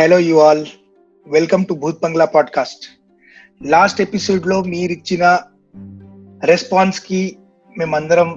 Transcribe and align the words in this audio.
Hello 0.00 0.18
you 0.18 0.36
all 0.40 0.60
welcome 1.26 1.64
to 1.64 1.74
Bhoot 1.74 1.98
Bangla 2.02 2.26
podcast 2.26 2.84
last 3.62 3.98
ఎపిసోడ్లో 4.00 4.62
మీరు 4.62 4.92
ఇచ్చిన 4.92 5.24
రెస్పాన్స్కి 6.44 7.20
మేమందరం 7.76 8.28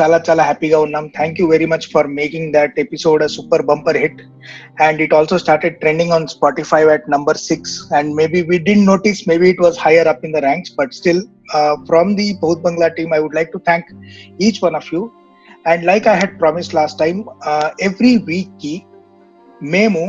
చాలా 0.00 0.18
చాలా 0.28 0.42
హ్యాపీగా 0.42 0.78
ఉన్నాం 0.78 1.06
thank 1.16 1.40
you 1.40 1.46
very 1.46 1.66
much 1.66 1.86
for 1.92 2.08
making 2.10 2.52
that 2.52 2.76
episode 2.78 3.22
a 3.22 3.26
super 3.26 3.62
bumper 3.62 3.96
hit 3.96 4.20
and 4.82 5.00
it 5.00 5.14
also 5.14 5.38
started 5.38 5.76
trending 5.76 6.12
on 6.12 6.26
Spotify 6.26 6.82
at 6.96 7.08
number 7.10 7.36
six 7.36 7.74
and 7.92 8.12
maybe 8.14 8.42
we 8.42 8.58
did 8.58 8.74
notice 8.84 9.22
maybe 9.28 9.48
it 9.48 9.60
was 9.60 9.78
higher 9.86 10.08
up 10.08 10.24
in 10.24 10.32
the 10.32 10.36
ranks 10.36 10.74
but 10.78 10.92
still 10.92 11.22
from 11.86 12.16
the 12.16 12.28
Bhoot 12.40 12.62
Bangla 12.62 12.88
team 12.88 13.14
I 13.14 13.18
would 13.18 13.34
like 13.34 13.52
to 13.52 13.62
thank 13.64 13.90
each 14.42 14.60
one 14.64 14.74
of 14.74 14.90
you 14.94 15.02
and 15.66 15.84
like 15.84 16.08
I 16.08 16.16
had 16.16 16.36
promise 16.40 16.70
last 16.74 16.98
time 16.98 17.24
every 17.82 18.16
వీక్కి 18.24 18.74
మేము 19.62 20.04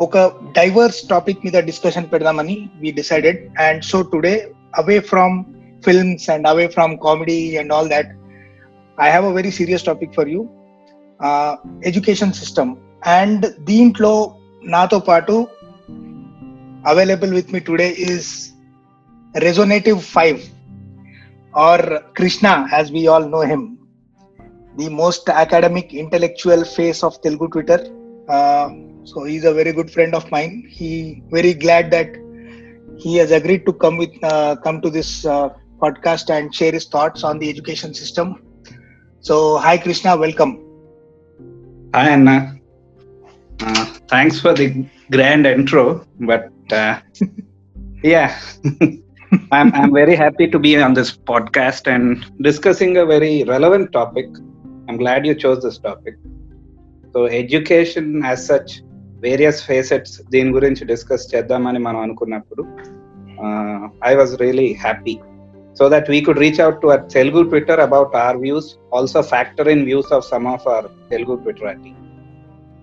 ఒక 0.00 0.18
diverse 0.52 1.00
topic 1.08 1.42
మీద 1.44 1.56
discussion 1.64 2.06
పెడదామని 2.12 2.54
we 2.80 2.90
decided 2.90 3.40
and 3.60 3.82
so 3.84 3.98
today 4.12 4.34
away 4.78 4.96
from 5.10 5.34
films 5.84 6.26
and 6.30 6.46
away 6.46 6.66
from 6.66 6.94
comedy 6.98 7.40
and 7.56 7.72
all 7.72 7.88
that 7.88 8.10
I 8.98 9.08
have 9.10 9.26
a 9.26 9.32
very 9.32 9.50
serious 9.50 9.84
topic 9.84 10.14
for 10.14 10.28
you 10.28 10.40
education 11.82 12.32
system 12.32 12.72
and 13.16 13.44
దీంట్లో 13.64 14.12
నాతో 14.68 14.98
పాటు 15.00 15.34
available 16.86 17.32
with 17.34 17.52
me 17.54 17.60
today 17.60 17.88
is 18.06 18.30
resonative 19.34 20.00
five 20.12 20.40
R 21.54 21.86
Krishna 22.16 22.48
as 22.72 22.90
we 22.92 23.02
all 23.06 23.28
know 23.30 23.42
him 23.52 23.66
the 24.74 24.88
most 24.94 25.30
academic 25.42 25.92
intellectual 25.94 26.64
face 26.76 27.02
of 27.04 27.18
Telugu 27.22 27.46
Twitter 27.46 27.84
So 29.04 29.24
he's 29.24 29.44
a 29.44 29.54
very 29.54 29.72
good 29.72 29.90
friend 29.90 30.14
of 30.14 30.30
mine. 30.30 30.66
He 30.68 31.22
very 31.30 31.54
glad 31.54 31.90
that 31.90 32.08
he 32.98 33.16
has 33.16 33.30
agreed 33.30 33.64
to 33.66 33.72
come 33.72 33.96
with 33.96 34.12
uh, 34.22 34.56
come 34.56 34.80
to 34.82 34.90
this 34.90 35.24
uh, 35.24 35.48
podcast 35.78 36.30
and 36.30 36.54
share 36.54 36.72
his 36.72 36.86
thoughts 36.86 37.24
on 37.24 37.38
the 37.38 37.48
education 37.48 37.94
system. 37.94 38.42
So 39.20 39.58
hi 39.58 39.78
Krishna, 39.78 40.16
welcome. 40.16 40.58
Hi 41.94 42.10
Anna. 42.10 42.58
Uh, 43.60 43.84
thanks 44.08 44.40
for 44.40 44.54
the 44.54 44.84
grand 45.10 45.46
intro, 45.46 46.06
but 46.20 46.50
uh, 46.72 47.00
yeah, 48.02 48.38
I'm 49.52 49.74
I'm 49.74 49.92
very 49.92 50.14
happy 50.14 50.48
to 50.48 50.58
be 50.58 50.80
on 50.80 50.94
this 50.94 51.16
podcast 51.16 51.86
and 51.86 52.24
discussing 52.42 52.96
a 52.98 53.06
very 53.06 53.44
relevant 53.44 53.92
topic. 53.92 54.26
I'm 54.88 54.98
glad 54.98 55.26
you 55.26 55.34
chose 55.34 55.62
this 55.62 55.78
topic. 55.78 56.14
So 57.12 57.26
education 57.26 58.24
as 58.24 58.46
such 58.46 58.82
various 59.24 59.60
facets 59.68 60.14
దీని 60.32 60.50
గురించి 60.50 60.84
discuss 60.92 61.26
చేద్దామని 61.32 61.80
మనం 61.86 62.00
అనుకున్నప్పుడు 62.06 62.64
I 64.10 64.14
was 64.20 64.32
really 64.42 64.68
happy 64.84 65.14
so 65.78 65.86
that 65.94 66.08
we 66.14 66.20
could 66.28 66.40
reach 66.44 66.60
out 66.64 66.80
to 66.82 66.86
our 66.86 67.04
Telugu 67.12 67.42
Twitter 67.50 67.82
about 67.88 68.14
our 68.24 68.38
views 68.44 68.70
also 68.98 69.22
factor 69.32 69.70
in 69.74 69.84
views 69.84 70.12
of 70.18 70.26
some 70.32 70.48
of 70.54 70.66
our 70.68 70.88
Telugu 71.12 71.34
Twitter 71.44 71.70
IT 71.74 71.92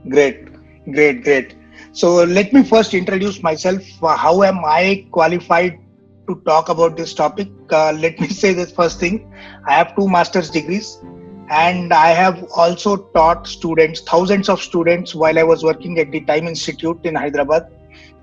great 0.06 0.38
great 0.88 1.18
great 1.24 1.50
so 2.02 2.08
let 2.38 2.54
me 2.56 2.62
first 2.64 2.94
introduce 2.94 3.38
myself 3.44 3.84
Uh, 4.02 4.16
how 4.16 4.34
am 4.44 4.60
i 4.74 4.84
qualified 5.12 5.74
to 6.28 6.34
talk 6.42 6.66
about 6.70 6.96
this 7.00 7.14
topic 7.14 7.50
uh, 7.72 7.92
let 8.04 8.16
me 8.20 8.28
say 8.42 8.52
this 8.54 8.72
first 8.72 8.98
thing 9.00 9.16
i 9.66 9.74
have 9.74 9.90
two 9.98 10.08
master's 10.08 10.50
degrees 10.50 10.88
and 11.50 11.94
i 11.94 12.08
have 12.08 12.44
also 12.56 12.98
taught 13.16 13.48
students 13.48 14.02
thousands 14.02 14.50
of 14.50 14.62
students 14.62 15.16
while 15.16 15.40
i 15.40 15.44
was 15.44 15.64
working 15.64 15.98
at 16.00 16.12
the 16.12 16.22
time 16.22 16.48
institute 16.48 17.00
in 17.04 17.16
hyderabad. 17.16 17.68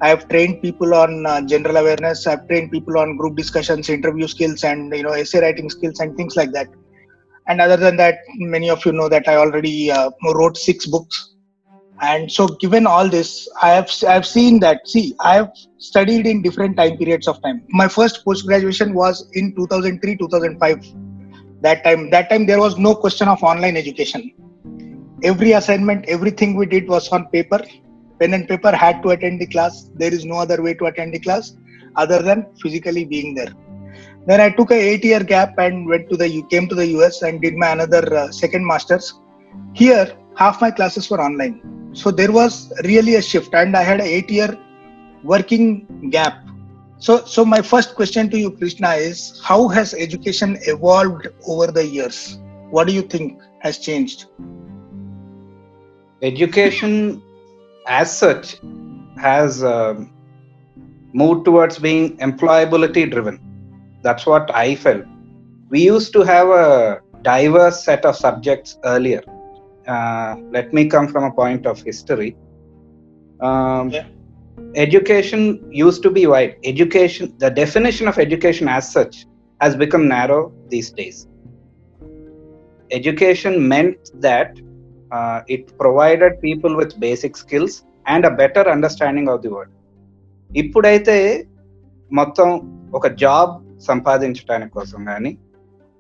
I 0.01 0.09
have 0.09 0.29
trained 0.29 0.61
people 0.61 0.95
on 0.95 1.25
uh, 1.25 1.41
general 1.43 1.77
awareness. 1.77 2.27
I've 2.27 2.47
trained 2.49 2.71
people 2.71 2.99
on 2.99 3.17
group 3.17 3.37
discussions 3.37 3.89
interview 3.89 4.27
skills 4.27 4.65
and 4.65 4.95
you 4.95 5.03
know 5.03 5.13
essay 5.13 5.41
writing 5.41 5.71
skills 5.71 6.01
and 6.01 6.17
things 6.17 6.37
like 6.37 6.53
that. 6.53 6.69
And 7.47 7.61
other 7.61 7.77
than 7.77 7.97
that 7.97 8.19
many 8.37 8.69
of 8.71 8.85
you 8.85 8.93
know 8.93 9.09
that 9.09 9.29
i 9.29 9.37
already 9.37 9.91
uh, 9.91 10.11
wrote 10.35 10.57
six 10.57 10.87
books. 10.87 11.35
And 12.03 12.31
so 12.31 12.49
given 12.49 12.87
all 12.87 13.09
this 13.09 13.49
i 13.63 13.71
have 13.71 13.91
i 14.07 14.13
have 14.13 14.27
seen 14.27 14.61
that 14.61 14.87
see 14.87 15.15
i 15.21 15.37
have 15.37 15.53
studied 15.79 16.27
in 16.27 16.43
different 16.43 16.77
time 16.77 16.99
periods 16.99 17.27
of 17.29 17.41
time. 17.43 17.63
My 17.69 17.89
first 17.89 18.25
post 18.25 18.47
graduation 18.47 18.95
was 18.95 19.31
in 19.33 19.55
2003 19.55 20.17
2005 20.17 21.14
that 21.65 21.83
time 21.85 22.11
that 22.15 22.29
time 22.31 22.45
there 22.51 22.61
was 22.67 22.79
no 22.87 22.95
question 22.95 23.29
of 23.29 23.43
online 23.43 23.77
education. 23.77 24.23
Every 25.31 25.53
assignment 25.53 26.05
everything 26.07 26.55
we 26.61 26.67
did 26.67 26.89
was 26.89 27.09
on 27.09 27.27
paper. 27.37 27.61
Pen 28.21 28.35
and 28.35 28.47
paper 28.49 28.73
had 28.85 29.03
to 29.03 29.11
attend 29.11 29.41
the 29.41 29.47
class. 29.47 29.91
There 29.95 30.13
is 30.13 30.25
no 30.25 30.37
other 30.45 30.63
way 30.63 30.75
to 30.75 30.87
attend 30.87 31.15
the 31.15 31.19
class 31.19 31.57
other 31.97 32.21
than 32.23 32.47
physically 32.63 33.05
being 33.05 33.35
there. 33.35 33.53
Then 34.27 34.41
i 34.41 34.51
took 34.59 34.71
a 34.71 34.81
8 34.93 35.05
year 35.05 35.23
gap 35.33 35.59
and 35.59 35.89
went 35.93 36.09
to 36.11 36.17
the 36.17 36.29
came 36.53 36.69
to 36.69 36.77
the 36.81 36.87
us 37.07 37.23
and 37.23 37.41
did 37.41 37.57
my 37.63 37.71
another 37.77 38.05
uh, 38.23 38.31
second 38.43 38.67
masters. 38.73 39.13
Here 39.73 40.07
half 40.37 40.61
my 40.61 40.71
classes 40.71 41.11
were 41.11 41.21
online. 41.29 41.57
So 41.93 42.11
there 42.11 42.33
was 42.41 42.73
really 42.91 43.15
a 43.17 43.23
shift 43.23 43.55
and 43.55 43.77
i 43.81 43.85
had 43.91 44.01
a 44.01 44.09
8 44.21 44.31
year 44.39 44.51
working 45.33 45.67
gap 46.17 46.44
so 47.05 47.15
so 47.33 47.45
my 47.45 47.61
first 47.71 47.95
question 47.97 48.31
to 48.33 48.39
you 48.43 48.51
krishna 48.51 48.91
is 49.07 49.39
how 49.47 49.69
has 49.69 49.93
education 49.93 50.57
evolved 50.63 51.27
over 51.47 51.67
the 51.71 51.87
years? 51.87 52.39
What 52.71 52.87
do 52.87 52.95
you 52.95 53.03
think 53.03 53.43
has 53.61 53.79
changed? 53.79 54.25
Education 56.23 57.23
as 57.87 58.17
such 58.17 58.57
has 59.19 59.63
um, 59.63 60.11
moved 61.13 61.45
towards 61.45 61.79
being 61.79 62.17
employability 62.29 63.11
driven. 63.11 63.39
That's 64.03 64.25
what 64.25 64.51
i 64.55 64.75
felt. 64.75 65.05
We 65.69 65.83
used 65.83 66.15
to 66.15 66.23
have 66.23 66.49
a 66.49 67.01
diverse 67.21 67.85
set 67.85 68.07
of 68.07 68.17
subjects 68.17 68.79
earlier. 68.85 69.23
Uh, 69.87 70.37
let 70.51 70.73
me 70.73 70.87
come 70.87 71.09
from 71.09 71.25
a 71.25 71.33
point 71.33 71.67
of 71.67 71.83
history. 71.83 72.35
Um, 73.41 73.91
Yeah. 73.91 74.07
Education 74.77 75.43
used 75.75 76.03
to 76.03 76.11
be 76.11 76.27
wide 76.27 76.57
education 76.65 77.33
the 77.39 77.51
definition 77.53 78.09
of 78.09 78.19
education 78.19 78.69
as 78.69 78.93
such 78.93 79.15
has 79.61 79.77
become 79.77 80.09
narrow 80.09 80.41
these 80.69 80.91
days 80.93 81.19
education 82.91 83.69
meant 83.69 83.97
that 84.17 84.51
uh, 85.11 85.41
it 85.49 85.77
provided 85.79 86.41
people 86.41 86.77
with 86.77 86.99
basic 87.01 87.37
skills 87.37 87.73
and 88.07 88.25
a 88.25 88.31
better 88.33 88.69
understanding 88.69 89.29
of 89.29 89.43
the 89.43 89.51
world 89.51 89.73
ఇప్పుడైతే 90.51 91.17
మొత్తం 92.11 92.49
ఒక 92.95 93.07
job 93.21 93.53
సంపాదించడానికి 93.81 94.73
కోసం 94.73 95.05
కానీ 95.05 95.31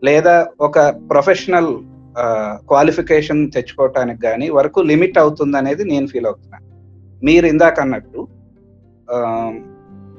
లేదా 0.03 0.35
ఒక 0.61 0.79
professional 1.11 1.71
qualification 2.67 3.51
తెచ్చుకోవటానికి 3.51 4.21
కానీ 4.21 4.51
వరకు 4.51 4.81
లిమిట్ 4.83 5.19
అవుతుంది 5.19 5.57
అనేది 5.57 5.85
నేను 5.85 6.07
ఫీల్ 6.07 6.27
అవుతున్నాను 6.27 6.67
మీరు 7.23 7.47
ఇందాక 7.47 7.81
అన్నట్టు 7.81 8.21
ఆ, 8.23 8.44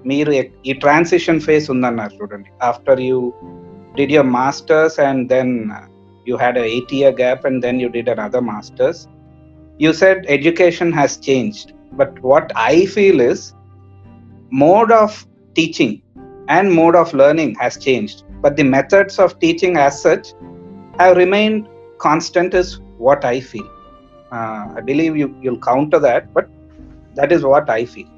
మీరు 0.05 0.31
ఎక్- 0.31 0.57
ఈ 0.65 0.73
ట్రాన్సిషన్ 0.73 1.39
ఫేస్ 1.39 1.69
ఉందన్నారు 1.69 2.13
చూడండి 2.19 2.49
after 2.61 3.01
you 3.01 3.19
did 3.95 4.11
your 4.11 4.31
masters 4.41 4.99
and 4.99 5.29
then 5.29 5.53
you 6.27 6.37
had 6.37 6.57
a 6.57 6.63
eight 6.65 6.91
year 6.91 7.11
gap 7.11 7.43
and 7.45 7.63
then 7.63 7.79
you 7.79 7.89
did 7.89 8.07
another 8.07 8.41
masters 8.41 9.07
you 9.79 9.93
said 9.93 10.25
education 10.27 10.91
has 10.91 11.17
changed 11.17 11.67
but 11.93 12.19
what 12.21 12.51
i 12.55 12.85
feel 12.85 13.19
is 13.21 13.53
mode 14.51 14.91
of 14.91 15.11
teaching 15.55 16.01
and 16.47 16.73
mode 16.73 16.95
of 16.95 17.13
learning 17.13 17.55
has 17.55 17.77
changed 17.77 18.23
but 18.41 18.55
the 18.55 18.63
methods 18.63 19.19
of 19.19 19.39
teaching 19.39 19.77
as 19.77 20.01
such 20.01 20.25
have 20.99 21.17
remained 21.17 21.61
constant 21.99 22.53
is 22.53 22.69
what 22.97 23.23
i 23.25 23.39
feel 23.51 23.69
uh, 24.31 24.63
i 24.75 24.81
believe 24.81 25.15
you 25.15 25.35
you'll 25.41 25.63
counter 25.63 25.99
that 25.99 26.33
but 26.33 26.47
that 27.15 27.31
is 27.31 27.43
what 27.43 27.69
i 27.69 27.85
feel 27.85 28.09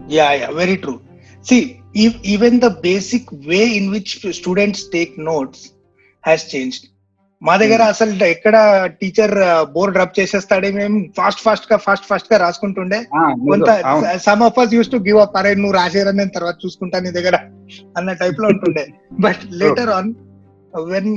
yeah 0.00 0.32
yeah 0.32 0.50
very 0.52 0.76
true. 0.76 1.00
See 1.44 1.62
if, 1.94 2.12
even 2.24 2.60
the 2.60 2.70
basic 2.70 3.30
way 3.30 3.76
in 3.76 3.90
which 3.90 4.10
students 4.32 4.88
take 4.88 5.18
notes 5.18 5.60
has 6.24 6.44
changed. 6.44 6.82
మా 7.42 7.56
దగ్గర 7.56 7.82
అసలు 7.82 8.24
ఎక్కడ 8.24 8.56
teacher 9.00 9.32
board 9.72 9.96
rub 9.98 10.20
చేసేస్తాడే 10.20 10.70
మేము? 10.70 11.04
Fast 11.16 11.40
ఫాస్ట్గా 11.40 11.76
fast 11.76 12.06
ఫాస్ట్గా 12.06 12.38
రాసుకుంటుండే. 12.38 12.98
కొంత. 13.50 13.68
Some 14.26 14.42
of 14.42 14.58
us 14.58 14.74
used 14.74 14.90
to 14.90 14.96
give 14.96 15.18
up 15.18 15.36
అరే 15.36 15.54
నువ్వు 15.54 15.72
రాసేరా 15.72 16.10
నేను 16.10 16.30
తర్వాత 16.30 16.56
చూసుకుంటా 16.66 16.98
నీ 16.98 17.10
దగ్గర 17.10 17.36
అన్న 17.98 18.12
టైప్లో 18.12 18.48
ఉంటుండే 18.48 18.84
బట్ 19.20 19.42
లేటర్ 19.62 19.88
ఆన్ 19.88 20.14
వెన్ 20.92 21.10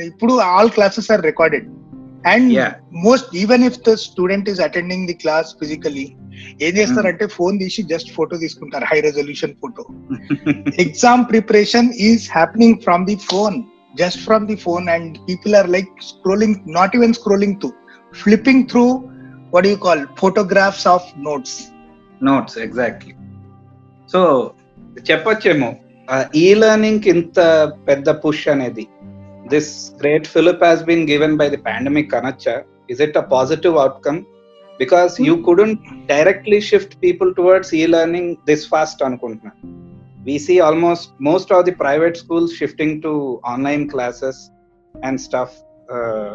ఇప్పుడు 0.00 0.34
all 0.50 0.70
classes 0.70 1.10
are 1.10 1.22
recorded 1.22 1.68
and. 2.26 2.52
Most 2.92 3.36
even 3.36 3.64
if 3.64 3.78
the 3.88 3.94
student 3.94 4.50
is 4.50 4.60
attending 4.60 5.06
the 5.06 5.12
class 5.14 5.54
physically 5.60 6.06
ఏం 6.66 6.72
చేస్తారంటే 6.78 7.26
ఫోన్ 7.36 7.56
తీసి 7.58 7.82
జస్ట్ 7.92 8.12
ఫోటో 8.16 8.36
తీసుకుంటారు 8.44 8.86
high 8.90 8.98
resolution 9.08 9.56
photo 9.62 9.84
exam 10.84 11.24
preparation 11.32 11.90
is 12.08 12.24
happening 12.38 12.78
from 12.86 13.04
the 13.06 13.18
phone 13.30 13.58
just 13.94 14.22
from 14.26 14.46
the 14.46 14.58
phone 14.64 14.86
and 14.96 15.12
people 15.28 15.54
are 15.60 15.70
like 15.76 15.92
scrolling 16.10 16.58
not 16.78 16.96
even 16.98 17.14
scrolling 17.20 17.58
to 17.64 17.70
flipping 18.14 18.66
through 18.66 18.90
what 19.52 19.64
do 19.64 19.70
you 19.70 19.76
call 19.78 20.00
photographs 20.16 20.84
of 20.88 21.02
notes. 21.20 21.52
Notes 22.20 22.56
exactly 22.58 23.12
so 24.08 24.20
చెప్పొచ్చేమో 25.08 25.68
e 26.38 26.46
learning 26.54 27.04
ఇంత 27.12 27.38
పెద్ద 27.88 28.08
push 28.22 28.42
అనేది 28.48 28.84
this 29.52 29.70
great 30.00 30.26
fillip 30.32 30.64
has 30.66 30.82
been 30.88 31.04
given 31.10 31.36
by 31.40 31.46
the 31.52 31.60
pandemic 31.68 32.16
అనొచ్చా 32.18 32.54
is 32.92 33.02
it 33.06 33.18
a 33.22 33.24
positive 33.34 33.76
outcome 33.82 34.18
because 34.78 35.20
you 35.20 35.36
couldn't 35.36 35.80
directly 36.06 36.60
shift 36.60 37.02
people 37.02 37.34
towards 37.34 37.74
e 37.74 37.86
learning 37.86 38.36
this 38.46 38.68
fast 38.68 39.02
అనుకుంటున్నా. 39.02 39.52
We 40.26 40.34
see 40.34 40.56
almost 40.58 41.04
most 41.26 41.48
of 41.56 41.60
the 41.66 41.72
private 41.74 42.14
schools 42.14 42.48
shifting 42.60 42.90
to 43.04 43.12
online 43.52 43.84
classes 43.92 44.36
and 44.94 45.16
stuff 45.16 45.50
uh, 45.94 46.32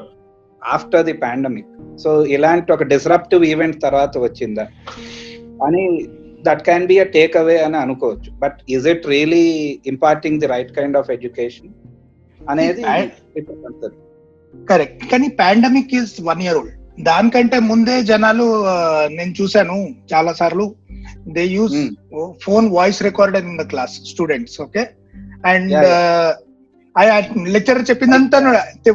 after 0.61 0.99
the 1.07 1.15
pandemic. 1.19 1.97
So 1.97 2.25
ఇలాంటి 2.25 2.71
ఒక 2.71 2.83
disruptive 2.83 3.43
event 3.43 3.81
తర్వాత 3.81 4.17
వచ్చిందా? 4.17 4.67
అని 5.65 6.07
that 6.41 6.61
can 6.61 6.85
be 6.85 6.99
a 6.99 7.03
takeaway 7.37 7.57
అని 7.57 7.77
అనుకోవచ్చు. 7.77 8.31
But 8.39 8.57
is 8.69 8.87
it 8.87 9.07
really 9.07 9.45
imparting 9.87 10.39
the 10.39 10.47
right 10.47 10.75
kind 10.75 10.97
of 10.97 11.11
education 11.11 11.69
అనేది 12.49 12.81
correct 14.69 15.11
కానీ 15.11 15.29
pandemic 15.29 15.93
is 15.95 16.21
one 16.21 16.41
year 16.41 16.57
old 16.57 16.82
దానికంటే 16.97 17.59
ముందే 17.59 18.03
జనాలు 18.03 18.45
నేను 19.09 19.33
చూశాను 19.39 19.77
చాలా 20.13 20.33
సార్లు. 20.33 20.65
They 21.27 21.43
use. 21.47 21.79
Phone 22.45 22.67
voice 22.69 23.01
recorder 23.03 23.45
in 23.45 23.57
the 23.57 23.65
class 23.73 23.95
students 24.11 24.61
okay 24.61 24.83
and 25.43 25.73
lecturer 27.47 27.87
చెప్పిందంతా 27.89 28.37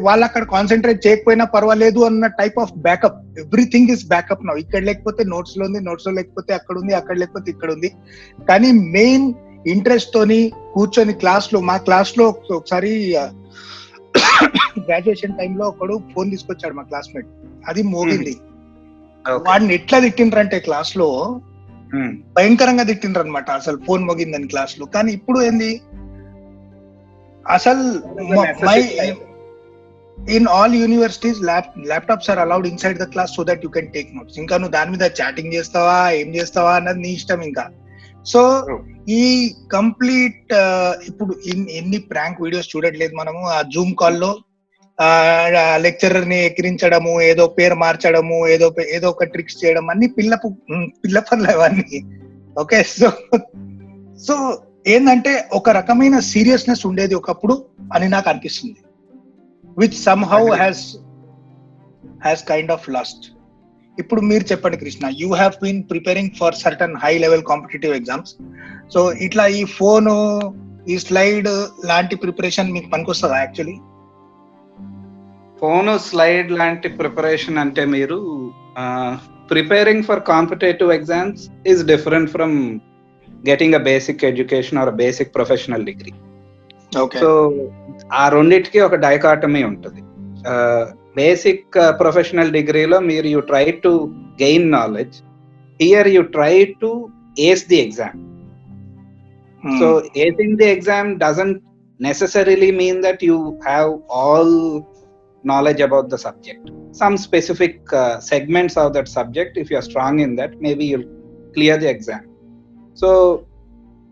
వాళ్ళు 0.07 0.25
అక్కడ 0.27 0.45
కాన్సన్ట్రేట్ 0.45 1.05
చేయకపోయినా 1.07 1.45
పర్వాలేదు 1.45 2.01
అన్న 2.01 2.27
type 2.41 2.59
of 2.59 2.73
backup 2.77 3.19
everything 3.39 3.91
is 3.91 4.05
backup 4.07 4.47
now 4.47 4.57
ఇక్కడ 4.57 4.83
లేకపోతే 4.83 5.25
నోట్స్లో 5.25 5.65
ఉంది 5.65 5.81
నోట్స్లో 5.81 6.13
లేకపోతే 6.13 6.53
అక్కడ 6.55 6.77
ఉంది 6.79 6.95
అక్కడ 6.95 7.17
లేకపోతే 7.19 7.51
ఇక్కడ 7.51 7.71
ఉంది. 7.73 7.91
కానీ 8.49 8.73
మెయిన్ 8.73 9.27
ఇంట్రెస్ట్ 9.67 10.13
తోని 10.15 10.41
కూర్చొని 10.75 11.13
క్లాస్ 11.13 11.49
లో 11.55 11.61
మా 11.61 11.77
క్లాస్లో 11.77 12.25
ఒకసారి 12.51 12.93
గ్రాడ్యుయేషన్ 14.79 15.37
టైంలో 15.37 15.69
ఒకడు 15.69 15.95
ఫోన్ 16.15 16.31
తీసుకొచ్చాడు 16.31 16.75
మా 16.75 16.83
క్లాస్మేట్ 16.83 17.29
అది 17.69 17.83
మోగింది. 17.83 18.37
వాడిని 19.49 19.75
ఎట్లా 19.75 19.99
తిట్టిండ్రంటే 19.99 20.59
క్లాస్లో 20.59 21.41
భయంకరంగా 22.37 22.83
తిట్టిండ్రు 22.83 23.23
అనమాట 23.23 23.51
అసలు 23.51 23.81
ఫోన్ 23.87 24.05
మోగిందని 24.05 24.49
క్లాస్లో. 24.49 24.87
కానీ 24.87 25.13
ఇప్పుడు 25.13 25.43
ఏంది? 25.43 25.81
అసలు 27.49 28.03
my 28.65 29.13
in 30.31 30.47
all 30.49 30.75
universities 30.75 31.43
laptops 31.43 32.31
are 32.31 32.39
allowed 32.39 32.67
inside 32.67 32.99
the 32.99 33.05
class 33.05 33.31
so 33.37 33.45
that 33.45 33.61
you 33.65 33.71
can 33.71 33.93
take 33.93 34.17
notes 34.17 34.39
ఇంకా 34.39 34.57
నువ్వు 34.57 34.73
దాని 34.73 34.91
మీద 34.91 35.03
చాటింగ్ 35.03 35.53
చేస్తావా? 35.53 36.11
ఏం 36.11 36.35
చేస్తావా? 36.35 36.75
అన్నది 36.75 37.01
నీ 37.01 37.09
ఇష్టం 37.09 37.41
ఇంకా. 37.41 37.71
So 38.27 38.67
True. 38.71 38.85
ఈ 39.09 39.55
కంప్లీట్ 39.73 40.47
ఇప్పుడు 41.05 41.35
ఇన్- 41.47 41.69
ఎన్ని 41.69 41.99
ప్రాంక్ 41.99 42.43
వీడియోస్ 42.43 42.77
చూడట్లేదు 42.77 43.15
మనము. 43.15 43.47
ఆ 43.49 43.63
జూమ్ 43.63 43.95
కాల్లో 43.95 44.37
లెక్చరర్ని 45.77 46.39
ఎక్కిరించడము 46.45 47.23
ఏదో 47.23 47.47
పేరు 47.47 47.75
మార్చడము 47.75 48.49
ఏదో 48.49 48.75
ఏదో 48.95 49.09
ఒక 49.09 49.25
ట్రిక్స్ 49.25 49.65
చేయడం 49.65 49.91
అన్ని 49.91 50.09
పిల్లపు 50.09 50.49
పిల్ల 51.05 51.19
పనులు 51.19 51.51
అవన్నీ. 51.51 52.01
ఓకే 52.61 52.83
సో 52.83 53.09
సో 54.27 54.35
ఏంటంటే 54.87 55.49
ఒక 55.53 55.71
రకమైన 55.71 56.19
సీరియస్నెస్ 56.19 56.87
ఉండేది 56.87 57.15
ఒకప్పుడు 57.15 57.65
అని 57.95 58.09
నాకు 58.09 58.29
అనిపిస్తుంది. 58.29 58.81
Which 59.79 59.99
somehow. 60.25 60.43
Has 60.55 60.97
has 62.25 62.45
kind 62.45 62.73
of 62.73 62.91
lost 62.91 63.27
ఇప్పుడు 63.99 64.21
మీరు 64.21 64.45
చెప్పండి 64.53 64.77
Krishna 64.77 65.11
you 65.21 65.29
have 65.35 65.55
been 65.63 65.83
preparing 65.83 66.31
for 66.41 66.55
certain 66.55 66.97
high 67.05 67.19
level 67.19 67.43
competitive 67.43 67.95
exams 67.95 68.35
so 68.95 69.13
ఇట్లా 69.13 69.47
ఈ 69.47 69.65
ఫోన్ 69.65 70.09
ఈ 70.89 70.99
స్లైడ్ 70.99 71.49
లాంటి 71.85 72.17
ప్రిపరేషన్ 72.17 72.73
మీకు 72.73 72.91
పనికొస్తుందా 72.91 73.39
యాక్చువల్లీ 73.39 73.77
ఫోన్ 75.61 75.99
స్లైడ్ 75.99 76.51
లాంటి 76.53 76.89
ప్రిపరేషన్ 77.01 77.59
అంటే 77.59 77.85
మీరు 77.85 78.19
preparing 79.51 80.03
for 80.03 80.23
competitive 80.33 80.91
exams 80.93 81.43
is 81.67 81.83
different 81.85 82.31
from 82.31 82.57
getting 83.47 83.75
a 83.75 83.83
basic 83.91 84.25
education 84.25 84.79
or 84.79 84.91
basic 85.03 85.35
professional 85.35 85.85
degree 85.85 86.13
okay 86.99 87.19
so 87.19 87.31
ఆ 88.15 88.29
రెండిటికి 88.29 88.81
ఒక 88.81 88.97
డైకాటమీ 89.07 89.63
ఉంటుంది. 89.63 90.01
బేసిక్ 91.17 91.77
ప్రొఫెషనల్ 92.03 92.53
డిగ్రీలో 92.53 93.01
మీరు 93.01 93.27
you 93.27 93.41
try 93.41 93.65
to 93.85 93.93
gain 94.43 94.71
knowledge 94.73 95.17
here 95.81 96.09
you 96.09 96.23
try 96.37 96.55
to 96.83 96.91
ace 97.49 97.69
the 97.69 97.79
exam 97.87 98.19
so 99.63 99.87
acing 100.25 100.53
the 100.61 100.69
exam 100.75 101.07
doesn't 101.19 101.57
necessarily 102.01 102.71
mean 102.81 102.97
that 103.01 103.21
you 103.29 103.39
have 103.65 103.89
all 104.21 104.51
knowledge 105.44 105.82
about 105.82 106.10
the 106.10 106.18
subject 106.18 106.64
some 106.94 107.16
specific 107.18 107.74
uh, 107.94 108.20
segments 108.22 108.76
of 108.78 108.94
that 108.94 109.08
subject 109.18 109.58
if 109.58 109.70
you 109.72 109.78
are 109.78 109.88
strong 109.92 110.20
in 110.20 110.32
that 110.36 110.52
maybe 110.62 110.86
you'll 110.86 111.10
clear 111.56 111.78
the 111.78 111.90
exam 111.90 112.24
so 112.98 113.10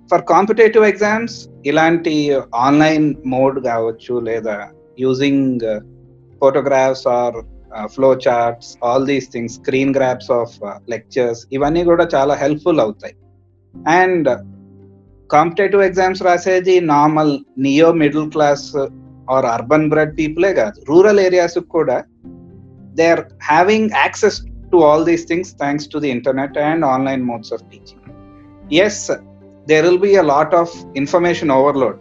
for 0.09 0.19
competitive 0.33 0.85
exams 0.93 1.33
ఇలాంటి 1.69 2.13
online 2.65 3.07
mode 3.33 3.57
కావచ్చు 3.67 4.13
లేదా 4.29 4.55
using 4.99 5.65
photographs 6.41 7.05
or 7.17 7.37
flow 7.95 8.09
charts 8.25 8.71
all 8.85 9.05
these 9.11 9.27
things 9.33 9.55
screen 9.59 9.93
grabs 9.97 10.31
of 10.39 10.55
lectures 10.93 11.41
ఇవన్నీ 11.57 11.83
కూడా 11.89 12.05
చాలా 12.15 12.35
helpful 12.43 12.81
అవుతాయి 12.85 13.15
and 13.95 14.29
competitive 15.29 15.83
exams 15.89 16.23
రాసేది 16.29 16.75
normal 16.95 17.33
neo 17.67 17.89
middle 18.03 18.27
class 18.29 18.67
Or 19.34 19.46
urban 19.54 19.88
bread 19.92 20.12
పీపులే 20.18 20.50
కాదు. 20.54 20.76
Rural 20.90 21.20
areas 21.26 21.58
కూడా 21.76 21.96
they 22.98 23.06
are 23.14 23.24
having 23.50 23.90
access 24.02 24.38
to 24.72 24.78
all 24.88 25.04
these 25.10 25.24
things 25.30 25.52
thanks 25.62 25.88
to 25.92 25.98
the 26.04 26.10
internet 26.16 26.58
and 26.68 26.84
online 26.94 27.22
modes 27.30 27.52
of 27.56 27.64
teaching 27.72 28.02
as 28.86 29.02
there 29.66 29.84
will 29.88 30.02
be 30.08 30.12
a 30.16 30.24
lot 30.32 30.56
of 30.62 30.74
information 31.02 31.52
overload 31.58 32.00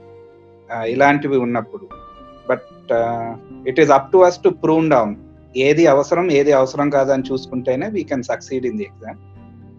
ఇలాంటివి 0.94 1.38
ఉన్నప్పుడు. 1.46 1.86
But 2.50 2.92
it 3.70 3.80
is 3.84 3.92
up 3.98 4.10
to 4.14 4.18
us 4.28 4.40
to 4.46 4.50
prove 4.64 4.90
down 4.96 5.14
ఏది 5.68 5.84
అవసరం 5.94 6.26
ఏది 6.40 6.52
అవసరం 6.60 6.88
కాదని 6.96 7.24
చూసుకుంటేనే 7.32 7.88
we 7.96 8.02
can 8.10 8.26
succeed 8.32 8.66
in 8.70 8.78
the 8.78 8.86
exam 8.92 9.20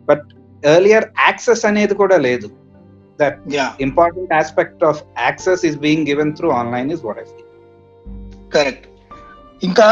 but 0.08 0.26
earlier 0.74 1.06
access 1.26 1.64
అనేది 1.70 1.94
కూడా 1.94 2.16
లేదు. 2.26 2.48
That 3.20 3.38
yeah 3.56 3.66
important 3.86 4.30
aspect 4.40 4.78
of 4.90 4.96
access 5.28 5.60
is 5.68 5.76
being 5.86 6.02
given 6.10 6.30
through 6.36 6.52
online 6.60 6.88
is 6.96 7.02
what 7.06 7.18
I 7.22 7.26
feel. 7.30 7.46
Correct 8.56 8.86
ఇంకా 9.62 9.88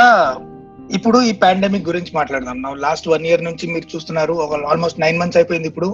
ఇప్పుడు 0.97 1.19
ఈ 1.29 1.33
పాండమిక్ 1.43 1.89
గురించి 1.91 2.13
మాట్లాడదాం. 2.15 2.57
నా 2.63 2.71
లాస్ట్ 2.87 3.07
వన్ 3.09 3.27
ఇయర్ 3.29 3.45
నుంచి 3.49 3.65
మీరు 3.75 3.87
చూస్తున్నారు. 3.95 4.35
ఒక 4.45 4.61
ఆల్మోస్ట్ 4.73 5.01
నైన్ 5.05 5.19
మంత్స్ 5.21 5.39
అయిపోయింది 5.41 5.69
ఇప్పుడు. 5.73 5.89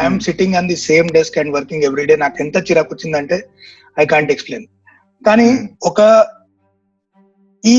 I'm 0.00 0.20
sitting 0.20 0.54
on 0.54 0.68
the 0.68 0.78
same 0.88 1.08
desk 1.18 1.38
and 1.38 1.54
working 1.56 1.86
every day 1.88 2.16
నాకు 2.16 2.38
ఎంత 2.44 2.56
చిరాకు 2.70 2.90
వచ్చిందంటే 2.94 3.38
ఐ 3.98 4.06
కాంట్ 4.14 4.32
ఎక్స్ప్లెయిన్ 4.36 4.66
కానీ 5.22 5.48
Hmm. 5.50 5.68
ఒక 5.90 6.00
ఈ 7.64 7.78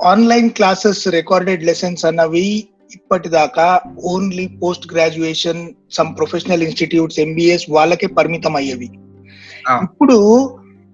ఆన్లైన్ 0.00 0.48
క్లాసెస్ 0.50 1.02
రికార్డెడ్ 1.16 1.64
లెసన్స్ 1.70 2.04
అన్నవి 2.10 2.46
ఇప్పటిదాకా 2.96 3.66
only 4.12 4.46
post 4.62 4.86
graduation 4.92 5.60
some 5.98 6.10
professional 6.18 6.64
institutes 6.68 7.20
MBS 7.24 7.66
వాళ్ళకే 7.76 8.08
పరిమితం 8.18 8.56
అయ్యేవి. 8.60 8.88
ఇప్పుడు 9.86 10.18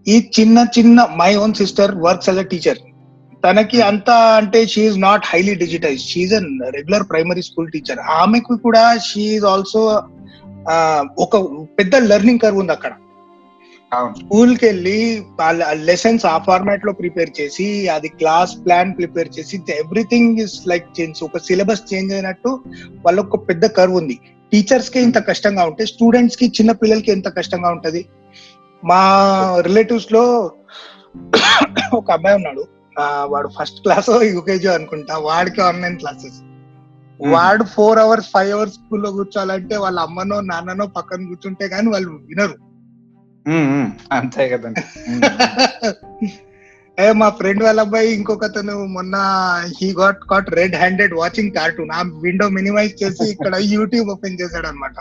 ఈ 0.06 0.16
చిన్న 0.38 0.58
చిన్న 0.76 0.98
my 1.22 1.30
own 1.44 1.54
sister 1.60 1.92
works 2.06 2.28
as 2.30 2.40
a 2.44 2.46
teacher 2.52 2.80
తనకి 3.44 3.78
అంత 3.88 4.10
అంటే 4.40 4.60
she's 4.72 4.96
not 5.06 5.26
highly 5.32 5.54
digitize 5.64 6.00
she's 6.12 6.32
an 6.38 6.48
regular 6.76 7.04
primary 7.10 7.42
school 7.48 7.72
teacher 7.74 8.00
ఆమెకు 8.20 8.54
కూడా 8.66 8.84
షీఈ్ 9.08 9.44
ఆల్సో 9.52 9.82
ఒక 11.24 11.36
పెద్ద 11.78 11.96
లెర్నింగ్ 12.10 12.42
కర్వ్ 12.44 12.58
ఉంది 12.62 12.72
అక్కడ. 12.76 12.92
స్కూల్కి 13.94 14.66
వెళ్ళి 14.66 15.22
లెసన్స్ 15.72 16.26
ఆ 16.26 16.38
ఫార్మాట్లో 16.38 16.92
ప్రిపేర్ 16.92 17.30
చేసి 17.40 17.88
అది 17.88 18.08
క్లాస్ 18.08 18.50
ప్లాన్ 18.64 18.96
ప్రిపేర్ 18.96 19.28
చేసి 19.38 19.62
ఎవ్రీథింగ్ 19.70 20.38
ఇస్ 20.38 20.68
లైక్ 20.68 21.00
చేంజ్ 21.00 21.22
ఒక 21.24 21.38
సిలబస్ 21.38 21.94
చేంజ్ 21.94 22.12
అయినట్టు 22.14 22.60
వాళ్ళకి 23.04 23.26
ఒక 23.26 23.48
పెద్ద 23.48 23.66
కర్వ్ 23.66 23.94
ఉంది. 23.94 24.18
టీచర్స్కి 24.52 25.00
ఇంత 25.00 25.18
కష్టంగా 25.28 25.64
ఉంటే 25.64 25.86
స్టూడెంట్స్కి 25.86 26.46
చిన్న 26.46 26.72
పిల్లలకి 26.72 27.12
ఎంత 27.12 27.28
కష్టంగా 27.36 27.70
ఉంటది? 27.70 28.06
మా 28.84 29.00
రిలేటివ్స్లో 29.60 30.52
ఒక 31.94 32.10
అబ్బాయి 32.10 32.36
ఉన్నాడు. 32.36 32.64
వాడు 33.24 33.48
ఫస్ట్ 33.60 33.80
క్లాస్ 33.80 34.22
యూకేజీ 34.22 34.68
అనుకుంటా 34.68 35.18
వాడికి 35.18 35.60
ఆన్లైన్ 35.60 35.98
క్లాసెస్. 35.98 36.38
వాడు 37.26 37.64
ఫోర్ 37.64 37.98
అవర్స్ 37.98 38.26
ఫైవ్ 38.34 38.52
అవర్స్ 38.52 38.74
స్కూల్లో 38.74 39.10
కూర్చోాలంటే 39.10 39.76
వాళ్ళ 39.76 40.00
అమ్మనో 40.00 40.40
నాన్ననో 40.40 40.86
పక్కన 40.86 41.26
కూర్చుంటే 41.26 41.66
గానీ 41.66 41.88
వాళ్ళు 41.90 42.10
వినరు. 42.10 42.67
అంతే 44.12 44.48
కదండి. 44.48 44.82
ఏ 47.00 47.12
మా 47.12 47.28
ఫ్రెండ్ 47.28 47.62
వాళ్ళ 47.62 47.80
అబ్బాయి 47.80 48.14
ఇంకొకతను 48.14 48.86
మొన్న 48.86 49.16
he 49.80 49.92
got 49.92 50.18
caught 50.30 50.50
red 50.50 50.76
handed 50.76 51.14
watching 51.14 51.50
cartoon 51.50 51.90
ఆ 51.90 52.02
విండో 52.22 52.48
మినిమైజ్ 52.48 53.02
చేసి 53.02 53.30
ఇక్కడ 53.30 53.56
యూట్యూబ్ 53.60 54.10
ఓపెన్ 54.10 54.38
చేశాడు 54.40 54.66
అనమాట. 54.66 54.92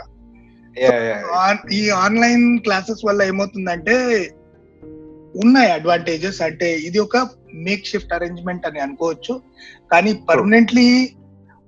ఈ 1.71 1.89
ఆన్లైన్ 1.89 2.59
క్లాసెస్ 2.59 3.05
వల్ల 3.05 3.23
ఏమవుతుందంటే 3.23 3.95
ఉన్నాయి 5.35 5.71
అడ్వాంటేజెస్ 5.71 6.41
అంటే 6.41 6.75
ఇది 6.75 6.99
ఒక 6.99 7.17
మేక్ 7.53 7.85
షిఫ్ట్ 7.85 8.13
అరేంజ్మెంట్ 8.13 8.67
అని 8.67 8.79
అనుకోవచ్చు. 8.79 9.41
కానీ 9.91 10.13
పర్మనెంట్లీ 10.13 11.09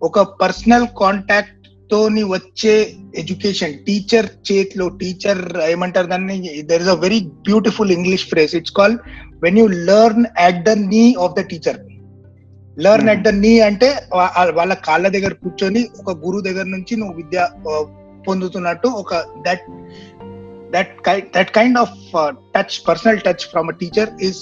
ఒక 0.01 0.19
పర్సనల్ 0.19 0.87
కాంటాక్ట్ 0.99 1.58
తోని 1.91 2.23
వచ్చే 2.33 2.73
ఎడ్యుకేషన్ 3.21 3.73
టీచర్ 3.87 4.27
చేతిలో 4.49 4.87
టీచర్ 5.01 5.41
ఏమంటారు 5.69 6.07
దాన్ని? 6.07 6.37
There 6.69 6.81
is 6.85 6.91
a 6.95 6.97
very 7.05 7.19
beautiful 7.47 7.91
English 7.97 8.25
phrase 8.29 8.55
it's 8.59 8.75
call 8.79 8.97
when 9.43 9.59
you 9.61 9.67
learn 9.91 10.27
at 10.47 10.61
the 10.69 10.75
knee 10.93 11.05
of 11.25 11.35
the 11.39 11.43
teacher 11.53 11.79
learn. 12.85 13.09
At 13.13 13.23
the 13.23 13.31
knee 13.45 13.53
అంటే 13.69 13.89
వాళ్ళ 14.59 14.73
కాళ్ళ 14.87 15.07
దగ్గర 15.07 15.33
కూర్చొని 15.43 15.81
ఒక 16.01 16.11
గురువు 16.25 16.41
దగ్గర 16.41 16.67
నుంచి 16.75 16.95
నువ్వు 16.97 17.15
విద్య 17.15 17.47
పొందుతున్నట్టు 18.27 18.87
ఒక 19.01 19.13
that 19.47 19.65
that 20.75 20.93
that 21.35 21.51
kind 21.57 21.77
of 21.77 21.97
touch 22.55 22.75
personal 22.87 23.19
touch 23.27 23.45
from 23.51 23.69
a 23.73 23.75
teacher 23.81 24.09
is 24.21 24.41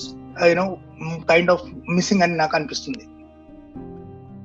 you know 0.50 0.66
kind 1.32 1.52
of 1.52 1.64
missing 1.90 2.24
అని 2.26 2.38
నాకు 2.38 2.56
అనిపిస్తుంది. 2.58 3.06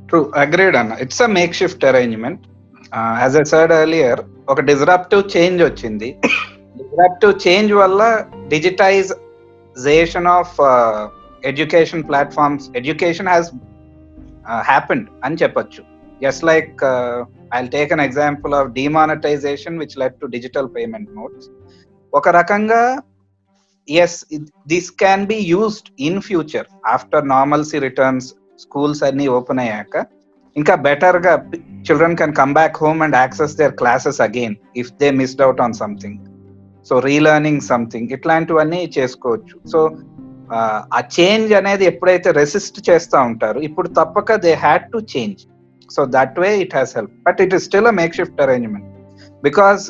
ట్రూ 0.08 0.20
అగ్రీడ్ 0.36 0.76
అన్న 0.80 0.96
it's 1.00 1.22
a 1.22 1.30
makeshift 1.60 1.84
arrangement 1.90 2.42
as 2.96 3.36
a 3.36 3.44
said 3.44 3.72
earlier 3.72 4.20
ఒక 4.48 4.60
డిజరప్టివ్ 4.60 5.36
చేంజ్ 5.36 5.62
వచ్చింది. 5.62 6.16
డిజరప్టివ్ 6.80 7.48
చేంజ్ 7.48 7.72
వల్ల 7.72 8.02
digitization 8.48 10.26
of 10.26 10.56
education 11.44 12.04
platforms 12.08 12.70
education 12.76 13.28
has 13.28 13.50
happened 14.48 15.08
అని 15.24 15.36
చెప్పొచ్చు. 15.42 15.82
Just 16.22 16.44
like 16.44 16.84
I 17.54 17.66
take 17.66 17.92
an 17.92 18.00
example 18.00 18.54
of 18.54 18.68
demonetization 18.70 19.78
which 19.78 19.98
led 19.98 20.20
to 20.20 20.26
digital 20.26 20.68
payment 20.76 21.10
modes 21.14 21.48
ఒక 22.12 22.28
రకంగా 22.28 23.02
as 23.88 24.26
this 24.68 24.90
can 24.90 25.26
be 25.26 25.34
used 25.34 25.90
in 26.00 26.20
future 26.20 26.66
after 26.86 27.28
normalcy 27.28 27.78
returns 27.78 28.34
schools 28.58 29.02
అన్ని 29.02 29.28
open 29.28 29.58
అయ్యాక. 29.58 29.96
ఇంకా 30.56 30.74
బెటర్గా 30.86 31.34
children 31.86 32.16
can 32.20 32.34
come 32.40 32.54
back 32.58 32.76
home 32.84 33.00
and 33.02 33.16
access 33.16 33.56
their 33.60 33.74
classes 33.80 34.20
again 34.20 34.54
if 34.76 34.90
they 35.00 35.10
missed 35.20 35.42
out 35.46 35.60
on 35.60 35.76
something 35.82 36.18
so 36.88 36.94
relearning 36.98 37.62
something 37.70 38.08
ఇట్లాంటివన్నీ 38.16 38.80
చేసుకోవచ్చు. 38.98 39.54
So 39.72 39.80
ఆ 40.98 41.00
change 41.20 41.52
అనేది 41.60 41.84
ఎప్పుడైతే 41.84 42.30
resist 42.30 42.90
చేస్తూ 42.90 43.18
ఉంటారు 43.22 43.60
ఇప్పుడు 43.60 43.88
తప్పక 43.88 44.34
they 44.46 44.54
had 44.54 44.88
to 44.92 44.98
change 45.14 45.42
so 45.90 46.04
that 46.16 46.40
way 46.40 46.50
it 46.64 46.74
has 46.74 46.96
help 46.96 47.14
but 47.28 47.40
it 47.40 47.54
is 47.54 47.64
still 47.64 47.90
a 47.92 47.94
makeshift 48.20 48.42
arrangement 48.46 48.88
because 49.42 49.84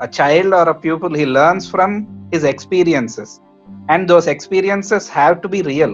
a 0.00 0.08
child 0.08 0.52
or 0.52 0.68
a 0.68 0.74
pupil 0.74 1.14
he 1.14 1.26
learns 1.26 1.68
from 1.74 1.92
his 2.32 2.44
experiences. 2.44 3.40
And 3.88 4.08
those 4.08 4.26
experiences 4.26 5.08
have 5.08 5.34
to 5.44 5.48
be 5.54 5.60
real. 5.72 5.92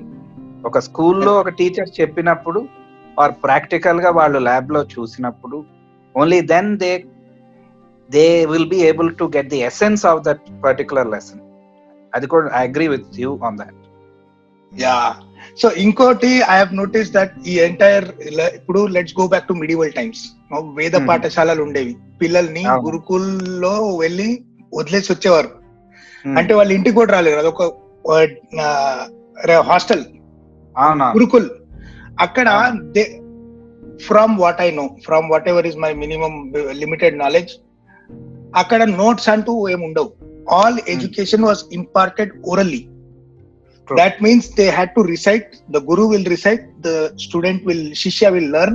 ఒక 0.68 0.78
స్కూల్లో 0.78 1.32
ఒక 1.40 1.50
teacher 1.58 1.88
చెప్పినప్పుడు 2.00 2.60
are 3.20 3.32
ప్రాక్టికల్గా 3.44 4.10
వాళ్ళు 4.10 4.38
ల్యాబ్లో 4.38 4.82
చూసినప్పుడు 4.82 5.64
only 6.16 6.40
then 6.40 6.78
they 6.78 7.04
they 8.10 8.46
will 8.46 8.68
be 8.68 8.76
able 8.76 9.16
to 9.16 9.32
get 9.36 9.48
the 9.48 9.58
essence 9.58 10.06
of 10.06 10.22
that 10.22 10.40
particular 10.64 11.10
lesson 11.10 11.40
అది 12.14 12.26
కూడా 12.26 12.50
I 12.54 12.68
agree 12.68 12.88
with 12.88 13.20
you 13.20 13.38
on 13.44 13.58
that 13.58 13.74
yeah 14.80 15.14
so 15.62 15.70
ఇంకోటి 15.70 16.26
ఐ 16.26 16.56
హావ్ 16.56 16.74
నోటీస్ 16.74 17.12
దట్ 17.12 17.32
ఈ 17.46 17.58
ఎంటైర్ 17.58 18.04
ఇప్పుడు 18.54 18.86
let's 18.86 19.14
go 19.20 19.26
back 19.26 19.48
to 19.48 19.52
medieval 19.52 19.92
times 19.92 20.24
Veda 20.74 20.92
Hmm. 20.92 21.08
పాఠశాలలు 21.08 21.62
ఉండేవి. 21.62 21.96
పిల్లల్ని. 22.20 22.64
గురుకుల్లో 22.68 23.96
వెళ్ళి 23.96 24.44
వదిలేసి 24.74 25.12
వచ్చేవారు. 25.12 25.48
అంటే 26.38 26.54
వాళ్ళు 26.54 26.72
ఇంటికి 26.72 26.94
కూడా 26.94 27.12
రాలేరు 27.12 27.38
అదొక 27.38 27.62
హాస్టల్. 29.60 30.04
అవునా 30.78 31.08
గురుకుల్. 31.08 31.50
అక్కడ 32.25 32.47
అవును. 32.57 32.81
They 32.95 33.03
from 34.07 34.33
what 34.43 34.59
I 34.65 34.69
know 34.71 34.85
from 35.05 35.27
whatever 35.53 35.67
is 35.71 35.79
my 35.85 35.91
minimum 36.03 36.33
limited 36.81 37.17
knowledge 37.23 37.53
అక్కడ 38.61 38.81
నోట్స్ 39.01 39.29
అంటూ 39.35 39.53
ఏమి 39.73 39.85
ఉండవు 39.89 40.09
all 40.57 40.77
education 40.95 41.47
was 41.49 41.63
imparted 41.79 42.33
orally 42.51 42.83
True. 43.87 43.97
that 43.97 44.15
means 44.21 44.45
they 44.55 44.69
had 44.69 44.89
to 44.95 45.01
recite 45.03 45.45
the 45.69 45.81
guru 45.89 46.05
will 46.07 46.25
recite 46.25 46.63
the 46.81 46.95
student 47.17 47.59
will 47.69 47.83
shishya 47.93 48.29
will 48.35 48.49
learn 48.55 48.73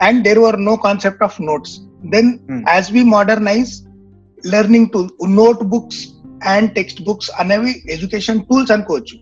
and 0.00 0.16
there 0.26 0.40
were 0.44 0.56
no 0.66 0.74
concept 0.78 1.20
of 1.22 1.34
notes 1.40 1.70
then 2.14 2.26
Hmm. 2.48 2.60
as 2.74 2.84
we 2.96 3.02
modernize 3.14 3.72
learning 4.44 4.86
to 4.94 5.00
notebooks 5.38 5.98
and 6.52 6.68
textbooks 7.02 7.30
అనేవి 7.40 7.72
education 7.94 8.38
tools 8.46 8.72
అనుకోవచ్చు 8.76 9.16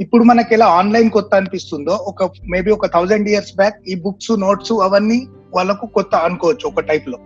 ఇప్పుడు 0.00 0.24
మనకి 0.24 0.54
ఎలా 0.54 0.66
online 0.66 1.10
కొత్త 1.10 1.34
అనిపిస్తుందో 1.34 1.92
ఒక 1.92 2.30
maybe 2.48 2.70
ఒక 2.70 2.86
thousand 2.86 3.28
years 3.28 3.56
back 3.56 3.76
ఈ 3.88 3.94
బుక్స్ 3.94 4.30
నోట్స్ 4.38 4.72
అవన్నీ 4.72 5.26
వాళ్ళకు 5.54 5.86
కొత్త 5.86 6.14
అనుకోవచ్చు 6.14 6.66
ఒక 6.68 6.80
టైప్లో. 6.80 7.18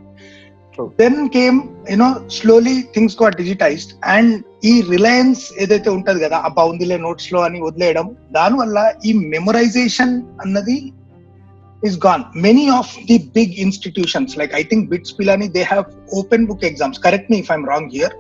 Then 1.01 1.29
came 1.29 1.61
you know 1.91 2.09
slowly 2.29 2.83
things 2.95 3.23
got 3.23 3.37
digitized 3.37 3.93
and 4.05 4.45
ఈ 4.65 4.81
రిలయన్స్ 4.81 5.45
ఏదైతే 5.61 5.91
ఉంటది 5.91 6.21
కదా 6.21 6.37
ఆ 6.37 6.49
బౌందిలే 6.49 6.99
నోట్స్లో 6.99 7.41
అని 7.41 7.61
వదిలేయడం 7.61 8.17
దానివల్ల 8.33 8.93
ఈ 9.05 9.13
మెమరైజేషన్ 9.13 10.23
అన్నది 10.45 10.93
is 11.83 11.97
gone. 11.99 12.23
Many 12.35 12.71
of 12.71 12.87
the 13.09 13.17
big 13.35 13.59
institutions, 13.59 14.37
like 14.37 14.53
I 14.55 14.63
think 14.63 14.89
BITS 14.91 15.13
Pilani, 15.13 15.53
they 15.53 15.63
have 15.63 15.87
open 16.13 16.47
book 16.47 16.63
exams. 16.63 16.99
Correct 16.99 17.29
me 17.29 17.39
if 17.41 17.51
I'm 17.51 17.65
wrong 17.65 17.91
here. 17.91 18.11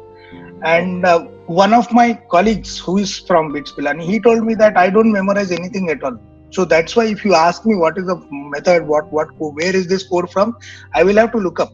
And 0.63 1.06
uh, 1.06 1.20
one 1.63 1.74
of 1.74 1.92
my 1.92 2.08
colleagues 2.32 2.72
who 2.80 2.98
is 2.98 3.18
from 3.20 3.51
BITS 3.54 3.72
Pilani, 3.72 4.04
he 4.04 4.20
told 4.20 4.46
me 4.46 4.56
that 4.56 4.78
I 4.78 4.89
don't 4.89 5.12
memorize 5.12 5.51
anything 5.51 5.89
at 5.89 6.04
all. 6.04 6.18
So 6.51 6.66
that's 6.66 6.96
why 6.96 7.06
if 7.06 7.24
you 7.24 7.34
ask 7.36 7.66
me 7.66 7.75
what 7.75 7.98
is 7.98 8.06
the 8.06 8.18
method, 8.56 8.88
what 8.88 9.12
what 9.12 9.30
where 9.60 9.75
is 9.75 9.88
this 9.88 10.04
code 10.04 10.30
from, 10.32 10.50
I 10.94 11.04
will 11.04 11.18
have 11.18 11.32
to 11.32 11.38
look 11.38 11.60
up. 11.60 11.72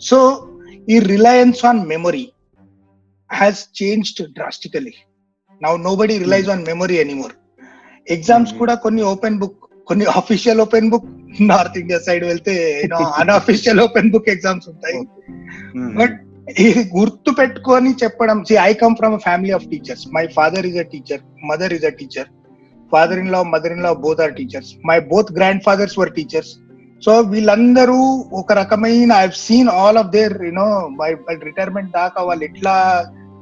So 0.00 0.18
the 0.88 1.00
reliance 1.12 1.62
on 1.64 1.86
memory 1.86 2.26
has 3.30 3.66
changed 3.80 4.18
drastically. 4.34 4.94
Now 5.60 5.76
nobody 5.76 6.18
relies 6.18 6.48
on 6.48 6.62
memory 6.64 6.98
anymore. 7.06 7.34
Exams 8.14 8.52
Mhm. 8.52 8.58
కూడా 8.58 8.74
కొన్ని 8.74 9.02
open 9.10 9.36
book 9.42 9.58
కొన్ని 9.88 10.04
official 10.20 10.60
open 10.60 10.88
book 10.92 11.06
North 11.50 11.76
India 11.82 11.98
side 12.06 12.24
వెళ్తే 12.24 12.54
unofficial 13.20 13.80
open 13.80 14.10
book 14.10 14.28
exams 14.34 14.66
ఉంటాయి 14.72 15.00
but 16.00 16.16
ఇది 16.49 16.83
గుర్తు 16.95 17.31
పెట్టుకొని 17.39 17.91
చెప్పడం. 18.01 18.37
See 18.49 18.55
I 18.61 18.71
come 18.83 18.95
from 18.99 19.15
family 19.25 19.51
of 19.57 19.65
teachers 19.71 20.03
my 20.15 20.23
father 20.37 20.67
is 20.69 20.79
a 20.83 20.85
teacher 20.93 21.21
mother 21.49 21.73
is 21.77 21.85
a 21.85 21.93
teacher 21.99 22.29
father 22.91 23.19
in 23.23 23.31
law 23.31 23.39
mother 23.53 23.73
in 23.75 23.83
law 23.87 23.91
both 24.05 24.21
are 24.25 24.33
teachers 24.39 24.71
my 24.89 24.97
both 25.11 25.31
grandfathers 25.63 25.97
were 25.99 26.13
teachers 26.17 26.51
so 27.03 27.11
వీళ్ళందరూ 27.33 27.99
ఒక 28.31 28.53
రకమైన 28.53 29.11
I 29.23 29.27
seen 29.41 29.69
all 29.75 29.99
of 30.01 30.09
their 30.17 30.35
you know 30.47 30.67
my 31.01 31.09
retirement 31.49 31.91
దాకా 31.91 32.21
వాళ్ళు 32.29 32.45
ఎట్లా 32.45 32.75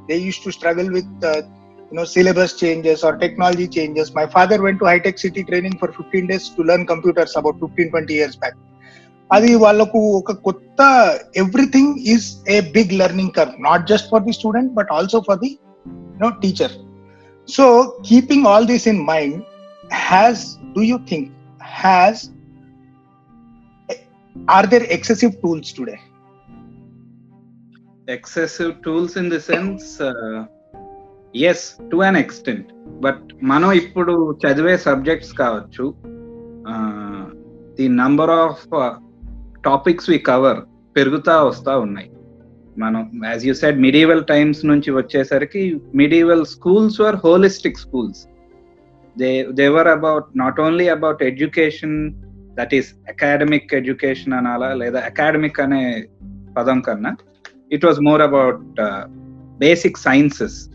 they 0.08 0.18
use 0.26 0.42
to 0.44 0.52
struggle 0.58 0.90
with 0.98 1.24
you know 1.92 2.04
syllabus 2.14 2.56
changes 2.62 3.02
or 3.04 3.18
technology 3.24 3.68
changes 3.76 4.12
my 4.18 4.26
father 4.36 4.64
went 4.66 4.80
to 4.80 4.88
hitech 4.92 5.22
City 5.24 5.42
training 5.42 5.78
for 5.82 5.94
fifteen 5.98 6.28
days 6.32 6.48
to 6.56 6.64
learn 6.70 6.88
computers 6.92 7.36
about 7.36 7.60
fifteen 7.64 7.90
twenty 7.90 8.16
years 8.20 8.38
back 8.38 8.58
అది 9.30 9.50
వాళ్ళకు 9.54 9.98
ఒక 10.18 10.32
కొత్త 10.46 10.80
everything 11.36 11.94
is 12.06 12.26
a 12.48 12.58
big 12.76 12.92
learning 12.92 13.32
curve 13.38 13.50
not 13.60 13.84
just 13.86 14.08
for 14.08 14.22
the 14.22 14.32
student 14.32 14.72
but 14.72 14.90
also 14.90 15.20
for 15.20 15.38
the 15.38 15.50
no 16.20 16.30
teacher 16.40 16.74
so 17.48 17.66
keeping 18.08 18.46
all 18.46 18.66
this 18.66 18.88
in 18.88 19.02
mind 19.04 19.38
has 20.08 20.44
do 20.76 20.82
you 20.82 20.98
think 21.08 21.28
has 21.80 22.22
are 24.50 24.66
there 24.66 24.86
excessive 24.96 25.34
tools 25.42 25.72
today 25.74 25.96
excessive 28.08 28.72
tools 28.84 29.16
in 29.18 29.30
the 29.30 29.40
sense 29.48 29.88
yes 31.48 31.64
to 31.90 31.96
an 32.02 32.16
extent 32.16 32.68
but 33.00 33.26
మనం 33.42 33.70
ఇప్పుడు 33.72 34.14
చదివే 34.42 34.74
subjects 34.86 35.34
కావచ్చు 35.34 35.84
the 37.76 37.88
number 37.98 38.32
of 38.42 38.64
topics 39.64 40.10
we 40.10 40.18
cover 40.18 40.60
పెరుగుతా 40.96 41.44
వస్తా 41.44 41.78
ఉన్నాయి. 41.78 42.10
మనం 42.78 43.22
as 43.26 43.46
you 43.46 43.54
said 43.54 43.78
medieval 43.80 44.24
times 44.24 44.66
నుంచి 44.66 44.90
వచ్చేసరికి 44.90 45.80
medieval 45.94 46.44
schools 46.44 47.00
were 47.00 47.16
holistic 47.16 47.78
schools 47.78 48.20
they 49.18 49.46
they were 49.52 49.88
about 49.88 50.26
not 50.36 50.60
only 50.60 50.88
about 50.88 51.22
education 51.22 52.12
that 52.54 52.74
is 52.74 52.94
academic 53.08 53.74
education 53.74 54.32
అనాలా 54.32 54.74
లేదా 54.74 55.00
అకాడమిక్ 55.00 55.60
అనే 55.60 56.08
పదం 56.56 56.80
కన్నా 56.80 57.16
it 57.72 57.84
was 57.84 58.00
more 58.00 58.22
about 58.22 58.80
basic 59.58 59.98
sciences 59.98 60.70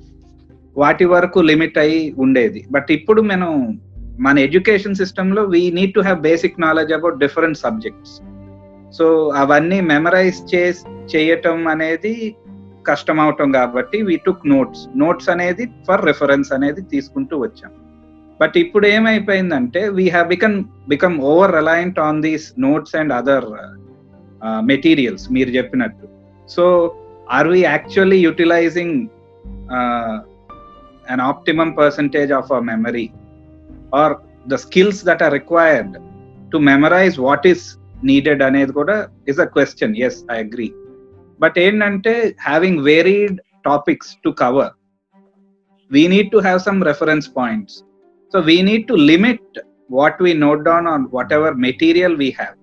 వాటి 0.77 1.05
వరకు 1.05 1.39
లిమిట్ 1.39 1.77
అయి 1.77 2.13
ఉండేది. 2.17 2.65
బట్ 2.71 2.91
ఇప్పుడు 2.91 3.21
మనం 3.21 3.79
మన 4.19 4.39
ఎడ్యుకేషన్ 4.39 4.95
సిస్టంలో 4.95 5.43
we 5.43 5.71
need 5.71 5.93
to 5.93 5.99
have 5.99 6.19
basic 6.21 6.61
knowledge 6.61 6.93
about 6.93 7.17
different 7.17 7.57
subjects 7.57 8.21
so 8.97 9.05
అవన్నీ 9.41 9.79
మెమరైజ్ 9.91 10.39
చే 10.51 10.63
చేయటం 11.13 11.59
అనేది 11.73 12.13
కష్టం 12.89 13.17
అవటం 13.23 13.49
కాబట్టి 13.57 13.97
వీ 14.07 14.15
టుక్ 14.25 14.43
నోట్స్ 14.53 14.81
నోట్స్ 15.03 15.29
అనేది 15.33 15.65
ఫర్ 15.87 16.03
రెఫరెన్స్ 16.09 16.49
అనేది 16.57 16.81
తీసుకుంటూ 16.93 17.35
వచ్చాం. 17.43 17.71
బట్ 18.41 18.55
ఇప్పుడు 18.63 18.85
ఏమైపోయిందంటే 18.95 19.81
we 19.97 20.05
have 20.15 20.27
become 20.33 20.57
become 20.93 21.15
over 21.31 21.53
reliant 21.59 21.99
on 22.07 22.19
these 22.27 22.47
notes 22.67 22.95
and 23.01 23.13
other 23.19 23.47
materials 24.71 25.25
మీరు 25.35 25.51
చెప్పినట్టు. 25.57 26.05
So 26.49 26.63
are 27.37 27.49
we 27.51 27.59
actually 27.71 28.19
utilizing 28.27 28.97
an 31.13 31.23
optimum 31.31 31.71
percentage 31.81 32.33
of 32.39 32.49
our 32.51 32.67
memory 32.73 33.07
or 34.01 34.15
the 34.53 34.57
skills 34.65 35.01
that 35.09 35.23
are 35.27 35.33
required 35.39 35.95
to 36.53 36.59
memorize 36.71 37.17
what 37.27 37.47
is 37.53 37.65
needed 38.09 38.41
అనేది 38.41 38.71
కూడా 38.71 39.09
is 39.31 39.39
a 39.39 39.49
question 39.55 39.89
yes 40.03 40.15
i 40.29 40.37
agree 40.45 40.71
but 41.39 41.53
ఏంటంటే 41.57 42.13
having 42.49 42.75
varied 42.91 43.35
topics 43.69 44.07
to 44.25 44.31
cover 44.43 44.69
we 45.91 46.03
need 46.07 46.27
to 46.31 46.39
have 46.39 46.59
some 46.67 46.79
reference 46.89 47.27
points 47.39 47.83
so 48.33 48.41
we 48.41 48.61
need 48.69 48.87
to 48.87 48.95
limit 49.11 49.41
what 49.89 50.15
we 50.25 50.33
note 50.33 50.63
down 50.69 50.87
on 50.87 51.01
whatever 51.03 51.49
material 51.67 52.13
we 52.23 52.29
have 52.31 52.55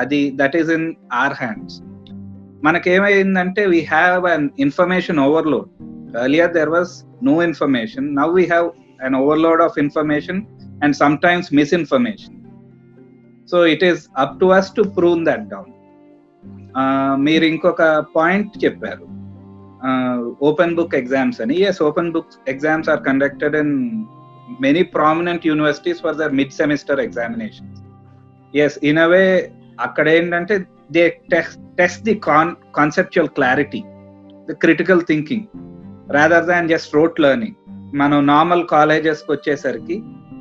అది 0.00 0.30
that 0.40 0.54
is 0.54 0.68
in 0.76 0.84
our 1.20 1.34
hands 1.42 1.72
మనకేమైందంటే 2.66 3.66
we 3.66 3.80
have 3.96 4.22
an 4.36 4.44
information 4.66 5.16
overload 5.26 5.68
earlier 6.22 6.48
there 6.58 6.70
was 6.70 6.88
no 7.20 7.34
information 7.40 8.14
now 8.14 8.28
we 8.38 8.44
have 8.46 8.66
an 9.00 9.14
overload 9.14 9.60
of 9.60 9.72
information 9.76 10.36
and 10.82 10.94
sometimes 11.04 11.52
misinformation 11.60 12.32
so 13.48 13.58
it 13.74 13.84
is 13.90 14.02
up 14.24 14.36
to 14.40 14.46
us 14.58 14.70
to 14.78 14.82
prove 14.98 15.20
that 15.28 15.46
down 15.54 15.72
మీరు 17.26 17.44
ఇంకొక 17.44 17.82
point 18.16 18.52
చెప్పారు. 18.64 19.04
Open 20.48 20.74
book 20.78 20.94
exams 21.00 21.38
అని. 21.44 21.56
Yes 21.68 21.80
open 21.88 22.12
book 22.14 22.34
exams 22.52 22.88
are 22.92 23.02
conducted 23.08 23.56
in 23.62 23.74
many 24.64 24.82
prominent 24.96 25.46
universities 25.46 26.02
for 26.04 26.16
their 26.16 26.34
mid 26.40 26.56
semester 26.60 27.00
examinations 27.00 27.80
as 28.54 28.78
in 28.90 29.00
అవే 29.04 29.24
అక్కడ 29.86 30.06
ఏంటంటే 30.08 30.54
they 30.96 31.04
test 31.80 32.04
the 32.08 32.14
con 32.28 32.52
conceptual 32.78 33.30
clarity 33.38 33.82
the 34.48 34.54
critical 34.64 35.02
thinking 35.02 35.46
rather 36.16 36.46
than 36.46 36.68
just 36.68 36.94
rote 36.94 37.18
learning 37.20 37.56
మనం 37.96 38.18
normal 38.26 38.64
కాలేజెస్కి 38.76 39.30
వచ్చేసరికి 39.32 39.96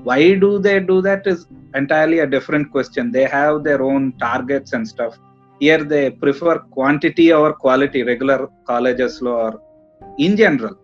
why 0.07 0.21
do 0.43 0.51
they 0.57 0.73
do 0.89 0.97
that 1.01 1.27
is 1.27 1.43
entirely 1.74 2.18
a 2.20 2.28
different 2.34 2.68
question 2.68 3.10
they 3.12 3.24
have 3.32 3.56
their 3.64 3.82
own 3.82 4.06
targets 4.20 4.74
and 4.74 4.88
stuff 4.88 5.16
here 5.60 5.84
they 5.84 6.02
prefer 6.22 6.60
quantity 6.74 7.26
over 7.30 7.54
quality 7.60 8.02
regular 8.02 8.44
colleges 8.68 9.18
లో 9.22 9.32
or 9.46 9.56
in 10.18 10.36
general 10.36 10.76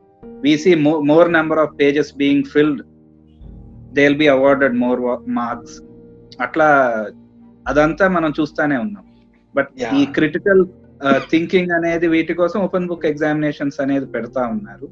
we 0.42 0.52
see 0.56 0.72
more 1.10 1.30
number 1.30 1.58
of 1.58 1.74
pages 1.80 2.12
being 2.16 2.48
filled 2.54 2.82
they 3.92 4.02
will 4.02 4.18
be 4.18 4.28
awarded 4.28 4.76
more 4.76 5.00
marks 5.36 5.76
అట్లా 6.40 6.68
అదంతా 7.66 8.06
మనం 8.08 8.30
చూస్తానే 8.40 8.76
ఉన్నాం 8.76 9.04
but 9.54 9.70
ఈ 9.94 10.02
critical 10.16 10.62
thinking 11.30 11.72
అనేది 11.72 12.06
వీటి 12.08 12.34
కోసం 12.34 12.58
ఓపెన్ 12.60 12.88
బుక్ 12.88 13.06
ఎగ్జామినేషన్స్ 13.06 13.78
అనేది 13.80 14.06
పెడతా 14.06 14.42
ఉన్నారు 14.48 14.86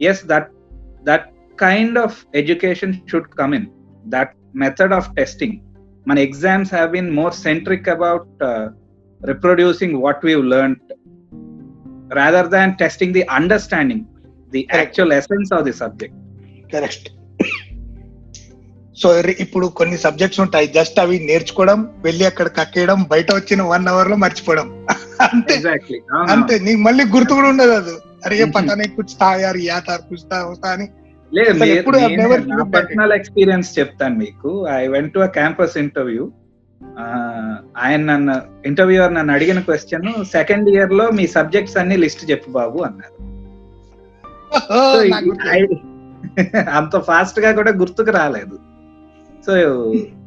yes 0.00 0.22
that 0.26 0.48
that 1.04 1.26
kind 1.58 1.98
of 1.98 2.18
education 2.34 2.94
should 3.10 3.28
come 3.40 3.54
in 3.54 3.66
that 4.06 4.32
method 4.55 4.93
of 4.93 5.15
testing 5.15 5.53
మన 6.07 6.19
exams 6.19 6.73
have 6.73 6.91
been 6.91 7.11
more 7.11 7.33
centric 7.33 7.89
about 7.89 8.43
reproducing 9.27 10.03
what 10.03 10.25
we 10.25 10.35
learn 10.35 10.75
rather 12.13 12.47
than 12.47 12.73
testing 12.73 13.13
the 13.13 13.21
understanding 13.21 14.01
the 14.49 14.67
actual 14.73 15.13
essence 15.13 15.53
of 15.53 15.63
the 15.63 15.73
subject 15.73 16.17
correct 16.73 17.09
so 18.97 19.19
ఇప్పుడు 19.19 19.67
కొన్ని 19.67 19.97
subjects 19.97 20.39
ఉంటాయి 20.39 20.67
just 20.67 20.99
అవి 20.99 21.19
నేర్చుకోవడం 21.19 21.89
వెళ్ళి 21.97 22.25
అక్కడ 22.25 22.47
కక్కేయడం 22.47 23.05
బయట 23.11 23.31
వచ్చిన 23.31 23.61
వన్ 23.61 23.87
అవర్లో 23.87 24.15
మర్చిపోవడం. 24.15 24.87
అంతే. 25.21 25.61
అంతే. 26.13 26.59
నీకు 26.59 26.79
మళ్ళీ 26.79 27.03
గుర్తు 27.03 27.33
కూడా 27.33 27.49
ఉండదు 27.49 27.71
అది. 27.71 27.91
అరే 28.25 28.45
పటానే 28.45 28.87
కుచ్ 28.87 29.19
తా 29.21 29.35
యార్ 29.35 29.57
యా 29.57 29.79
తార్ 29.79 30.01
కుచ్ 30.01 30.31
తా 30.31 30.45
వస్తా 30.45 30.69
అని 30.69 30.87
లేదు 31.33 31.53
పర్సనల్ 32.75 33.13
ఎక్స్పీరియన్స్ 33.13 33.79
చెప్తాను 33.79 34.15
మీకు. 34.15 34.67
I 34.67 34.87
went 34.87 35.13
to 35.13 35.19
campus 35.19 35.77
interview 35.77 36.25
ఆయన 37.77 38.01
నన్ను 38.05 38.35
ఇంటర్వ్యూర్ 38.65 39.13
నన్ను 39.13 39.33
అడిగిన 39.33 39.59
క్వశ్చన్ 39.59 40.07
సెకండ్ 40.23 40.69
ఇయర్లో 40.69 41.09
మీ 41.09 41.27
సబ్జెక్ట్స్ 41.27 41.77
అన్ని 41.77 41.97
లిస్ట్ 41.97 42.31
చెప్పు 42.31 42.51
బాబు 42.51 42.79
అన్నారు. 42.79 43.15
అంత 46.77 46.95
ఫాస్ట్గా 46.99 47.51
కూడా 47.51 47.71
గుర్తుకు 47.71 48.11
రాలేదు. 48.11 48.55
So 49.47 49.53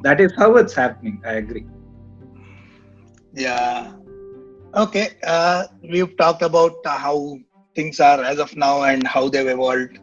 that 0.03 0.21
is 0.23 0.35
how 0.41 0.59
it's 0.59 0.79
happening 0.79 1.19
I 1.29 1.35
agree 1.37 1.63
yeah 3.41 3.59
okay 4.81 5.03
we 5.91 6.01
talked 6.21 6.45
about 6.45 6.89
how 6.89 7.17
things 7.77 8.01
are 8.01 8.21
as 8.21 8.41
of 8.41 8.59
now 8.59 8.75
and 8.83 9.05
how 9.09 9.29
they've 9.29 9.49
evolved 9.49 9.97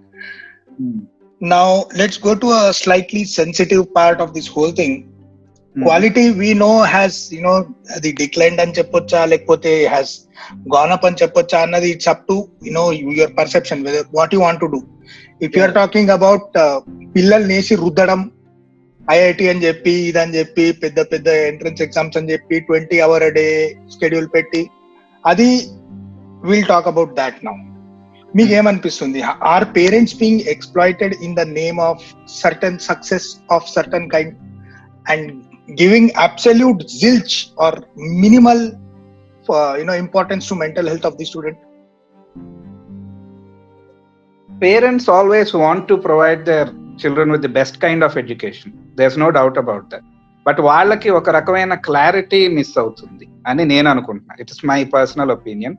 now 1.42 1.68
let's 1.96 2.18
go 2.18 2.34
to 2.36 2.48
a 2.52 2.74
slightly 2.74 3.24
sensitive 3.40 3.94
part 3.94 4.20
of 4.20 4.34
this 4.34 4.48
whole 4.48 4.72
thing 4.72 4.94
quality 5.76 6.32
we 6.32 6.54
know 6.54 6.76
has 6.96 7.32
you 7.32 7.42
know 7.42 7.58
the 8.04 8.12
declined 8.22 8.60
అని 8.64 8.74
చెప్పొచ్చా 8.78 9.20
లేకపోతే 9.32 9.72
has 9.96 10.08
gone 10.76 10.92
up 10.96 11.04
అని 11.10 11.20
చెప్పొచ్చా 11.22 11.58
అన్నది 11.66 11.90
it's 11.96 12.10
up 12.14 12.24
to 12.32 12.38
you 12.68 12.74
know 12.78 12.88
your 13.20 13.30
perception 13.40 13.78
whether 13.88 14.04
what 14.20 14.32
you 14.36 14.42
want 14.48 14.60
to 14.66 14.70
do 14.76 14.82
if 15.48 15.52
you 15.58 15.64
are 15.68 15.76
talking 15.82 16.10
about 16.18 16.44
పిల్లల్ని 17.16 17.54
వేసి 17.58 17.76
రుద్దడం 17.84 18.22
IIT 19.02 19.46
అని 19.52 19.62
చెప్పి 19.66 19.94
ఇదని 20.08 20.36
చెప్పి 20.40 20.66
పెద్ద 20.84 21.00
పెద్ద 21.12 21.28
ఎంట్రన్స్ 21.50 21.84
ఎగ్జామ్స్ 21.86 22.18
అని 22.20 22.32
చెప్పి 22.34 22.56
ట్వంటీ 22.68 22.98
అవర్ 23.06 23.26
డే 23.38 23.46
షెడ్యూల్ 23.96 24.30
పెట్టి 24.36 24.62
అది 25.24 25.50
will 26.50 26.68
talk 26.74 26.90
about 26.94 27.14
that 27.22 27.38
now 27.48 27.56
మీకు 28.34 28.52
ఏమనిపిస్తుంది 28.54 29.20
are 29.54 29.66
parents 29.78 30.16
being 30.16 30.42
exploited 30.54 31.14
in 31.22 31.36
the 31.36 31.46
name 31.60 31.80
of 31.80 32.04
certain 32.42 32.80
success 32.80 33.28
of 33.52 33.68
certain 33.70 34.10
kind 34.10 34.36
and 35.06 35.30
giving 35.82 36.12
absolute 36.18 36.84
zilch 37.00 37.36
or 37.60 37.78
minimal 38.26 38.64
you know 39.82 39.96
importance 39.96 40.50
to 40.50 40.56
mental 40.56 40.90
health 40.90 41.06
of 41.06 41.16
the 41.16 41.26
student 41.26 41.62
parents 44.50 45.10
always 45.10 45.56
want 45.56 45.88
to 45.88 45.96
provide 46.08 46.44
their 46.46 46.70
children 47.04 47.32
with 47.32 47.42
the 47.42 47.54
best 47.60 47.80
kind 47.82 48.04
of 48.04 48.18
education 48.18 48.74
there's 48.96 49.18
no 49.18 49.30
doubt 49.30 49.58
about 49.58 49.88
that 49.92 50.06
but 50.46 50.60
వాళ్ళకి 50.62 51.10
ఒక 51.10 51.30
రకమైన 51.30 51.74
clarity 51.88 52.48
miss 52.48 52.78
అవుతుంది 52.78 53.26
అని 53.48 53.66
నేను 53.66 53.88
అనుకుంటున్నా. 53.90 54.34
It's 54.40 54.66
my 54.66 54.80
personal 54.96 55.32
opinion 55.32 55.76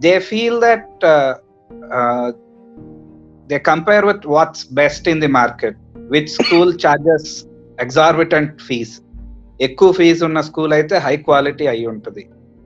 they 0.00 0.12
feel 0.20 0.58
that 0.60 1.04
they 3.50 3.58
compare 3.70 4.06
with 4.06 4.26
what's 4.28 4.64
best 4.80 5.06
in 5.08 5.20
the 5.20 5.30
market 5.40 5.78
which 6.12 6.28
school 6.38 6.72
charges 6.84 7.30
exorbitant 7.78 8.62
fees 8.62 8.94
ఎక్కువ 9.60 9.92
fee 9.92 10.22
ఉన్న 10.24 10.40
school 10.48 10.72
అయితే 10.72 10.96
హై 11.06 11.16
క్వాలిటీ 11.26 11.64
అయి 11.66 11.84
ఉంటుంది. 11.86 12.22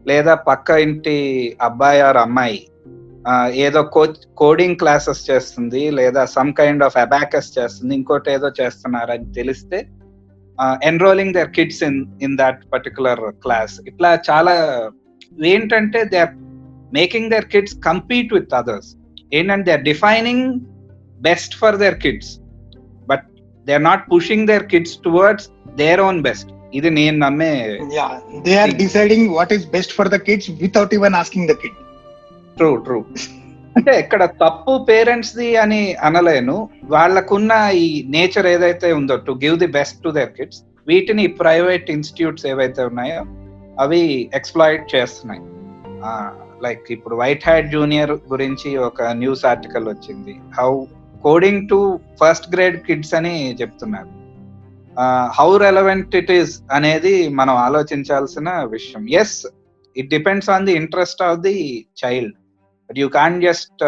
లేదా 0.06 0.32
పక్క 0.48 0.70
ఇంటి 0.84 1.16
అబ్బాయి 1.60 2.00
ఆర్ 2.08 2.18
అమ్మాయి 2.26 2.60
uh, 3.24 3.48
ఏదో 3.64 3.80
కోచ్ 3.96 4.16
కోడింగ్ 4.34 4.78
క్లాసెస్ 4.80 5.22
చేస్తుంది 5.30 5.82
లేదా 5.90 6.22
సమ్ 6.36 6.52
కైండ్ 6.52 6.84
ఆఫ్ 6.86 6.96
అబాకస్ 6.96 7.50
చేస్తుంది 7.58 7.92
ఇంకోటి 7.94 8.30
ఏదో 8.30 8.48
చేస్తున్నారని 8.60 9.28
తెలిస్తే 9.32 9.80
enrolling 10.88 11.34
their 11.34 11.52
kids 11.56 11.82
in 11.88 12.00
in 12.26 12.36
that 12.38 12.60
particular 12.72 13.22
class 13.44 13.76
ఇట్లా 13.90 14.10
చాలా 14.30 14.54
ఏంటంటే 15.52 16.02
they 16.12 16.18
are 16.18 16.34
making 16.92 17.30
their 17.30 17.48
kids 17.54 17.76
compete 17.88 18.32
with 18.38 18.54
others 18.54 18.90
ఏంటంటే 19.38 19.66
they 19.68 19.74
are 19.78 19.84
defining 19.90 20.46
best 21.28 21.54
for 21.60 21.78
their 21.82 21.98
kids 22.04 22.32
but 23.12 23.26
they 23.66 23.74
are 23.78 23.86
not 23.90 24.04
pushing 24.14 24.46
their 24.52 24.66
kids 24.72 24.96
towards 25.06 25.46
their 25.82 26.02
own 26.08 26.20
best 26.28 26.50
ఇది 26.74 26.90
నేను 26.90 27.16
నమ్మే 27.18 27.52
they 28.46 28.54
are 28.62 28.74
deciding 28.82 29.28
what 29.38 29.52
is 29.58 29.66
best 29.76 29.94
for 29.98 30.08
the 30.08 30.18
kids 30.28 30.50
without 30.64 30.94
even 30.98 31.16
asking 31.22 31.48
the 31.52 31.56
kid 31.62 31.78
true 32.58 32.70
true 32.86 32.98
అంటే 33.76 33.92
ఇక్కడ 34.00 34.22
తప్పు 34.40 34.72
parents 34.88 35.36
the 35.36 35.46
అని 35.56 35.82
అనలేను. 36.06 36.56
వాళ్ళకున్న 36.94 37.52
ఈ 37.84 37.86
nature 38.14 38.46
ఏదైతే 38.46 38.88
ఉందో 38.92 39.16
to 39.28 39.32
give 39.44 39.56
the 39.62 39.68
best 39.76 40.02
to 40.04 40.10
their 40.18 40.32
kids 40.38 40.60
వీటిని 40.86 41.24
ప్రైవేట్ 41.40 41.88
ఇన్స్టిట్యూట్స్ 41.90 42.46
ఏవైతే 42.52 42.82
ఉన్నాయో 42.90 43.22
అవి 43.80 44.00
ఎక్స్ప్లాయిట్ 44.38 44.84
చేస్తున్నాయి. 44.94 45.42
లైక్ 46.64 46.84
ఇప్పుడు 46.96 47.14
వైట్ 47.20 47.46
హ్యాట్ 47.48 47.70
జూనియర్ 47.74 48.12
గురించి 48.32 48.70
ఒక 48.88 49.02
న్యూస్ 49.22 49.44
ఆర్టికల్ 49.52 49.86
వచ్చింది. 49.92 50.34
How 50.58 50.70
coding 51.24 51.64
to 51.72 51.78
first 52.20 52.48
grade 52.54 52.78
kids 52.86 53.14
అని 53.18 53.34
చెప్తున్నారు. 53.60 54.10
హౌ 55.38 55.48
రెలవెంట్ 55.66 56.14
ఇట్ 56.20 56.32
ఈస్ 56.38 56.54
అనేది 56.72 57.14
మనం 57.40 57.54
ఆలోచించాల్సిన 57.66 58.48
విషయం. 58.76 59.02
Yes 59.22 59.36
it 59.96 60.10
depends 60.10 60.50
on 60.50 60.66
the 60.66 60.74
interest 60.82 61.22
of 61.28 61.40
the 61.46 61.56
child 62.02 62.34
but 62.90 62.98
you 63.02 63.08
can 63.18 63.36
just 63.46 63.82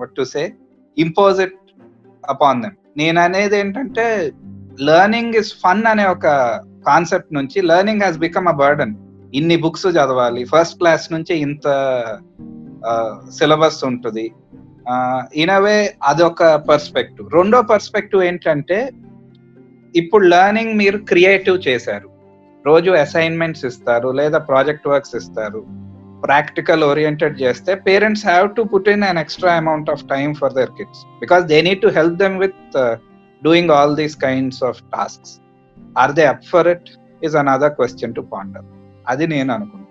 what 0.00 0.14
to 0.16 0.24
say 0.34 0.42
impose 0.96 1.38
it 1.46 1.58
upon 2.24 2.62
them 2.64 2.76
నేను 2.96 3.18
అనేది 3.20 3.56
ఏంటంటే 3.62 4.06
లెర్నింగ్ 4.88 5.34
ఇస్ 5.40 5.50
ఫన్ 5.64 5.84
అనే 5.92 6.04
ఒక 6.14 6.26
కాన్సెప్ట్ 6.86 7.32
నుంచి 7.32 7.58
learning 7.70 8.02
has 8.02 8.18
become 8.18 8.48
a 8.48 8.56
burden 8.62 8.94
ఇన్ని 9.38 9.56
బుక్స్ 9.64 9.86
చదవాలి. 9.96 10.42
ఫస్ట్ 10.52 10.78
క్లాస్ 10.78 11.06
నుంచి 11.12 11.34
ఇంత 11.46 11.66
సిలబస్ 13.38 13.80
ఉంటుంది. 13.90 14.26
ఇన్ 15.42 15.52
అవే 15.58 15.76
అదొక 16.10 16.42
పర్స్పెక్టివ్ 16.70 17.28
రెండో 17.38 17.60
పర్స్పెక్టివ్ 17.62 18.24
ఏంటంటే 18.24 18.78
ఇప్పుడు 19.94 20.24
లెర్నింగ్ 20.34 20.74
మీరు 20.80 20.98
క్రియేటివ్ 21.10 21.58
చేశారు. 21.68 22.08
రోజు 22.64 22.90
అసైన్మెంట్స్ 23.04 23.64
ఇస్తారు 23.70 24.08
లేదా 24.20 24.38
ప్రాజెక్ట్ 24.50 24.88
వర్క్స్ 24.88 25.16
ఇస్తారు. 25.20 25.62
ప్రాక్టికల్ 26.26 26.82
ఓరియంటెడ్ 26.90 27.34
చేస్తే 27.42 27.72
parents 27.88 28.26
have 28.26 28.46
to 28.56 28.62
put 28.62 28.88
in 28.88 29.02
an 29.02 29.18
extra 29.22 29.52
amount 29.62 29.90
of 29.94 30.04
time 30.12 30.32
for 30.34 30.52
their 30.52 30.72
kids 30.78 31.02
because 31.20 31.44
they 31.44 31.58
need 31.62 31.82
to 31.82 31.90
help 31.98 32.16
them 32.22 32.36
with 32.44 32.76
doing 33.42 33.70
all 33.70 33.96
these 33.96 34.16
kinds 34.26 34.62
of 34.70 34.80
tasks 34.96 35.34
are 35.98 36.14
they 36.20 36.26
up 36.34 36.46
for 36.52 36.68
it 36.74 36.88
is 37.24 37.36
another 37.42 37.74
question 37.80 38.14
to 38.14 38.24
ponder 38.32 38.66
అది 39.12 39.24
నేను 39.32 39.50
అనుకుంటున్నాను. 39.54 39.82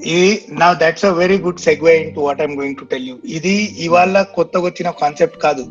ఇది 0.00 0.28
నా 0.60 0.68
that's 0.82 1.06
a 1.08 1.12
very 1.20 1.38
good 1.46 1.62
segue 1.66 1.92
into 2.16 2.20
what 2.26 2.40
I'm 2.44 2.54
going 2.60 2.78
to 2.80 2.86
tell 2.92 3.06
you 3.10 3.16
ఇది 3.38 3.54
ఇవాళ 3.86 4.22
కొత్తగా 4.36 4.64
వచ్చిన 4.68 4.90
concept 5.02 5.38
కాదు. 5.46 5.64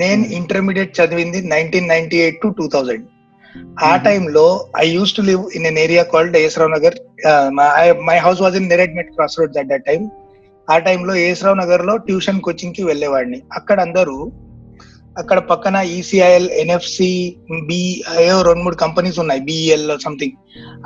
నేను 0.00 0.22
ఇంటర్మీడియట్ 0.38 0.96
చదివింది 0.98 1.40
nineteen 1.54 1.92
ninety 1.94 2.18
eight 2.26 2.40
to 2.44 2.50
two 2.60 2.66
thousand 2.74 3.06
ఆ 3.90 3.92
టైంలో 4.06 4.46
I 4.84 4.86
used 4.96 5.16
to 5.18 5.22
live 5.30 5.42
in 5.56 5.66
an 5.70 5.80
area 5.84 6.02
called 6.14 6.34
Yesarao 6.44 6.72
Nagar 6.76 6.96
my 8.08 8.16
house 8.26 8.42
was 8.44 8.56
in 8.60 8.70
Neredmet 8.72 9.12
cross 9.16 9.38
roads 9.40 9.60
at 9.62 9.70
that 9.72 9.86
time 9.90 10.02
ఆ 10.68 10.76
టైంలో 10.88 11.14
ఏసరావు 11.28 11.58
నగర్లో 11.62 11.94
ట్యూషన్ 12.06 12.44
కోచింగ్కి 12.46 12.82
వెళ్ళేవాడిని. 12.90 13.38
అక్కడ 13.58 13.78
అందరూ 13.86 14.16
అక్కడ 15.18 15.38
పక్కన 15.38 15.76
ఈసీఐఎల్ 15.76 16.50
ఎన్ఎఫ్సి 16.50 17.36
బి 17.66 18.04
ఏవో 18.20 18.42
రెండు 18.42 18.62
మూడు 18.62 18.74
కంపెనీస్ 18.74 19.18
ఉన్నాయి 19.18 19.40
బిఈఎల్ 19.40 19.98
సంథింగ్ 20.04 20.32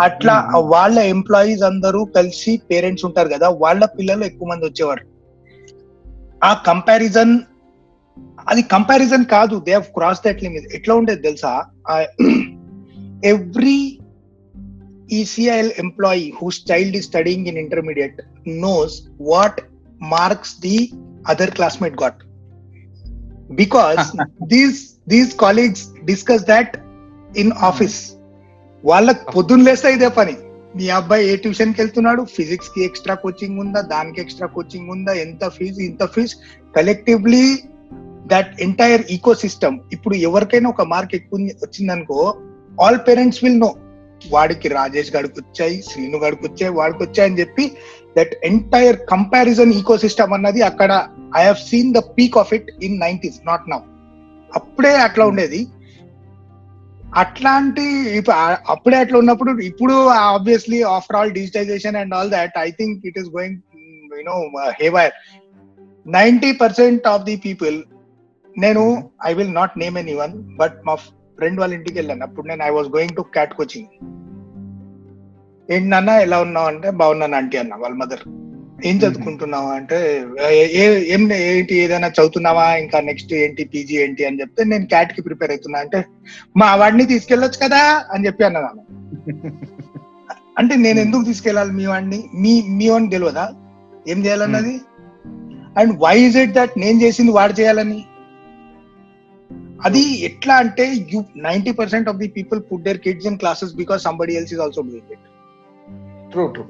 అట్లా 0.00 0.52
వాళ్ళ 0.56 0.98
ఎంప్లాయీస్ 0.98 1.62
అందరూ 1.62 2.04
కలిసి 2.04 2.60
పేరెంట్స్ 2.70 3.04
ఉంటారు 3.04 3.28
కదా 3.28 3.48
వాళ్ళ 3.48 3.84
పిల్లలు 3.84 4.24
ఎక్కువ 4.24 4.48
మంది 4.48 4.66
వచ్చేవారు. 4.66 5.04
ఆ 6.44 6.62
కంపారిజన్ 6.66 7.40
అది 8.48 8.62
కంపారిజన్ 8.62 9.24
కాదు 9.24 9.60
they 9.60 9.72
have 9.72 9.84
cross 9.84 10.20
that 10.26 10.42
limit 10.42 10.74
ఎట్లా 10.74 10.94
ఉండేది 10.94 11.22
తెలుసా? 11.22 11.64
Every 13.24 13.98
ECIL 15.12 15.72
employee 15.78 16.32
whose 16.42 16.62
child 16.72 16.96
ఈ 16.96 17.00
studying 17.00 17.46
in 17.46 17.58
intermediate 17.58 18.20
knows 18.48 19.02
what 19.20 19.60
marks 20.02 20.60
the 20.60 20.90
other 21.28 21.50
classmate 21.50 22.02
got 22.02 22.20
because 23.50 24.16
these 24.42 24.80
these 25.08 25.36
colleagues 25.36 25.84
discuss 26.04 26.44
that 26.44 26.76
in 27.38 27.52
office 27.52 27.98
వాళ్ళకి 28.84 29.32
పొద్దున్న 29.36 29.62
లేస్తే 29.62 29.94
ఇదే 29.94 30.08
పని. 30.08 30.36
మీ 30.76 30.88
అబ్బాయి 30.88 31.28
ఏ 31.28 31.36
ట్యూషన్కి 31.36 31.80
వెళ్తున్నాడు? 31.80 32.22
ఫిజిక్స్కి 32.24 32.84
ఎక్స్ట్రా 32.84 33.14
కోచింగ్ 33.14 33.58
ఉందా? 33.58 33.80
దానికి 33.80 34.20
ఎక్స్ట్రా 34.20 34.46
కోచింగ్ 34.46 34.90
ఉందా? 34.90 35.12
ఎంత 35.12 35.48
ఫీజు 35.48 35.80
ఇంత 35.80 36.04
fee 36.06 36.36
collectively 36.76 37.58
that 38.26 38.60
entire 38.60 39.02
ecosystem 39.34 39.78
ఇప్పుడు 39.92 40.14
ఎవరికైనా 40.14 40.68
ఒక 40.70 40.82
మార్క్ 40.82 41.14
ఎక్కువ 41.14 41.40
వచ్చిందనుకో 41.40 42.34
ఆల్ 42.80 42.98
పేరెంట్స్ 43.08 43.44
విల్ 43.44 43.60
నో 43.60 43.76
వాడికి 44.32 44.68
రాజేష్ 44.68 45.16
గడికి 45.16 45.40
వచ్చాయి 45.40 45.82
శ్రీను 45.82 46.18
గడికి 46.18 46.46
వచ్చాయి 46.46 46.72
వాడికి 46.72 47.02
వచ్చాయి 47.02 47.30
అని 47.30 47.40
చెప్పి 47.40 47.72
that 48.16 48.34
entire 48.44 48.96
comparison 48.96 49.72
eco 49.72 49.96
system 49.98 50.32
అన్నది 50.32 50.62
అక్కడ 50.62 51.08
I 51.36 51.44
have 51.44 51.56
seen 51.56 51.94
the 51.94 51.98
peak 51.98 52.38
of 52.38 52.54
it 52.54 52.70
in 52.82 53.00
nineties 53.00 53.40
not 53.46 53.70
now 53.70 53.80
అప్పుడే 54.54 54.94
అట్లా 54.96 55.26
ఉండేది. 55.26 55.66
అట్లాంటి 57.14 57.84
అప్పుడే 58.68 58.96
అట్లా 58.96 59.18
ఉన్నప్పుడు 59.18 59.62
ఇప్పుడు 59.62 60.08
obviously 60.08 60.82
after 60.82 61.16
all 61.16 61.30
digitization 61.30 61.96
and 61.96 62.14
all 62.14 62.30
that 62.30 62.58
I 62.58 62.70
think 62.70 63.06
it 63.06 63.18
is 63.18 63.28
going 63.28 63.56
you know 64.18 64.36
haywire 64.82 65.12
ninety 66.06 66.52
percent 66.52 67.06
of 67.06 67.24
the 67.24 67.36
people 67.36 67.82
నేను 68.58 69.10
I 69.26 69.34
will 69.34 69.54
not 69.54 69.78
name 69.78 69.98
any 69.98 70.14
one 70.14 70.56
but 70.56 70.78
మా 70.86 70.94
ఫ్రెండ్ 71.38 71.60
వాళ్ళ 71.60 71.74
ఇంటికి 71.74 71.98
వెళ్ళాను. 71.98 72.22
అప్పుడు 72.22 72.46
నేను 72.46 72.62
I 72.62 72.70
was 72.70 72.88
going 72.88 73.16
to 73.16 73.20
CAT 73.20 73.54
coaching 73.54 73.88
ఏంటి 75.74 75.88
నాన్న 75.88 76.10
ఎలా 76.26 76.38
ఉన్నావు 76.44 76.68
అంటే 76.72 76.88
బాగున్నాను 77.00 77.36
ఆంటీ 77.40 77.56
అన్న 77.62 77.74
వాళ్ళ 77.82 77.96
మదర్. 78.02 78.22
ఏం 78.88 78.96
చదువుకుంటున్నావు 79.02 79.68
అంటే 79.78 79.98
ఏం 81.14 81.22
ఏంటి 81.48 81.74
ఏదైనా 81.84 82.08
చదువుతున్నావా? 82.16 82.66
ఇంకా 82.82 82.98
నెక్స్ట్ 83.08 83.32
ఏంటి 83.40 83.64
పీజీ 83.72 83.96
ఏంటి 84.04 84.22
అని 84.28 84.40
చెప్తే 84.42 84.64
నేను 84.64 84.86
క్యాట్కి 84.92 85.22
ప్రిపేర్ 85.26 85.52
అవుతున్నా. 85.54 85.78
అంటే 85.84 85.98
మా 86.60 86.68
వాడిని 86.82 87.06
తీసుకెళ్ళొచ్చు 87.12 87.60
కదా 87.64 87.82
అని 88.14 88.26
చెప్పి 88.26 88.44
అన్నాను 88.48 88.84
అంటే 90.60 90.74
నేను 90.84 90.98
ఎందుకు 91.04 91.24
తీసుకెళ్ళాలి 91.24 91.72
మీ 91.72 91.84
వాడిని? 91.86 92.18
మీ 92.42 92.52
మీ 92.78 92.86
వాడిని 92.92 93.10
తెలియదా? 93.14 93.44
ఏం 94.08 94.18
చేయాలన్నది? 94.24 94.74
And 95.80 95.92
why 96.04 96.16
is 96.26 96.36
it 96.36 96.54
that 96.58 96.74
నేను 96.84 96.98
చేసింది 97.04 97.32
వాడు 97.38 97.54
చేయాలని? 97.60 98.00
అది 99.86 100.02
ఎట్లా 100.28 100.54
అంటే 100.64 100.86
you 101.12 101.18
ninety 101.48 101.72
percent 101.80 102.08
of 102.12 102.18
the 102.22 102.28
people 102.38 102.60
put 102.70 102.84
their 102.86 103.00
kids 103.06 103.28
in 103.30 103.38
classes 103.42 103.74
because 103.74 104.02
somebody 104.08 104.34
else 104.40 104.52
is 104.56 104.62
also 104.66 104.82
doing 104.88 105.12
it 105.16 105.26
true 106.32 106.44
true 106.54 106.64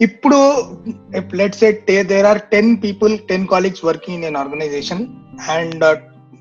ఇప్పుడు 0.00 0.38
let's 1.40 1.62
at 1.68 1.80
there 2.12 2.26
are 2.32 2.40
ten 2.54 2.70
people 2.84 3.12
ten 3.30 3.46
colleagues 3.52 3.84
working 3.88 4.16
in 4.18 4.26
an 4.30 4.38
organization 4.42 5.02
and 5.56 5.84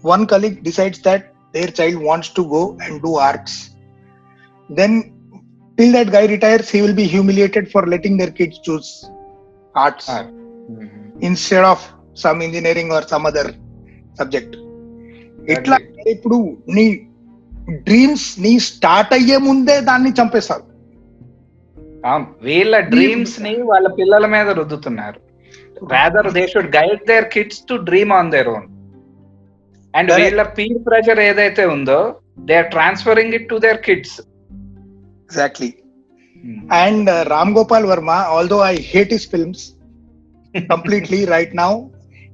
one 0.03 0.23
colleague 0.34 0.58
decides 0.69 1.03
that 1.10 1.25
their 1.58 1.73
child 1.79 2.01
wants 2.10 2.34
to 2.39 2.43
go 2.55 2.63
and 2.86 2.97
do 3.08 3.13
arts 3.29 3.60
then 4.69 4.97
till 5.77 5.89
that 5.91 6.10
guy 6.13 6.21
retires 6.25 6.67
he 6.73 6.79
will 6.84 6.93
be 6.95 7.05
humiliated 7.13 7.65
for 7.71 7.81
letting 7.93 8.13
their 8.19 8.34
kids 8.38 8.58
choose 8.65 8.89
arts 9.75 10.05
Art. 10.10 10.29
instead 11.19 11.65
of 11.71 11.79
some 12.15 12.38
engineering 12.41 12.89
or 12.95 13.01
some 13.13 13.25
other 13.31 13.43
subject 14.19 14.53
ఇట్లా 15.53 15.77
ఇప్పుడు 16.13 16.38
నీ 16.77 16.86
dreams 17.88 18.27
నీ 18.45 18.53
start 18.69 19.12
అయ్యే 19.17 19.38
ముందే 19.47 19.75
దాన్ని 19.89 20.12
చంపేస్తారు 20.19 20.65
వీళ్ళ 22.46 22.80
డ్రీమ్స్ని 22.80 23.62
వాళ్ళ 23.62 23.88
పిల్లల 23.88 24.26
మీద 24.26 24.50
రుద్దుతున్నారు. 24.50 25.20
Rather 25.94 26.32
they 26.34 26.48
should 26.48 26.76
guide 26.76 27.02
their 27.08 27.26
kids 27.26 27.62
to 27.70 27.76
dream 27.89 28.12
on 28.12 28.32
their 28.32 28.48
own 28.48 28.68
and. 29.94 30.12
వీళ్ళ 30.20 30.44
పీర్ 30.44 30.80
ప్రెషర్ 30.86 31.20
ఏదైతే 31.20 31.65
ఉందో 31.65 32.20
they 32.39 32.56
are 32.56 32.70
transferring 32.72 33.34
it 33.34 33.50
to 33.50 33.58
their 33.58 33.78
kids 33.78 34.22
exactly 35.30 35.74
and 36.84 37.10
Ram 37.30 37.54
Gopal 37.54 37.86
Varma 37.86 38.10
although 38.10 38.60
I 38.65 38.76
hate 38.76 39.13
his 39.13 39.30
films 39.30 39.65
completely 40.54 41.26
right 41.26 41.56
now 41.56 41.72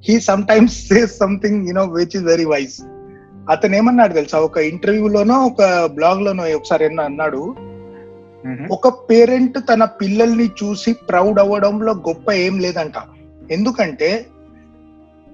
he 0.08 0.20
sometimes 0.46 0.88
says 0.88 1.18
something 1.18 1.68
you know 1.68 1.84
which 1.84 2.16
is 2.16 2.24
very 2.24 2.44
wise 2.44 2.76
అతను 3.50 3.76
ఏమన్నాడు 3.76 4.12
తెలుసా? 4.12 4.38
ఒక 4.38 4.58
ఇంటర్వ్యూలోనో 4.58 5.36
ఒక 5.44 5.62
blog 5.86 6.22
లోనో 6.22 6.44
ఒకసారి 6.56 6.84
అన్నాడు? 6.86 7.71
ఒక 8.70 8.88
parent 9.10 9.58
తన 9.68 9.84
పిల్లల్ని 9.84 10.46
చూసి 10.62 10.92
ప్రౌడ్ 10.92 11.38
అవ్వడంలో 11.38 11.92
గొప్ప 11.92 12.32
ఏం 12.32 12.58
లేదంట. 12.58 12.96
ఎందుకంటే 13.50 14.10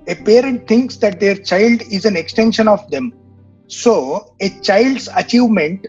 a 0.06 0.14
parent 0.14 0.62
thinks 0.68 0.98
that 0.98 1.18
their 1.18 1.40
child 1.52 1.82
is 1.82 2.06
an 2.06 2.16
extension 2.16 2.68
of 2.68 2.84
them 2.90 3.08
so 3.70 3.94
a 4.42 4.48
child's 4.70 5.08
achievement 5.16 5.86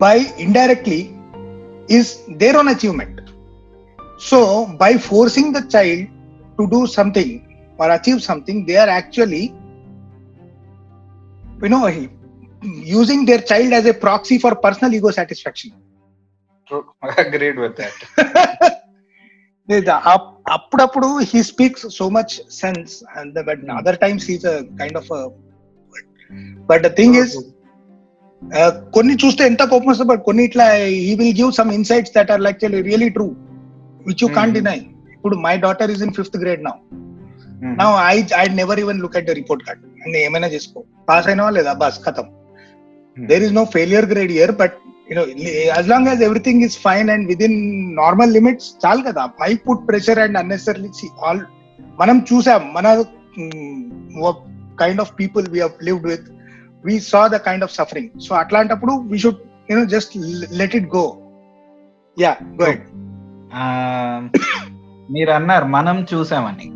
by 0.00 0.16
indirectly 0.38 1.00
is 1.88 2.10
their 2.36 2.56
own 2.56 2.68
achievement 2.68 3.20
so 4.20 4.66
by 4.76 4.96
forcing 4.96 5.54
the 5.54 5.62
child 5.76 6.08
to 6.58 6.62
do 6.62 6.86
something 6.86 7.34
or 7.80 7.90
achieve 7.90 8.20
something 8.20 8.66
they 8.66 8.76
are 8.76 8.88
actually 8.88 9.50
you 11.62 11.68
know 11.68 11.86
using 12.62 13.24
their 13.24 13.40
child 13.40 13.72
as 13.72 13.86
a 13.86 13.94
proxy 13.94 14.38
for 14.38 14.54
personal 14.56 14.94
ego 14.94 15.10
satisfaction. 15.10 15.70
Agreed 17.18 17.60
with 17.60 17.76
that 17.76 18.00
లేదా 19.68 19.94
అప్- 20.06 20.50
అప్పుడప్పుడు 20.50 21.18
he 21.22 21.42
speaks 21.42 21.86
so 21.88 22.08
much 22.08 22.40
sense 22.50 23.04
and 23.16 23.44
but 23.44 23.70
other 23.70 23.98
times 23.98 24.30
he's 24.30 24.46
kind 24.78 24.96
of 24.96 25.08
but 26.66 26.96
thing 26.96 27.16
is 27.16 27.34
కొన్ని 28.94 29.14
చూస్తే 29.14 29.44
ఎంత 29.44 29.62
కోపం 29.62 29.86
వస్తుంది 29.86 30.08
but 30.08 30.22
కొన్ని 30.22 30.44
ఇట్లా 30.44 30.74
he 31.00 31.14
will 31.14 31.36
give 31.38 31.52
some 31.52 31.72
insights 31.72 32.12
that 32.16 32.30
are 32.30 32.42
actually 32.42 32.82
really 32.82 33.08
true 33.08 33.26
which 34.06 34.22
you 34.22 34.28
can't. 34.28 34.54
Deny 34.54 34.78
ఇప్పుడు 35.12 35.36
my 35.36 35.56
daughter 35.56 35.90
is 35.90 36.02
in 36.02 36.12
fifth 36.12 36.36
grade 36.36 36.64
now 36.64 36.76
నా 37.74 37.86
I 38.06 38.22
I 38.36 38.46
never 38.54 38.80
even 38.80 39.00
look 39.00 39.16
at 39.16 39.26
the 39.26 39.30
report 39.30 39.64
card 39.64 39.82
and 40.04 40.16
ఏమైనా 40.16 40.46
చేసుకో. 40.46 40.84
Pass 41.08 41.26
అయినావా 41.26 41.50
లేదా? 41.50 41.72
బస్ 41.72 42.04
కథం 42.04 42.28
there 43.26 43.42
is 43.42 43.52
no 43.52 43.64
failure 43.64 44.06
grade 44.06 44.32
year 44.32 44.52
but 44.52 44.72
you know 45.10 45.24
as 45.76 45.88
long 45.88 46.08
as 46.08 46.22
everything 46.22 46.62
is 46.62 46.78
fine 46.78 47.10
and 47.10 47.28
within 47.42 47.96
normal 47.96 48.32
limits 48.32 48.86
చాలు 48.86 49.02
కదా. 49.02 49.26
My 49.40 49.54
put 49.54 49.88
pressure 49.88 50.18
and 50.18 50.38
unnecessary 50.38 51.08
all 51.26 51.40
మనం 52.00 52.26
చూసాం 52.32 52.72
మన 52.72 53.04
kind 54.80 55.00
of 55.00 55.12
people 55.20 55.48
we 55.48 55.60
lived 55.82 56.06
with 56.06 56.28
we 56.84 57.00
saw 57.00 57.26
the 57.26 57.36
kind 57.36 57.64
of 57.64 57.74
suffering 57.74 58.20
so 58.20 58.34
అట్లాంటప్పుడు 58.34 58.92
we 58.92 59.18
should 59.18 59.70
you know 59.70 59.84
just 59.84 60.12
let 60.52 60.76
it 60.76 60.88
go 60.96 61.16
yeah 62.20 62.36
go 62.62 62.66
మీరు 65.12 65.30
అన్నారు 65.30 65.64
మనం 65.64 66.06
చూసామని. 66.14 66.72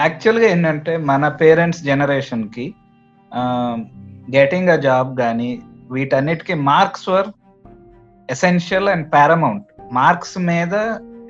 యాక్చువల్గా 0.00 0.46
ఏంటంటే 0.46 0.96
మన 0.96 1.28
పేరెంట్స్ 1.28 1.82
జనరేషన్కి 1.82 2.74
గెటింగ్ 4.36 4.68
అ 4.68 4.76
జాబ్ 4.76 5.18
కానీ 5.18 5.62
వీటన్నిటికీ 5.90 6.54
marks 6.54 7.08
were 7.08 7.28
essential 8.30 8.88
and 8.88 9.12
paramount 9.12 9.64
marks 9.92 10.38
మీద 10.38 10.74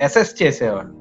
అసెస్ 0.03 0.43
చేసేవాళ్ళు. 0.43 0.93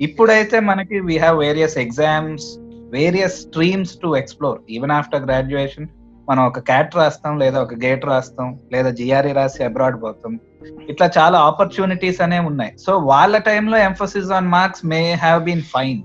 ఇప్పుడైతే 0.00 0.60
మనకి 0.60 1.00
we 1.00 1.18
have 1.18 1.38
various 1.38 1.78
exams 1.78 2.58
various 2.90 3.40
streams 3.40 3.96
to 4.02 4.16
explore 4.16 4.58
even 4.70 4.90
after 4.90 5.24
graduation 5.24 5.86
మనం 6.30 6.46
ఒక 6.46 6.58
క్యాట్ 6.58 6.96
రాస్తాం 6.96 7.38
లేదా 7.38 7.62
ఒక 7.62 7.74
గేట్ 7.74 8.04
రాస్తాం 8.04 8.60
లేదా 8.72 8.90
జిఆర్ఈ 8.90 9.32
రాసి 9.32 9.64
అబ్రాడ్ 9.64 10.02
పోతాం. 10.02 10.40
ఇట్లా 10.88 11.10
చాలా 11.18 11.38
ఆపర్చునిటీస్ 11.38 12.20
అనే 12.20 12.38
ఉన్నాయి. 12.38 12.72
సో 12.86 12.98
వాళ్ళ 12.98 13.38
టైంలో 13.38 13.78
emphasis 13.78 14.30
on 14.30 14.48
marks 14.48 14.86
may 14.86 15.12
have 15.12 15.44
been 15.44 15.62
fine 15.62 16.02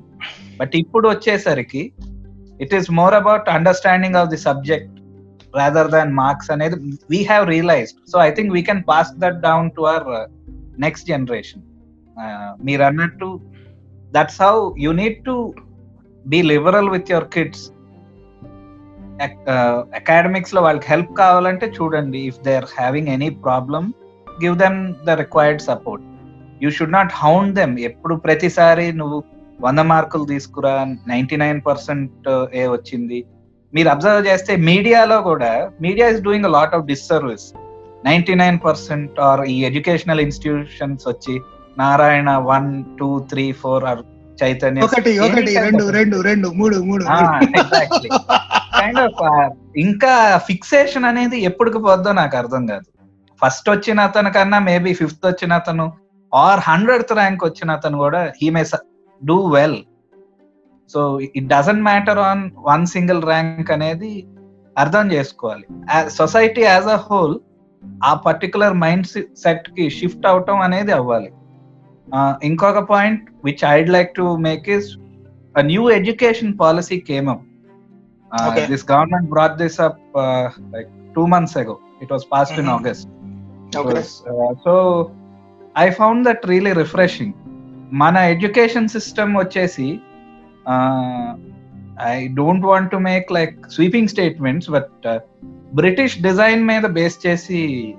but 0.57 0.75
ఇప్పుడు 0.75 1.09
వచ్చేసరికి 1.09 1.91
it 2.61 2.73
is 2.73 2.91
more 2.91 3.13
about 3.13 3.49
understanding 3.49 4.15
of 4.15 4.29
the 4.29 4.37
subject 4.37 4.96
rather 5.53 5.89
than 5.91 6.11
marks 6.13 6.51
అనేది 6.51 6.75
we 7.09 7.19
have 7.23 7.45
realized 7.49 7.99
so 8.11 8.17
I 8.19 8.29
think 8.31 8.51
we 8.53 8.61
can 8.61 8.83
pass 8.87 9.11
that 9.17 9.39
down 9.39 9.69
to 9.77 9.83
our 9.83 10.07
next 10.79 11.07
generation 11.07 11.63
మీరు 12.63 12.83
అన్నట్టు 12.83 13.29
that's 14.11 14.41
how 14.41 14.55
you 14.79 14.91
need 14.93 15.17
to 15.25 15.35
be 16.25 16.41
liberal 16.43 16.89
with 16.89 17.11
your 17.11 17.29
kids 17.35 17.65
అకాడమిక్స్లో 19.99 20.61
వాళ్ళకి 20.61 20.87
help 20.91 21.13
కావాలంటే 21.17 21.67
చూడండి 21.77 22.19
if 22.31 22.41
they 22.45 22.53
are 22.55 22.69
having 22.77 23.07
any 23.07 23.29
problem 23.45 23.87
give 24.41 24.57
them 24.57 24.79
the 25.05 25.15
required 25.19 25.61
support 25.61 26.03
you 26.63 26.69
should 26.69 26.91
not 26.91 27.13
hound 27.13 27.53
them 27.55 27.73
ఎప్పుడు 27.79 28.15
ప్రతిసారి 28.15 28.85
నువ్వు 28.91 29.17
వంద 29.59 29.81
మార్కులు 29.91 30.25
తీసుకురా 30.25 30.73
నైన్టీ 31.07 31.37
నైన్ 31.37 31.59
పర్సెంట్ 31.65 32.27
ఏ 32.53 32.65
వచ్చింది 32.67 33.19
మీరు 33.73 33.89
అబ్జర్వ్ 33.89 34.27
చేస్తే 34.27 34.55
మీడియాలో 34.55 35.21
కూడా 35.21 35.71
media 35.81 36.07
is 36.07 36.21
doing 36.21 36.45
a 36.45 36.49
lot 36.49 36.75
of 36.75 36.85
disservice 36.85 37.53
ninety 38.05 38.35
nine 38.35 38.59
percent 38.59 39.19
are 39.19 39.45
ఈ 39.45 39.63
ఎడ్యుకేషనల్ 39.63 40.19
ఇన్స్టిట్యూషన్స్ 40.19 41.07
వచ్చి 41.07 41.39
Narayana 41.77 42.29
one 42.37 42.83
two 42.99 43.19
three 43.19 43.51
four 43.51 43.85
or 43.85 44.03
Chaitanya 44.41 44.81
ఒకటి 44.81 45.19
ఒకటి 45.19 45.53
రెండు 45.59 45.89
రెండు 45.89 46.21
రెండు 46.21 46.47
మూడు 46.47 46.77
మూడు. 46.77 47.03
ఎగ్జాక్ట్లీ 47.59 48.09
కైండ్ 48.79 48.99
ఆఫ్ 48.99 49.21
ఇంకా 49.77 50.37
ఫిక్సేషన్ 50.37 51.05
అనేది 51.05 51.37
ఎప్పటికి 51.43 51.77
పోద్దో 51.77 52.11
నాకు 52.11 52.37
అర్థం 52.37 52.67
కాదు. 52.67 52.87
ఫస్ట్ 53.41 53.69
వచ్చిన 53.69 53.99
అతను 53.99 54.29
కన్నా 54.31 54.59
మేబీ 54.59 54.93
ఫిఫ్త్ 54.93 55.25
వచ్చిన 55.27 55.53
అతను 55.53 55.85
ఆర్ 56.33 56.59
హండ్రెడ్ 56.59 57.11
ర్యాంక్ 57.11 57.43
వచ్చిన 57.45 57.71
అతను 57.71 57.97
కూడా 57.97 58.31
he 58.41 58.49
may 58.49 58.63
do 59.21 59.47
well 59.47 59.77
So 60.90 61.00
it 61.38 61.48
doesn't 61.54 61.84
matter 61.90 62.20
on 62.30 62.42
one 62.70 62.84
single 62.94 63.22
rank 63.32 63.70
అనేది 63.76 64.12
అర్థం 64.76 65.06
చేసుకోవాలి 65.14 65.66
సొసైటీ 66.18 66.62
యాజ్ 66.72 66.88
అ 66.96 66.98
హోల్ 67.08 67.36
ఆ 68.08 68.12
పర్టికులర్ 68.26 68.74
మైండ్ 68.84 69.06
సెట్ 69.44 69.68
కి 69.76 69.84
షిఫ్ట్ 69.98 70.26
అవటం 70.26 70.58
అనేది 70.60 70.92
అవ్వాలి 70.98 71.30
ఇంకొక 72.42 72.80
point 72.92 73.24
which 73.44 73.64
I'd 73.76 73.90
like 73.96 74.12
to 74.20 74.26
make 74.48 74.68
is 74.78 74.90
a 75.54 75.62
new 75.62 75.82
education 75.90 76.56
policy 76.56 76.98
came 77.00 77.26
up. 77.28 77.40
Uh, 78.30 78.44
Okay. 78.50 78.62
This 78.66 78.82
government 78.82 79.26
brought 79.28 79.58
this 79.58 79.74
up 79.78 79.96
uh, 80.14 80.44
like 80.72 80.86
two 81.16 81.26
months 81.26 81.54
ago. 81.56 81.74
It 82.00 82.10
was 82.10 82.22
passed 82.24 82.54
in 82.54 82.66
Mhm. 82.66 82.74
August. 82.76 83.04
Okay 83.80 83.94
Was, 83.94 84.12
uh, 84.32 84.50
so 84.64 84.72
I 85.76 85.90
found 85.90 86.20
that 86.28 86.40
really 86.52 86.72
refreshing. 86.80 87.30
మన 88.02 88.16
education 88.34 88.88
system 88.88 89.34
వచ్చేసి 89.36 89.88
I 92.09 92.27
don't 92.27 92.65
want 92.65 92.91
to 92.91 92.97
make 92.97 93.31
like 93.31 93.69
sweeping 93.71 94.07
statements 94.07 94.69
but 94.69 95.07
British 95.73 96.21
design 96.21 96.67
మీద 96.67 96.81
base 96.81 97.27
చేసి 97.27 97.93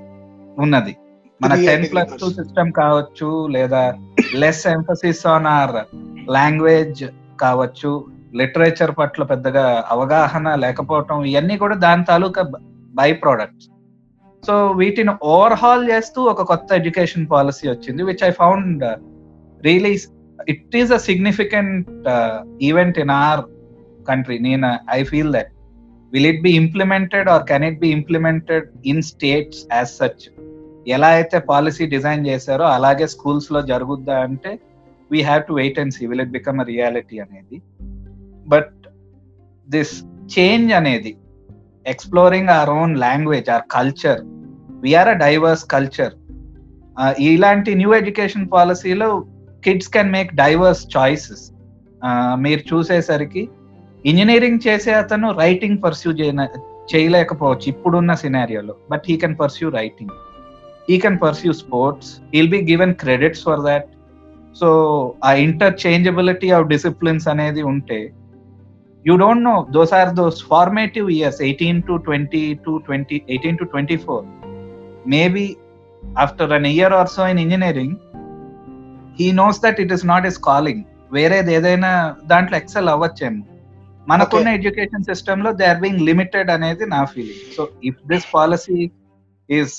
ఉన్నది 0.58 0.96
మన 1.42 1.54
ten 1.54 1.86
plus. 1.92 2.20
Two 2.20 2.30
system 2.30 2.72
కావచ్చు 2.72 3.46
లేదా 3.46 3.94
less 4.34 4.66
emphasis 4.66 5.26
on 5.26 5.46
our 5.46 5.74
language 6.30 7.04
కావచ్చు 7.40 8.06
literature 8.34 8.98
పట్ల 8.98 9.24
పెద్దగా 9.24 9.84
అవగాహన 9.88 10.54
లేకపోవటం 10.54 11.24
ఇవన్నీ 11.24 11.56
కూడా 11.58 11.74
దాని 11.74 12.04
తాలూకా 12.04 12.42
బై 12.94 13.12
ప్రోడక్ట్స్ 13.12 13.68
సో 14.46 14.66
వీటిని 14.70 15.10
ఓవర్హాల్ 15.22 15.90
చేస్తూ 15.90 16.22
ఒక 16.22 16.42
కొత్త 16.42 16.72
ఎడ్యుకేషన్ 16.72 17.26
పాలసీ 17.30 17.68
వచ్చింది 17.68 18.02
which 18.02 18.24
I 18.24 18.30
found 18.30 18.84
really 19.62 19.98
it 20.48 20.76
is 20.76 20.92
a 20.92 20.96
significant 20.96 21.88
event 22.62 22.98
in 22.98 23.10
our 23.10 23.40
country 24.08 24.38
నేను 24.38 24.78
I 24.90 25.02
feel 25.02 25.32
that 25.32 25.52
will 26.12 26.26
it 26.26 26.42
be 26.42 26.50
implemented 26.50 27.28
or 27.28 27.44
can 27.44 27.64
it 27.64 27.78
be 27.78 27.88
implemented 27.88 28.68
in 28.86 29.02
states 29.02 29.66
as 29.72 29.88
such 29.88 30.24
ఎలా 30.88 31.08
అయితే 31.08 31.38
policy 31.38 31.86
design 31.86 32.26
చేశారో 32.26 32.64
అలాగే 32.64 33.06
స్కూల్స్లో 33.06 33.62
జరుగుద్దా 33.62 34.20
అంటే 34.20 34.60
we 35.12 35.22
have 35.22 35.42
to 35.48 35.52
wait 35.52 35.78
and 35.78 35.94
see 35.94 36.06
will 36.06 36.20
it 36.20 36.30
become 36.30 36.60
a 36.60 36.62
reality 36.62 37.18
అనేది? 37.18 37.62
But 38.48 38.72
this 39.68 40.04
change 40.38 40.72
అనేది 40.72 41.16
exploring 41.86 42.48
our 42.48 42.70
own 42.70 42.96
language 42.96 43.50
or 43.50 43.62
culture 43.70 44.20
we are 44.80 45.08
a 45.08 45.12
diverse 45.12 45.64
culture 45.64 46.14
ఇలాంటి 47.18 47.74
న్యూ 47.74 47.94
ఎడ్యుకేషన్ 47.94 48.48
పాలసీలో 48.52 49.26
kids 49.68 49.90
can 49.94 50.12
make 50.12 50.30
diverse 50.34 50.84
choices 50.96 51.44
మీరు 52.36 52.62
చూసేసరికి 52.70 53.42
engineering 54.04 54.60
చేసే 54.66 54.92
అతను 54.92 55.28
writing 55.38 55.78
pursue 55.82 56.10
చేయలేకపోవచ్చు 56.92 57.66
ఇప్పుడున్న 57.72 58.12
సినారియోలో 58.14 58.74
but 58.90 59.06
he 59.08 59.16
can 59.16 59.36
pursue 59.40 59.68
writing 59.70 60.14
he 60.88 60.96
can 60.98 61.18
pursue 61.18 61.52
sports 61.52 62.10
he'll 62.34 62.50
be 62.50 62.60
given 62.70 62.94
credits 62.94 63.42
for 63.44 63.64
that 63.66 63.88
so 64.56 64.68
a 65.24 65.32
interchangeability 65.38 66.50
of 66.50 66.68
disciplines 66.68 67.28
అనేది 67.28 67.62
ఉంటే 67.74 68.00
you 69.04 69.16
don't 69.16 69.44
know 69.44 69.56
those 69.70 69.92
are 69.92 70.14
those 70.14 70.38
formative 70.44 71.08
years 71.10 71.40
eighteen 71.42 71.82
to 71.82 71.96
twenty 72.06 72.44
two 72.64 72.74
twenty 72.86 73.22
eighteen 73.28 73.58
to 73.58 73.64
twenty 73.64 73.96
four 73.96 74.24
maybe 75.06 75.46
after 76.18 76.52
an 76.52 76.66
year 76.66 76.92
or 76.92 77.08
so 77.08 77.26
in 77.28 77.38
engineering 77.38 77.96
he 79.20 79.28
knows 79.42 79.60
that 79.64 79.78
it 79.84 79.92
is 79.96 80.04
not 80.12 80.26
is 80.30 80.38
calling 80.50 80.82
వేరేది 81.16 81.52
ఏదైనా 81.58 81.90
దాంట్లో 82.32 82.56
excel 82.62 82.90
అవ్వచ్చేమో. 82.94 83.42
మనకున్న 84.06 84.48
education 84.58 85.06
సిస్టమ్లో 85.10 85.50
they 85.60 85.64
are 85.72 85.80
being 85.84 86.02
limited 86.08 86.50
అనేది 86.56 86.84
నా 86.96 87.00
feeling 87.14 87.42
so 87.56 87.62
if 87.88 88.00
this 88.12 88.26
policy 88.36 88.78
is 89.48 89.74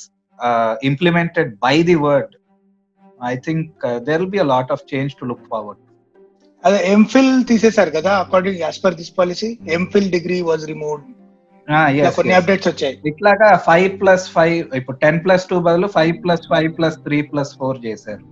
implemented 0.89 1.51
by 1.65 1.75
the 1.91 1.97
word 2.07 2.33
I 3.31 3.33
think 3.47 3.69
there 4.07 4.19
will 4.21 4.33
be 4.35 4.41
a 4.45 4.47
lot 4.55 4.71
of 4.75 4.83
change 4.93 5.13
to 5.19 5.25
look 5.31 5.45
forward 5.53 5.81
అదే 6.63 6.79
MPhil 6.95 7.31
తీసేశారు 7.49 7.91
కదా 7.97 8.11
according 8.23 8.61
as 8.65 8.79
per 8.85 8.95
this 9.01 9.13
policy 9.19 9.49
MPhil 9.77 10.09
degree 10.17 10.39
was 10.49 10.65
removed 10.73 11.07
కొన్ని 12.17 12.33
updates 12.37 12.67
వచ్చాయి. 12.69 12.95
ఇట్లాగా 13.09 13.49
five 13.67 13.89
plus 14.01 14.23
five 14.35 14.55
ఇప్పుడు 14.79 14.97
ten 15.03 15.19
plus 15.25 15.45
two 15.49 15.57
బదులు 15.67 15.87
five 15.97 16.15
plus 16.23 16.45
five 16.53 16.69
plus 16.77 16.97
three 17.07 17.17
plus 17.31 17.51
four 17.59 17.79
చేశారు. 17.85 18.23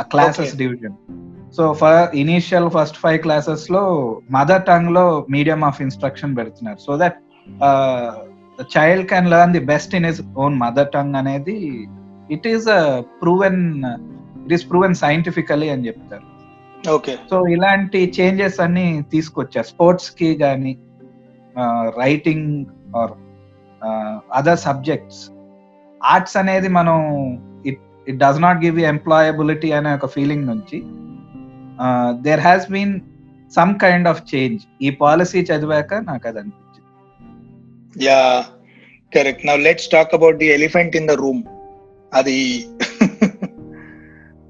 ఆ 0.00 0.04
classes. 0.12 0.54
Division 0.62 0.96
so 1.56 1.64
for 1.80 2.00
initial 2.22 2.68
first 2.76 2.98
five 3.04 3.18
క్లాసెస్లో 3.26 3.82
మదర్ 4.36 4.64
టంగ్లో 4.70 5.04
మీడియం 5.34 5.60
ఆఫ్ 5.70 5.80
ఇన్స్ట్రక్షన్ 5.86 6.36
పెడుతున్నారు. 6.38 6.80
So 6.86 6.92
that 7.02 7.18
child 8.76 9.06
can 9.12 9.30
learn 9.34 9.54
the 9.56 9.62
best 9.72 9.94
in 9.98 10.06
his 10.10 10.22
own 10.44 10.56
mother 10.64 10.90
tongue 10.96 11.16
అనేది 11.20 11.58
it 12.36 12.46
is 12.54 12.68
proven 13.22 13.60
it 14.44 14.54
is 14.58 14.66
proven 14.72 14.96
scientifically 15.04 15.68
అని 15.74 15.86
చెప్తారు. 15.88 16.26
Okay 16.96 17.12
so 17.30 17.36
ఇలాంటి 17.54 18.00
changes 18.16 18.58
అన్ని 18.64 18.88
తీసుకొచ్చారు 19.12 19.68
స్పోర్ట్స్కి 19.72 20.28
కానీ 20.42 20.72
writing 22.02 22.50
or 23.00 23.14
other 24.38 24.60
subjects 24.68 25.22
arts 26.00 26.36
అనేది 26.42 26.68
మనం 26.78 26.98
it 28.08 28.14
it 28.14 28.18
does 28.18 28.40
not 28.40 28.64
give 28.64 28.80
employability 28.80 29.72
అనే 29.72 29.92
ఒక 29.94 30.06
ఫీలింగ్ 30.06 30.46
నుంచి 30.46 30.78
there 32.22 32.40
has 32.40 32.70
been 32.70 33.00
some 33.54 33.74
kind 33.78 34.08
of 34.08 34.22
change 34.34 34.62
ఈ 34.82 34.90
పాలసీ 34.90 35.40
చదివాక 35.40 35.94
నాకు 35.94 36.28
అది 36.28 36.38
అనిపించింది. 36.38 36.82
Yeah 38.04 38.44
correct 39.14 39.46
now 39.46 39.56
let's 39.56 39.88
talk 39.88 40.14
about 40.14 40.38
the 40.38 40.46
elephant 40.46 40.96
in 40.96 41.06
the 41.06 41.10
room 41.10 41.42
అది 42.14 42.66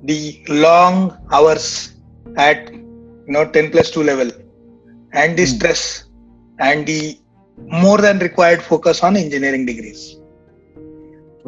the 0.03 0.45
long 0.51 1.35
hours 1.35 1.97
at 2.37 2.71
you 2.71 3.33
know 3.35 3.45
10 3.45 3.71
plus 3.71 3.91
2 3.91 4.03
level. 4.03 4.31
And 5.13 5.39
the 5.39 5.47
Hmm. 5.47 5.55
stress. 5.57 5.83
And 6.59 6.87
the 6.87 7.19
more 7.59 7.99
than 7.99 8.19
required 8.19 8.63
focus 8.63 9.03
on 9.03 9.17
engineering 9.17 9.65
degrees. 9.67 10.17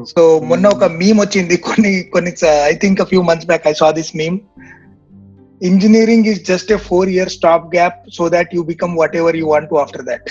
So 0.06 0.22
మొన్న 0.48 0.66
ఒక 0.68 0.84
meme 0.84 1.18
వచ్చింది. 1.20 1.56
కొన్ని 1.56 2.02
కొన్ని 2.12 2.32
I 2.64 2.74
think 2.82 3.00
few 3.02 3.22
months 3.22 3.46
back 3.46 3.64
I 3.68 3.72
saw 3.72 3.90
this 3.90 4.12
meme 4.16 4.36
engineering 5.62 6.26
is 6.26 6.40
just 6.46 6.72
a 6.72 6.76
four 6.88 7.08
year 7.08 7.28
stop 7.28 7.66
gap 7.74 7.98
so 8.16 8.28
that 8.28 8.54
you 8.54 8.62
become 8.62 8.92
whatever 9.16 9.36
you 9.36 9.46
want 9.46 9.70
to 9.70 9.74
after 9.74 10.04
that 10.10 10.28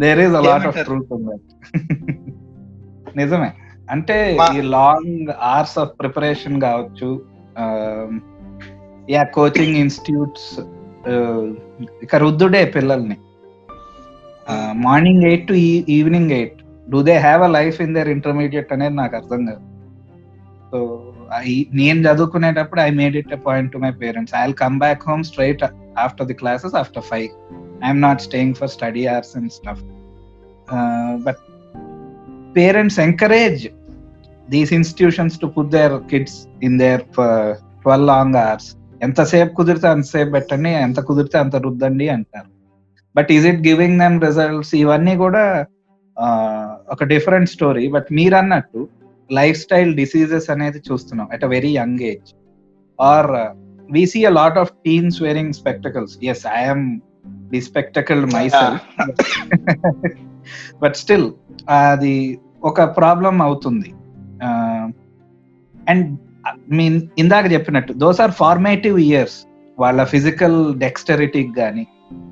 there 0.00 0.20
is 0.20 0.34
a 0.40 0.42
lot 0.48 0.66
of? 0.66 0.78
Truth 0.84 1.14
నిజమే. 3.16 3.50
అంటే 3.90 4.36
ఈ 4.56 4.60
long 4.60 5.28
hours 5.52 5.78
of 5.78 5.94
preparation 6.00 6.60
కావచ్చు 6.60 7.08
yeah 9.10 9.22
coaching 9.38 9.76
institutes 9.76 10.60
ఇక 12.02 12.16
రుద్దుడే 12.16 12.64
పిల్లల్ని. 12.76 13.16
Morning 14.86 15.24
eight 15.30 15.46
to 15.50 15.54
evening 15.98 16.32
eight. 16.38 16.58
Do 16.92 16.98
they 17.08 17.14
have 17.26 17.42
a 17.48 17.50
life 17.58 17.78
in 17.84 17.94
their 17.96 18.10
intermediate 18.16 18.72
అనేది 18.76 18.96
నాకు 19.02 19.16
అర్థం 19.20 19.40
కాదు. 19.48 19.64
సో 20.70 20.78
నేను 21.80 21.98
చదువుకునేటప్పుడు 22.06 22.80
I 22.86 22.90
made 23.00 23.16
it 23.20 23.32
a 23.36 23.40
point 23.48 23.70
to 23.72 23.78
my 23.84 23.90
parents 24.02 24.34
I 24.40 24.44
come 24.64 24.76
back 24.84 25.02
home 25.10 25.24
straight 25.30 25.62
after 26.04 26.28
the 26.30 26.36
classes 26.42 26.76
after 26.82 27.06
five 27.10 27.28
I'm 27.86 28.00
not 28.06 28.22
staying 28.28 28.56
for 28.60 28.70
study 28.76 29.02
hours 29.14 29.34
and 29.38 29.52
stuff 29.58 29.82
but 31.26 31.42
parents 32.58 32.98
encourage 33.08 33.64
these 34.48 34.72
institutions 34.78 35.36
to 35.42 35.48
put 35.56 35.72
their 35.78 35.96
kids 36.12 36.38
in 36.68 36.78
their 36.82 37.02
twelve 37.16 38.08
long 38.12 38.38
hours 38.44 38.68
ఎంతసేపు 39.06 39.52
కుదిరితే 39.58 39.88
అంతసేపు 39.94 40.30
పెట్టండి 40.36 40.70
ఎంత 40.86 41.00
కుదిరితే 41.08 41.36
అంత 41.44 41.56
రుద్దండి 41.66 42.06
అంటారు. 42.14 42.50
But 43.14 43.30
is 43.36 43.46
it 43.52 43.60
giving 43.70 43.98
them 44.02 44.16
results? 44.28 44.72
ఇవన్నీ 44.82 45.14
కూడా 45.24 45.44
ఒక 46.94 47.04
డిఫరెంట్ 47.14 47.50
స్టోరీ. 47.56 47.84
బట్ 47.96 48.08
మీరు 48.18 48.36
అన్నట్టు 48.42 48.80
లైఫ్ 49.30 49.56
స్టైల్ 49.64 49.90
డిసీజెస్ 50.02 50.48
అనేది 50.54 50.80
చూస్తున్నాం 50.88 51.26
at 51.34 51.44
a 51.48 51.50
very 51.56 51.72
young 51.80 52.02
age. 52.12 52.30
Are 52.98 53.30
we 53.96 54.02
see 54.12 54.20
a 54.30 54.32
lot 54.40 54.58
of 54.62 54.72
teens 54.86 55.18
wearing 55.26 55.54
spectacles 55.60 56.14
yes 56.32 56.44
I'm 56.60 56.86
the 57.52 57.60
spectacle 57.68 58.24
myself 58.36 58.78
but 60.82 60.96
still 61.02 61.28
అది 61.82 62.14
ఒక 62.70 62.80
problem 62.98 63.36
అవుతుంది. 63.46 63.90
అండ్ 65.90 66.06
మీన్ 66.78 66.96
ఇందాక 67.22 67.46
చెప్పినట్టు 67.52 67.92
దోస్ 68.02 68.20
ఆర్ 68.24 68.34
ఫార్మేటివ్ 68.42 68.96
ఇయర్స్ 69.08 69.38
వాళ్ళ 69.78 70.00
physical 70.12 70.58
డెక్స్టరిటీకి 70.84 71.52
కానీ 71.60 71.84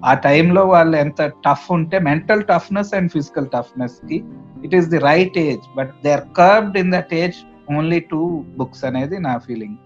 ఆ 0.05 0.15
టైంలో 0.27 0.65
వాళ్ళు 0.67 0.97
ఎంత 0.97 1.23
టఫ్ 1.45 1.67
ఉంటే 1.71 1.99
mental 2.01 2.43
toughness 2.43 2.95
and 2.95 3.11
physical 3.12 3.49
టఫ్నెస్కి 3.49 4.19
it 4.65 4.75
is 4.75 4.89
the 4.89 4.99
right 5.05 5.39
age 5.39 5.65
but 5.77 5.93
they 6.05 6.12
are 6.12 6.27
curved 6.39 6.79
in 6.79 6.93
that 6.93 7.15
age 7.15 7.39
only 7.71 8.01
to 8.11 8.23
books 8.57 8.85
అనేది 8.85 9.19
నా 9.19 9.39
feeling 9.39 9.77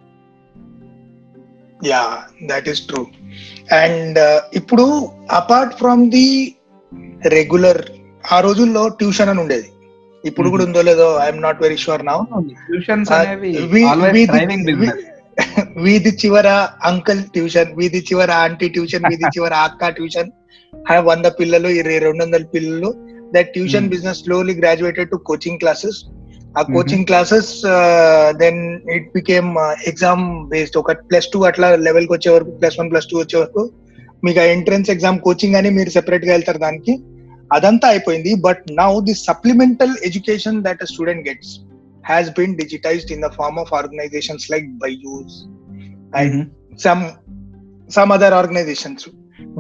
yeah 1.81 2.03
that 2.47 2.69
is 2.69 2.87
true 2.87 3.03
and 3.77 4.19
ఇప్పుడు 4.53 4.87
అపార్ట్ 5.33 5.75
ఫ్రమ్ 5.75 6.11
ది 6.11 6.27
రెగ్యులర్ 7.35 7.83
ఆ 8.33 8.41
రోజుల్లో 8.41 8.89
ట్యూషన్ 8.99 9.31
అని 9.33 9.41
ఉండేది. 9.41 9.69
ఇప్పుడు 10.25 10.49
కూడా 10.51 10.65
ఉందో 10.65 10.83
లేదో 10.83 11.07
I'm 11.23 11.43
not 11.43 11.61
very 11.63 11.77
sure 11.77 12.03
now 12.05 12.17
tuitions 12.67 13.13
అనేవి 13.13 13.53
వీధి 15.77 16.11
చివర 16.21 16.49
అంకల్ 16.83 17.23
ట్యూషన్ 17.35 17.73
వీధి 17.77 18.01
చివర 18.01 18.31
ఆంటీ 18.45 18.69
ట్యూషన్ 18.69 19.07
వీధి 19.11 19.29
చివర 19.37 19.55
అక్క 19.67 19.89
ట్యూషన్. 19.91 20.31
వంద 21.05 21.27
పిల్లలు 21.39 21.69
ఇరవై 21.81 21.99
రెండు 21.99 22.25
వందల 22.25 22.45
పిల్లలు. 22.55 22.91
That 23.35 23.53
tuition. 23.53 23.89
Business 23.89 24.19
slowly 24.19 24.55
graduated 24.55 25.11
to 25.11 25.17
coaching 25.29 25.59
classes 25.59 25.99
uh. 26.55 26.63
Coaching 26.73 27.07
classes 27.07 27.51
then 28.37 28.61
it 28.91 29.09
became 29.15 29.51
exam 29.87 30.25
based 30.49 30.77
ఒక 30.77 30.93
ప్లస్ 31.11 31.31
టూ 31.33 31.43
అట్లా 31.43 31.77
లెవెల్కి 31.87 32.13
వచ్చే 32.13 32.31
వరకు 32.31 32.51
ప్లస్ 32.61 32.81
వన్ 32.81 32.91
ప్లస్ 32.91 33.07
టూ 33.07 33.19
వచ్చే 33.19 33.39
వరకు 33.39 33.63
మీకు 34.25 34.41
ఆ 34.41 34.47
ఎంట్రన్స్ 34.55 34.91
ఎగ్జామ్ 34.91 35.19
కోచింగ్ 35.21 35.57
అని 35.57 35.71
మీరు 35.71 35.91
సెపరేట్గా 35.91 36.33
వెళ్తారు 36.33 36.59
దానికి. 36.59 36.95
అదంతా 37.51 37.89
అయిపోయింది. 37.89 38.35
But 38.41 38.65
now 38.73 39.01
the 39.01 39.15
supplemental 39.27 39.95
education 40.05 40.65
that 40.65 40.83
a 40.83 40.89
student 40.93 41.29
gets 41.29 41.53
has 42.09 42.29
been 42.39 42.55
digitized 42.63 43.13
in 43.17 43.25
the 43.27 43.31
form 43.39 43.59
of 43.65 43.73
organizations 43.81 44.47
like 44.55 44.69
Byju's 44.85 45.37
and 46.21 46.33
some 46.85 47.03
some 47.97 48.11
other 48.15 48.31
organizations 48.39 49.01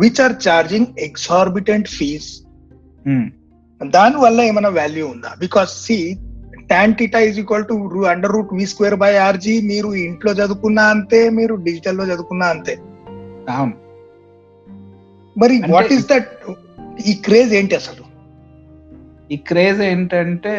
which 0.00 0.18
are 0.24 0.33
charging 0.46 0.85
exorbitant 1.07 1.87
fees. 1.96 2.26
దాని 3.81 4.18
వల్ల 4.24 4.38
ఏమైనా 4.48 4.70
వాల్యూ 4.79 5.05
ఉందా? 5.12 5.31
Because 5.44 5.70
see 5.85 5.98
tan 6.72 6.94
theta 6.98 7.20
is 7.29 7.38
equal 7.42 7.66
to 7.70 7.76
under 8.12 8.35
root 8.37 8.50
v 8.59 8.66
square 8.72 8.96
by 9.05 9.12
r g 9.29 9.55
మీరు 9.70 9.90
ఇంట్లో 10.09 10.33
చదువుకున్నా 10.40 10.85
అంతే 10.94 11.20
మీరు 11.38 11.55
డిజిటల్లో 11.68 12.07
చదువుకున్నా 12.11 12.48
అంతే. 12.55 12.74
మరి 15.37 15.57
వాట్ 15.76 15.92
ఈస్ 15.98 16.07
దట్ 16.12 16.31
ఈ 17.11 17.14
క్రేజ్ 17.26 17.53
ఏంటి 17.61 17.76
అసలు? 17.81 18.05
ఈ 19.35 19.38
క్రేజ్ 19.50 19.81
ఏంటంటే 19.92 20.55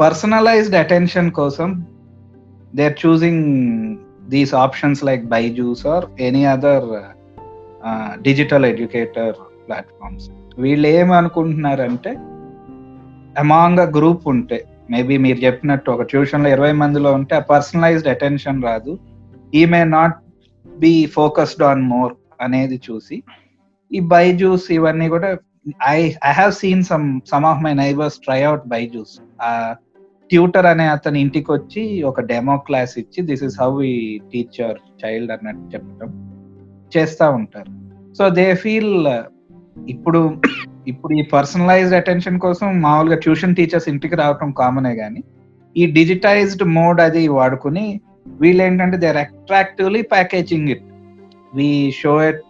పర్సనలైజ్డ్ 0.00 0.74
అటెన్షన్ 0.74 1.30
కోసం 1.30 1.86
they 2.74 2.84
are 2.84 3.06
choosing 3.06 3.44
these 4.30 4.54
options 4.54 5.04
like 5.04 5.24
Byju's 5.24 5.86
or 5.86 6.04
any 6.20 6.44
other 6.44 6.84
digital 8.22 8.64
educator 8.64 9.34
platforms 9.68 10.28
వీళ్ళు 10.58 10.88
ఏమనుకుంటున్నారంటే 10.88 12.10
అమాంగ్ 13.38 13.78
అ 13.78 13.84
గ్రూప్ 13.84 14.28
ఉంటే 14.28 14.64
మేబీ 14.90 15.16
మీరు 15.16 15.38
చెప్పినట్టు 15.38 15.90
ఒక 15.90 16.02
ట్యూషన్లో 16.02 16.48
ఇరవై 16.48 16.72
మందిలో 16.72 17.12
ఉంటే 17.12 17.36
ఆ 17.36 17.38
పర్సనలైజ్డ్ 17.38 18.08
అటెన్షన్ 18.08 18.62
రాదు. 18.62 18.98
He 19.54 19.64
may 19.64 19.84
not 19.84 20.16
be 20.78 21.06
focused 21.06 21.62
on 21.62 21.82
more 21.82 22.12
అనేది 22.40 22.80
చూసి 22.90 23.22
ఈ 23.92 24.00
బైజూస్ 24.00 24.70
ఇవన్నీ 24.70 25.08
కూడా 25.08 25.36
I 25.88 26.12
I 26.24 26.32
have 26.32 26.52
seen 26.52 26.84
some 26.84 27.20
some 27.30 27.44
of 27.44 27.62
my 27.62 27.74
neighbours 27.74 28.18
try 28.18 28.42
out 28.42 28.66
Byju's 28.66 29.20
ఆ 29.42 29.74
ట్యూటర్ 30.30 30.66
అనే 30.66 30.86
అతని 30.86 31.20
ఇంటికి 31.20 31.52
వచ్చి 31.52 32.02
ఒక 32.02 32.20
డెమో 32.20 32.56
క్లాస్ 32.56 32.98
ఇచ్చి 32.98 33.22
దిస్ 33.22 33.42
ఇస్ 33.42 33.60
హౌ 33.60 33.82
ఈ 33.82 34.20
టీచర్ 34.32 34.78
చైల్డ్ 35.04 35.32
అన్నట్టు 35.32 35.76
చెప్పడం 35.76 36.10
చేస్తూ 36.96 37.30
ఉంటారు. 37.30 37.70
సో 38.14 38.28
దే 38.28 38.54
ఫీల్ 38.54 39.08
ఇప్పుడు 39.88 40.40
ఇప్పుడు 40.88 41.14
ఈ 41.14 41.22
పర్సనలైజ్డ్ 41.22 41.94
అటెన్షన్ 41.94 42.40
కోసం 42.40 42.80
మామూలుగా 42.80 43.16
ట్యూషన్ 43.16 43.54
టీచర్స్ 43.54 43.88
ఇంటికి 43.88 44.16
రావటం 44.16 44.52
కామనే 44.52 44.96
కానీ 44.96 45.24
ఈ 45.76 45.86
డిజిటైజ్డ్ 45.86 46.64
మోడ్ 46.64 47.00
అది 47.00 47.28
వాడుకుని 47.28 48.00
వీళ్ళు 48.26 48.62
ఏంటంటే 48.62 48.96
they 48.96 49.08
are 49.08 49.16
attractively 49.16 50.02
packaging 50.02 50.68
it. 50.68 50.84
We 51.54 51.92
show 52.02 52.22
it 52.22 52.42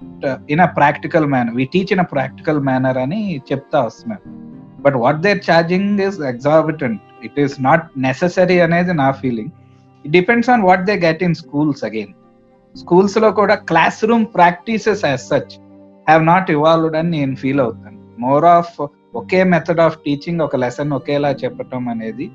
in 0.50 0.60
a 0.60 0.64
practical 0.64 1.26
manner 1.26 1.54
we 1.54 1.64
teach 1.64 1.92
in 1.92 2.00
a 2.00 2.02
practical 2.02 2.60
manner 2.60 2.98
అని 2.98 3.42
చెప్తా 3.52 3.80
వస్తున్నారు. 3.84 4.47
But 4.84 4.96
what 5.04 5.20
they're 5.26 5.40
charging 5.48 6.00
is 6.08 6.18
exorbitant 6.32 7.02
it 7.28 7.38
is 7.44 7.54
not 7.68 7.86
necessary 8.06 8.58
అనేది 8.66 8.94
నా 9.02 9.08
feeling 9.22 9.52
it 10.04 10.12
depends 10.18 10.50
on 10.54 10.62
what 10.68 10.84
they 10.90 10.96
get 11.08 11.22
in 11.28 11.36
schools 11.42 11.82
again 11.88 12.12
స్కూల్స్లో 12.74 13.28
కూడా 13.40 13.54
classroom 14.10 14.26
practices 14.38 15.04
as 15.10 15.22
such 15.32 15.54
have 16.08 16.22
not 16.32 16.50
evolved 16.56 16.96
అని 17.00 17.10
నేను 17.18 17.34
feel 17.42 17.60
అవుతాను. 17.64 17.98
మోర్ 18.24 18.46
ఆఫ్ 18.58 18.76
ఒకే 19.20 19.40
మెథడ్ 19.54 19.82
ఆఫ్ 19.86 19.96
టీచింగ్ 20.04 20.42
ఒక 20.46 20.56
lesson 20.62 20.92
ఒకేలా 20.98 21.30
చెప్పటం 21.42 21.82
అనేది 21.94 22.26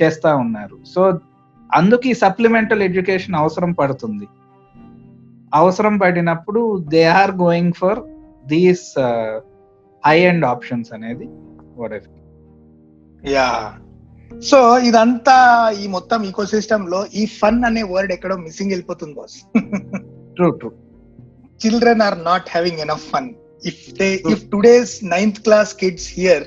చేస్తా 0.00 0.30
ఉన్నారు. 0.44 0.76
సో 0.92 1.02
అందుకు 1.70 2.04
ఈ 2.12 2.14
సప్లిమెంటల్ 2.24 2.82
ఎడ్యుకేషన్ 2.88 3.36
అవసరం 3.40 3.72
పడుతుంది. 3.80 4.26
అవసరం 5.60 5.94
పడినప్పుడు 6.02 6.60
they 6.94 7.02
are 7.20 7.32
going 7.44 7.76
for 7.80 8.00
these 8.52 8.86
high 10.04 10.18
end 10.30 10.44
options 10.54 10.90
అనేది 10.96 11.26
యా. 13.30 13.46
సో 14.30 14.58
ఇదంతా 14.88 15.36
ఈ 15.74 15.86
మొత్తం 15.88 16.20
ఈకో 16.24 16.44
సిస్టమ్లో 16.46 17.00
ఈ 17.14 17.24
ఫన్ 17.38 17.58
అనే 17.64 17.82
వర్డ్ 17.90 18.12
ఎక్కడో 18.12 18.36
మిస్సింగ్ 18.38 18.72
వెళ్ళిపోతుంది 18.72 19.14
boss 19.14 19.36
true 20.36 20.48
true 20.60 20.70
children 21.60 22.02
are 22.02 22.18
not 22.24 22.48
having 22.48 22.80
enough 22.80 23.06
fun 23.10 23.28
if 23.62 23.82
they 23.98 24.08
if 24.32 24.44
today's 24.52 24.92
ninth 25.10 25.40
class 25.42 25.72
kids 25.76 26.08
hear 26.14 26.44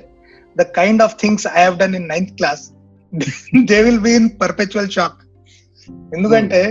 the 0.56 0.66
kind 0.80 1.04
of 1.04 1.16
things 1.20 1.46
I 1.54 1.60
have 1.64 1.78
done 1.78 1.96
in 1.96 2.08
ninth 2.08 2.34
class 2.38 2.64
they 3.68 3.80
will 3.84 4.02
be 4.02 4.16
in 4.16 4.30
perpetual 4.42 4.90
shock 4.90 5.20
ఎందుకంటే 6.12 6.64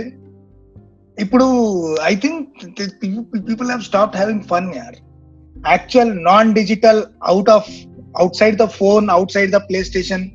ఇప్పుడు 1.17 1.47
I 2.03 2.15
think 2.17 2.47
people 3.47 3.69
have 3.69 3.83
stop 3.83 4.15
having 4.15 4.45
fun 4.45 4.69
యార్ 4.75 4.97
actual 5.65 6.13
non 6.23 6.51
digital 6.53 7.01
out 7.23 7.49
of 7.49 7.71
outside 8.35 8.57
the 8.57 8.65
phone 8.65 9.09
outside 9.31 9.51
the 9.51 9.55
PlayStation 9.83 10.25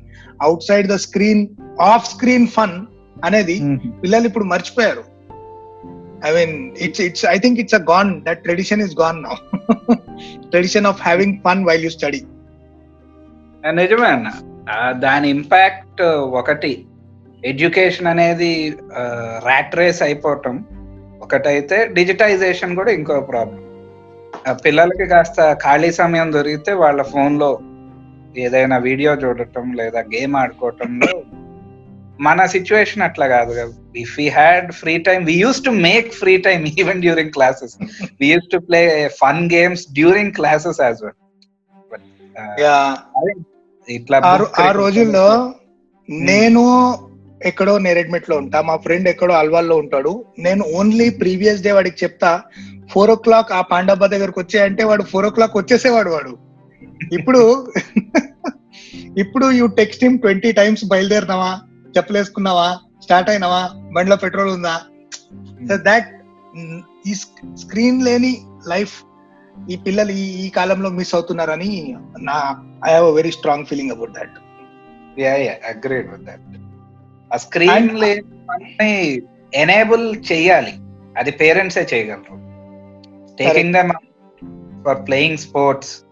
outside 0.67 0.87
the 0.87 0.95
screen 0.95 1.47
off 1.81 2.05
screen 2.13 2.47
fun 2.47 2.75
అనేది 3.25 3.55
పిల్లలు 4.03 4.25
ఇప్పుడు 4.27 4.43
మర్చిపోయారు. 4.43 5.03
I 6.25 6.31
mean 6.35 6.77
it's 6.77 7.01
it's 7.01 7.25
I 7.25 7.37
think 7.37 7.59
it's 7.59 7.75
a 7.75 7.83
gone 7.91 8.21
that 8.25 8.43
tradition 8.43 8.81
is 8.81 8.95
gone 8.99 9.23
now 9.23 9.35
tradition 10.49 10.85
of 10.85 11.01
having 11.01 11.37
fun 11.45 11.65
while 11.65 11.83
you 11.83 11.89
study 11.89 12.21
నిజమే 13.71 14.07
అన్న. 14.07 14.31
దాని 14.91 15.29
impact 15.29 16.01
ఒకటి. 16.41 16.85
Education 17.45 18.07
అనేది 18.07 18.75
rat 19.45 19.75
race 19.75 20.01
అయిపోవటం. 20.03 20.65
ఒకటైతే 21.21 21.87
డిజిటైజేషన్ 21.87 22.75
కూడా 22.75 22.91
ఇంకో 22.91 23.19
ప్రాబ్లం 23.19 23.65
పిల్లలకి 24.65 25.05
కాస్త 25.05 25.53
ఖాళీ 25.53 25.91
సమయం 25.91 26.33
దొరికితే 26.33 26.73
వాళ్ళ 26.73 27.01
phone 27.01 27.39
లో 27.39 27.59
ఏదైనా 28.39 28.77
వీడియో 28.77 29.13
చూడటం 29.13 29.73
లేదా 29.73 29.99
గేమ్ 29.99 30.35
ఆడుకోవటంలో 30.35 31.23
మన 32.21 32.45
సిచ్యువేషన్ 32.45 33.03
అట్లా 33.03 33.27
కాదు 33.27 33.51
if 33.95 34.19
we 34.19 34.27
had 34.29 34.71
free 34.71 34.97
time 34.97 35.25
we 35.25 35.33
use 35.33 35.63
to 35.63 35.69
make 35.69 36.13
free 36.13 36.37
time 36.37 36.65
even 36.65 37.01
during 37.01 37.29
classes 37.29 37.77
we 38.21 38.27
use 38.27 38.51
to 38.51 38.57
play 38.57 39.07
fun 39.07 39.53
games 39.53 39.93
during 39.93 40.31
classes 40.31 40.81
as 40.81 41.03
well 41.03 41.17
ఇట్లా 43.87 44.17
ఆ 44.59 44.71
రోజుల్లో 44.71 45.55
నేను 46.09 46.63
ఎక్కడో 47.45 47.77
నేరెడ్మెట్లో 47.77 48.37
ఉంటా. 48.37 48.61
మా 48.61 48.77
ఫ్రెండ్ 48.77 49.09
ఎక్కడో 49.09 49.33
అల్వాల్లో 49.33 49.75
ఉంటాడు. 49.75 50.25
నేను 50.39 50.65
ఓన్లీ 50.73 51.09
ప్రీవియస్ 51.09 51.61
డే 51.61 51.71
వాడికి 51.71 51.97
చెప్తా 52.03 52.41
ఫోర్ 52.91 53.11
ఓ 53.11 53.15
క్లాక్ 53.15 53.51
ఆ 53.51 53.61
పాండబ్బ 53.61 54.05
దగ్గరకు 54.05 54.39
వచ్చాయంటే 54.39 54.83
వాడు 54.83 55.03
ఫోర్ 55.03 55.25
ఓ 55.25 55.29
క్లాక్ 55.29 55.57
వచ్చేసేవాడు 55.57 56.09
వాడు. 56.09 56.48
ఇప్పుడు 57.13 57.73
ఇప్పుడు 59.17 59.51
you 59.51 59.67
text 59.67 60.03
him 60.03 60.19
twenty 60.19 60.51
times 60.51 60.85
బయలుదేరినావా? 60.85 61.61
చెప్పలేసుకున్నావా? 61.97 62.79
స్టార్ట్ 63.03 63.29
అయినావా? 63.29 63.69
బండిలో 63.93 64.15
పెట్రోల్ 64.15 64.49
ఉందా? 64.49 64.81
దాట్ 65.75 66.07
ఈ 67.07 67.13
స్క్రీన్ 67.55 68.03
లేని 68.03 68.41
లైఫ్ 68.69 68.93
ఈ 69.69 69.75
పిల్లలు 69.75 70.11
ఈ 70.11 70.45
ఈ 70.45 70.49
కాలంలో 70.49 70.89
మిస్ 70.89 71.15
అవుతున్నారని 71.15 71.95
నా 72.19 72.63
I 72.89 72.93
have 72.93 73.15
very 73.15 73.31
strong 73.31 73.65
feeling 73.65 73.91
about 73.91 74.11
that 74.11 74.37
agreed 75.69 76.07
with 76.11 76.23
that 76.23 76.39
ఆ 77.33 77.37
స్క్రీన్ 77.37 77.99
లేని 77.99 79.21
ఎనేబుల్ 79.53 80.15
చేయాలి. 80.31 80.73
అది 81.17 81.31
పేరెంట్సే 81.31 81.87
చేయగలరు. 81.93 82.35
Taking 83.35 83.73
them 83.73 83.91
for 84.85 85.07
playing 85.07 85.37
sports 85.37 86.03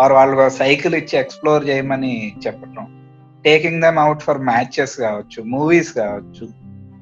or 0.00 0.12
వాళ్ళు 0.12 0.48
సైకిల్ 0.50 0.94
ఇచ్చి 0.94 1.18
ఎక్స్ప్లోర్ 1.18 1.68
చేయమని 1.68 2.34
చెప్పటం. 2.46 2.86
Taking 3.44 3.82
them 3.82 3.98
out 3.98 4.22
for 4.22 4.38
matches 4.38 4.96
కావచ్చు 5.00 5.42
మూవీస్ 5.42 5.92
కావచ్చు 5.92 6.48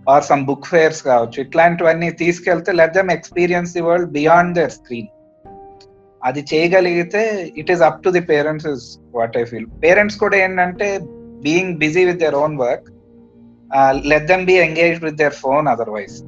ఆర్ 0.08 0.24
సమ్ 0.24 0.46
బుక్ 0.46 0.66
ఫేర్స్ 0.66 1.02
కావచ్చు 1.02 1.40
ఇట్లాంటివన్నీ 1.40 2.10
తీసుకెళ్తే 2.10 2.72
let 2.72 2.94
them 2.94 3.10
experience 3.10 3.72
the 3.72 3.80
world 3.80 4.10
beyond 4.10 4.54
their 4.54 4.70
screen. 4.70 5.06
అది 6.24 6.44
చేయగలిగితే 6.54 7.52
it 7.56 7.70
is 7.70 7.82
up 7.82 8.04
to 8.04 8.10
the 8.10 8.20
parents 8.20 8.66
is 8.66 8.98
what 9.14 9.36
I 9.36 9.44
feel. 9.44 9.66
Parents 9.82 10.16
కూడా 10.16 10.36
ఏంటంటే 10.36 10.98
being 11.42 11.78
busy 11.78 12.04
with 12.04 12.18
their 12.18 12.34
own 12.34 12.58
work 12.58 12.88
let 14.06 14.26
them 14.26 14.44
be 14.44 14.52
engage 14.52 15.04
with 15.04 15.16
their 15.16 15.32
phone 15.32 15.68
otherwise 15.68 16.22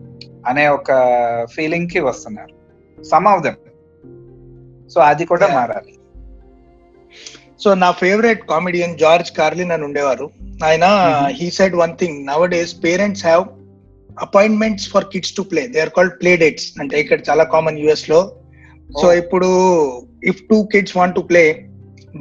అనే 0.47 0.69
ఒక 0.69 0.91
ఫీలింగ్కి 1.55 2.01
వస్తున్నారు. 2.01 2.55
Some 3.03 3.27
of 3.27 3.43
them. 3.43 3.61
So 4.89 5.01
అది 5.01 5.25
కూడా. 5.25 5.47
మారాలి. 5.55 5.95
సో 7.61 7.69
నా 7.83 7.91
ఫేవరెట్ 8.01 8.43
కామెడియన్ 8.53 8.97
జార్జ్ 9.03 9.31
కార్లిన్ 9.39 9.75
అని 9.77 9.85
ఉండేవారు. 9.89 10.27
ఆయన. 10.69 10.87
He 11.39 11.47
said 11.59 11.77
one 11.83 11.95
thing 12.03 12.19
nowadays 12.55 12.75
parents 12.87 13.25
have 13.29 13.45
appointments 14.27 14.89
for 14.93 15.07
kids 15.13 15.37
to 15.39 15.43
play 15.53 15.63
they 15.75 15.81
are 15.85 15.95
called 15.97 16.15
play 16.21 16.33
dates 16.43 16.67
అంటే 16.83 16.97
ఇక్కడ 17.05 17.21
చాలా 17.31 17.47
కామన్ 17.55 17.81
యుఎస్లో. 17.85 18.21
So 18.99 19.07
Oh. 19.07 19.15
ఇప్పుడు 19.23 19.49
if 20.31 20.41
two 20.51 20.59
kids 20.73 20.97
want 20.99 21.17
to 21.19 21.23
play 21.31 21.43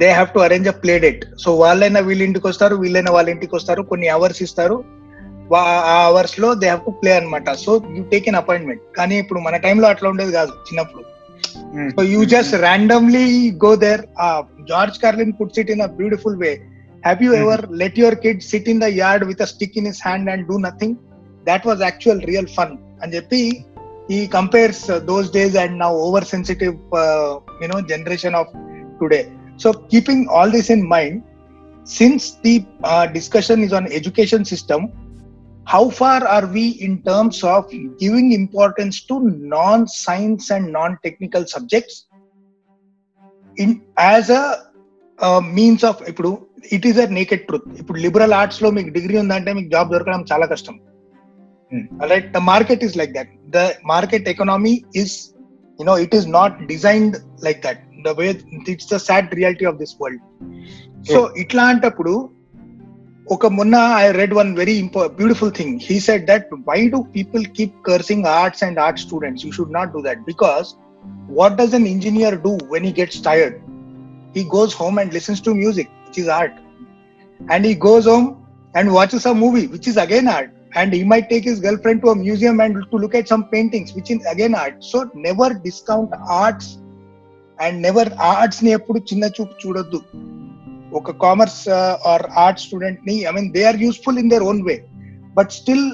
they 0.00 0.08
have 0.16 0.30
to 0.34 0.40
arrange 0.46 0.68
a 0.72 0.74
play 0.82 0.94
date 1.04 1.22
so 1.42 1.48
వాళ్ళైనా 1.60 2.00
వీళ్ళ 2.08 2.22
ఇంటికి 2.28 2.46
వస్తారు 2.50 2.74
వీళ్ళైనా 2.82 3.10
వాళ్ళ 3.16 3.28
ఇంటికి 3.34 3.54
వస్తారు 3.58 3.82
కొన్ని 3.90 4.08
అవర్స్ 4.14 4.40
ఇస్తారు. 4.46 4.76
ఆ 5.90 5.96
అవర్స్లో 6.08 6.48
దే 6.62 6.66
హ్యావ్ 6.70 6.82
టు 6.86 6.92
ప్లే 7.02 7.12
అన్నమాట. 7.18 7.48
So 7.64 7.70
you 7.96 8.02
take 8.12 8.28
an 8.30 8.38
appointment 8.40 8.82
కానీ 8.98 9.16
ఇప్పుడు 9.22 9.40
మన 9.46 9.56
టైంలో 9.66 9.88
అట్లా 9.92 10.10
ఉండేది 10.12 10.32
కాదు 10.38 10.52
చిన్నప్పుడు. 10.68 11.04
So 11.96 12.02
you 12.02 12.26
just 12.26 12.52
randomly 12.52 13.50
go 13.52 13.76
there. 13.76 14.04
Uh, 14.18 14.42
George 14.66 14.98
Carlin 15.00 15.32
puts 15.34 15.58
it 15.58 15.68
in 15.70 15.80
a 15.80 15.88
beautiful 15.88 16.36
way. 16.36 16.60
Have 17.02 17.22
you 17.22 17.32
Mhm. 17.32 17.40
ever 17.42 17.66
let 17.68 17.96
your 17.96 18.14
kid 18.16 18.42
sit 18.42 18.66
in 18.66 18.78
the 18.80 18.90
yard 18.90 19.26
with 19.26 19.40
a 19.40 19.46
stick 19.46 19.76
in 19.76 19.84
his 19.84 20.00
hand 20.00 20.28
and 20.28 20.46
do 20.48 20.58
nothing? 20.58 20.98
That 21.44 21.64
was 21.64 21.80
actual 21.80 22.20
real 22.26 22.46
fun. 22.46 22.78
And 23.00 23.12
JP, 23.12 23.64
he 24.08 24.26
compares 24.28 24.88
uh, 24.88 25.00
those 25.00 25.30
days 25.30 25.54
and 25.56 25.78
now 25.78 25.94
oversensitive, 25.94 26.76
uh, 26.92 27.38
you 27.60 27.68
know, 27.68 27.80
generation 27.82 28.34
of 28.34 28.46
today. 29.00 29.30
So 29.56 29.72
keeping 29.72 30.28
all 30.28 30.50
this 30.50 30.70
in 30.70 30.86
mind, 30.86 31.22
since 31.84 32.38
the 32.42 32.66
uh, 32.84 33.06
discussion 33.06 33.62
is 33.62 33.72
on 33.72 33.86
education 33.92 34.44
system, 34.44 34.92
how 35.66 35.84
far 35.90 36.18
are 36.26 36.46
we 36.46 36.64
in 36.86 36.92
terms 37.02 37.38
of 37.44 37.70
giving 38.02 38.32
importance 38.32 38.96
to 39.06 39.14
non-science 39.54 40.50
and 40.50 40.72
non-technical 40.72 41.46
subjects? 41.46 41.94
In 43.56 43.70
as 43.96 44.30
a 44.30 44.42
means 45.56 45.82
of 45.90 45.96
ఇప్పుడు 46.10 46.30
it 46.76 46.86
is 46.90 46.98
a 47.04 47.06
naked 47.18 47.42
truth 47.48 47.68
ఇప్పుడు 47.80 47.98
liberal 48.06 48.34
ఆర్ట్స్లో 48.40 48.68
మీకు 48.76 48.90
degree 48.96 49.16
ఉందంటే 49.22 49.50
మీకు 49.58 49.68
job 49.74 49.92
దొరకడం 49.94 50.22
చాలా 50.30 50.46
కష్టం. 50.52 50.74
Right 52.12 52.28
the 52.36 52.40
market 52.50 52.82
is 52.86 52.96
like 53.00 53.12
that 53.18 53.32
the 53.56 53.62
market 53.92 54.28
economy 54.32 54.74
is 55.02 55.14
you know 55.78 55.94
it 56.04 56.14
is 56.18 56.28
not 56.38 56.56
designed 56.72 57.16
like 57.46 57.60
that 57.66 57.82
the 58.06 58.12
way 58.20 58.26
it's 58.74 58.90
the 58.94 58.98
sad 59.08 59.34
reality 59.40 59.66
of 59.70 59.78
this 59.82 59.94
world 60.02 60.22
so 61.12 61.20
ఇట్లాంటప్పుడు 61.44 62.14
ఒక 63.35 63.45
మొన్న 63.57 63.75
I 64.03 64.05
read 64.21 64.35
one 64.41 64.51
very 64.61 64.77
beautiful 65.19 65.53
thing 65.59 65.75
he 65.87 65.97
said 66.09 66.25
that 66.31 66.47
why 66.69 66.79
do 66.95 67.01
people 67.17 67.43
keep 67.57 67.75
cursing 67.89 68.27
arts 68.39 68.63
and 68.69 68.79
art 68.85 69.01
students 69.05 69.43
you 69.47 69.51
should 69.57 69.75
not 69.79 69.91
do 69.97 70.01
that 70.09 70.23
because 70.31 70.69
what 71.39 71.57
does 71.61 71.75
an 71.79 71.89
engineer 71.95 72.37
do 72.47 72.53
when 72.73 72.87
he 72.89 72.93
gets 73.01 73.21
tired 73.29 73.57
he 74.33 74.43
goes 74.45 74.73
home 74.73 74.97
and 74.97 75.11
listens 75.11 75.41
to 75.41 75.53
music, 75.53 75.89
which 76.05 76.17
is 76.17 76.27
art. 76.29 76.53
And 77.39 77.65
he 77.65 77.75
goes 77.75 78.05
home 78.05 78.27
and 78.75 78.91
watches 78.91 79.25
a 79.25 79.33
movie, 79.33 79.67
which 79.67 79.87
is 79.87 79.97
again 79.97 80.27
art. 80.27 80.51
And 80.73 80.93
he 80.93 81.03
might 81.03 81.29
take 81.29 81.43
his 81.43 81.59
girlfriend 81.59 82.01
to 82.03 82.09
a 82.09 82.15
museum 82.15 82.59
and 82.61 82.75
to 82.91 82.97
look 82.97 83.13
at 83.13 83.27
some 83.27 83.45
paintings, 83.45 83.93
which 83.93 84.09
is 84.09 84.25
again 84.25 84.55
art. 84.55 84.81
So 84.81 85.09
never 85.15 85.53
discount 85.55 86.11
arts 86.29 86.77
and 87.59 87.81
never 87.81 88.05
arts 88.33 88.59
ని 88.65 88.71
ఎప్పుడు 88.77 88.99
చిన్న 89.09 89.25
చూపు 89.37 89.53
చూడొద్దు 89.63 89.99
ఒక 90.96 91.10
commerce 91.10 91.68
or 92.06 92.24
art 92.36 92.60
స్టూడెంట్ని 92.60 93.16
I 93.24 93.32
mean 93.32 93.50
they 93.52 93.62
are 93.64 93.76
useful 93.76 94.18
in 94.18 94.30
their 94.30 94.42
own 94.42 94.62
way 94.62 94.76
but 95.34 95.50
still 95.50 95.88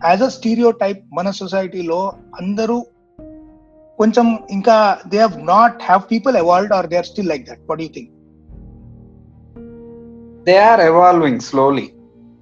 as 0.00 0.22
a 0.22 0.28
stereotype 0.70 1.04
మన 1.12 1.30
సొసైటీలో 1.30 2.12
అందరూ 2.40 2.86
కొంచెం 3.98 4.38
ఇంకా 4.50 4.98
they 5.08 5.18
have 5.18 5.46
not 5.46 5.82
have 5.82 6.02
people 6.10 6.36
evolved 6.36 6.72
or 6.72 6.86
they 6.86 6.96
are 6.96 7.06
still 7.06 7.28
like 7.28 7.46
that 7.46 7.62
what 7.70 7.82
you 7.82 7.88
think 7.94 8.10
they 10.44 10.56
are 10.58 10.80
evolving 10.80 11.40
slowly 11.40 11.88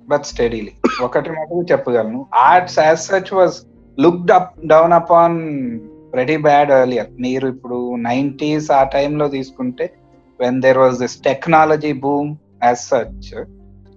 but 0.08 0.24
steadily 0.24 0.72
ఒకటి 1.02 1.30
మటుకు 1.30 1.62
చెప్పగలను. 1.72 2.26
Arts 2.34 2.78
as 2.78 3.00
such 3.00 3.34
was 3.34 3.56
looked 4.00 4.30
up 4.30 4.66
down 4.66 4.92
upon 4.92 5.38
very 6.14 6.36
bad 6.36 6.70
earlier 6.70 7.10
మీరు 7.20 7.46
ఇప్పుడు 7.48 7.96
nineties 7.96 8.70
ఆ 8.70 8.82
టైంలో 8.84 9.28
తీసుకుంటే 9.28 9.86
when 10.40 10.62
there 10.62 10.78
was 10.78 10.98
this 10.98 11.20
technology 11.20 11.92
boom 11.92 12.36
as 12.64 12.78
such 12.78 13.44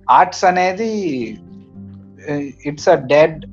arts 0.10 0.46
అనేది 0.46 0.92
it's 2.66 2.90
a 2.90 2.96
dead 2.96 3.46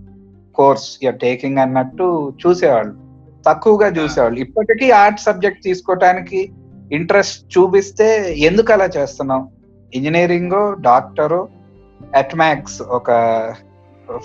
course 0.55 0.99
you're 1.05 1.17
taking 1.17 1.59
అన్నట్టు 1.59 2.33
చూసేవాళ్ళు. 2.47 2.95
తక్కువగా 3.47 3.89
చూసేవాళ్ళు. 3.89 4.41
ఇప్పటికీ 4.41 4.91
ఆర్ట్ 4.91 5.21
సబ్జెక్ట్ 5.21 5.63
తీసుకోవటానికి 5.63 6.53
ఇంట్రెస్ట్ 6.93 7.59
చూపిస్తే 7.59 8.35
ఎందుకు 8.39 8.73
అలా 8.73 8.87
చేస్తున్నాం 8.87 9.49
ఇంజనీరింగ్ 9.95 10.83
డాక్టరు 10.83 11.49
అట్మాక్స్ 12.17 12.83
ఒక 12.83 13.11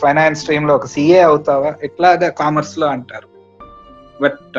ఫైనాన్స్ 0.02 0.40
స్ట్రీమ్లో 0.40 0.76
ఒక 0.76 0.86
సిఏ 0.86 1.20
అవుతావా? 1.20 1.74
ఇట్లాగా 1.84 2.30
కామర్స్లో 2.30 2.88
అంటారు. 2.88 3.28
But 4.22 4.58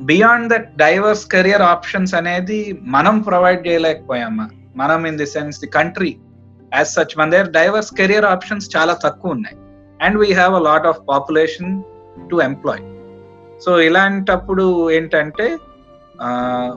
beyond 0.00 0.48
that 0.52 0.76
diverse 0.76 1.26
career 1.26 1.62
options 1.62 2.14
అనేది 2.14 2.78
మనం 2.82 3.20
ప్రొవైడ్ 3.20 3.66
చేయలేకపోయామా 3.66 4.48
మనం 4.76 5.06
in 5.06 5.18
the 5.18 5.26
sense 5.26 5.60
the 5.60 5.66
country 5.66 6.16
as 6.74 6.88
such 6.88 7.18
మన 7.18 7.30
దగ్గర 7.30 7.50
డైవర్స్ 7.50 7.94
కెరియర్ 7.94 8.24
ఆప్షన్స్ 8.24 8.76
చాలా 8.76 8.94
తక్కువ 9.04 9.30
ఉన్నాయి. 9.30 9.56
And 10.02 10.18
we 10.18 10.32
have 10.32 10.54
a 10.54 10.58
lot 10.58 10.86
of 10.86 11.00
population 11.08 11.82
to 12.30 12.40
employ 12.40 12.82
so 13.64 13.80
ఇలాంటప్పుడు 13.80 14.90
ఏంటంటే 14.90 15.58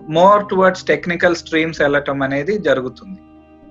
మోర్ 0.09 0.49
టువర్డ్స్ 0.49 0.83
టెక్నికల్ 0.83 1.35
స్ట్రీమ్స్ 1.35 1.81
వెళ్ళటం 1.81 2.21
అనేది 2.21 2.57
జరుగుతుంది. 2.57 3.19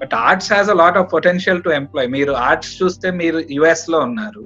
But 0.01 0.15
arts 0.15 0.53
has 0.53 0.71
a 0.71 0.75
lot 0.75 0.99
of 0.99 1.13
potential 1.13 1.63
to 1.63 1.69
employ 1.69 2.09
మీరు 2.09 2.33
ఆర్ట్స్ 2.33 2.83
చూస్తే 2.83 3.11
మీరు 3.11 3.39
యుఎస్లో 3.39 3.99
ఉన్నారు. 3.99 4.45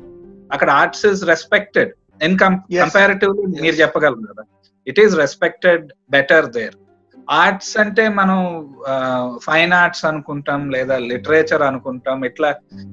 అక్కడ 0.53 0.71
arts 0.71 1.07
is 1.07 1.25
respected 1.25 1.91
in. 2.23 2.39
Comparatively 2.39 3.63
మీరు. 3.63 3.77
చెప్పగలరు 3.77 4.33
కదా 4.33 4.45
it 4.89 4.99
is 4.99 5.17
respected 5.17 5.93
better 6.11 6.47
there 6.47 6.77
arts 7.29 7.77
అంటే 7.79 8.09
మనం 8.09 8.39
ఫైన్ 9.43 9.73
ఆర్ట్స్ 9.73 10.05
అనుకుంటాం 10.05 10.71
లేదా 10.71 10.99
లిటరేచర్ 10.99 11.63
అనుకుంటాం 11.63 12.25
ఇట్లా 12.25 12.51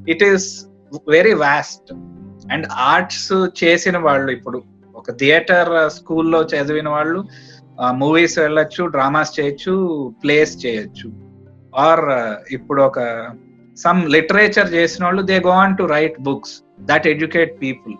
it 0.07 0.23
is 0.23 0.69
very 1.07 1.33
vast 1.33 1.93
and 2.51 2.65
arts 2.71 3.33
చేసిన 3.63 3.97
వాళ్ళు 3.97 4.31
ఇప్పుడు 4.31 4.63
ఒక 4.95 5.11
థియేటర్ 5.11 5.89
స్కూల్లో 5.89 6.41
చదివిన 6.43 6.89
వాళ్ళు 6.89 7.19
మూవీస్ 7.93 8.39
వెళ్ళొచ్చు 8.39 8.83
డ్రామాస్ 8.87 9.39
చేయొచ్చు 9.39 9.73
ప్లేస్ 10.23 10.65
చేయొచ్చు. 10.65 11.07
ఆర్ 11.77 12.05
ఇప్పుడు 12.51 12.81
ఒక 12.81 12.99
సమ్ 13.77 14.01
లిటరేచర్ 14.07 14.73
చేసిన 14.73 15.05
వాళ్ళు 15.05 15.21
they 15.21 15.39
go 15.39 15.49
on 15.49 15.77
to 15.77 15.83
write 15.83 16.19
books 16.19 16.63
that 16.81 17.07
educate 17.07 17.61
people 17.61 17.95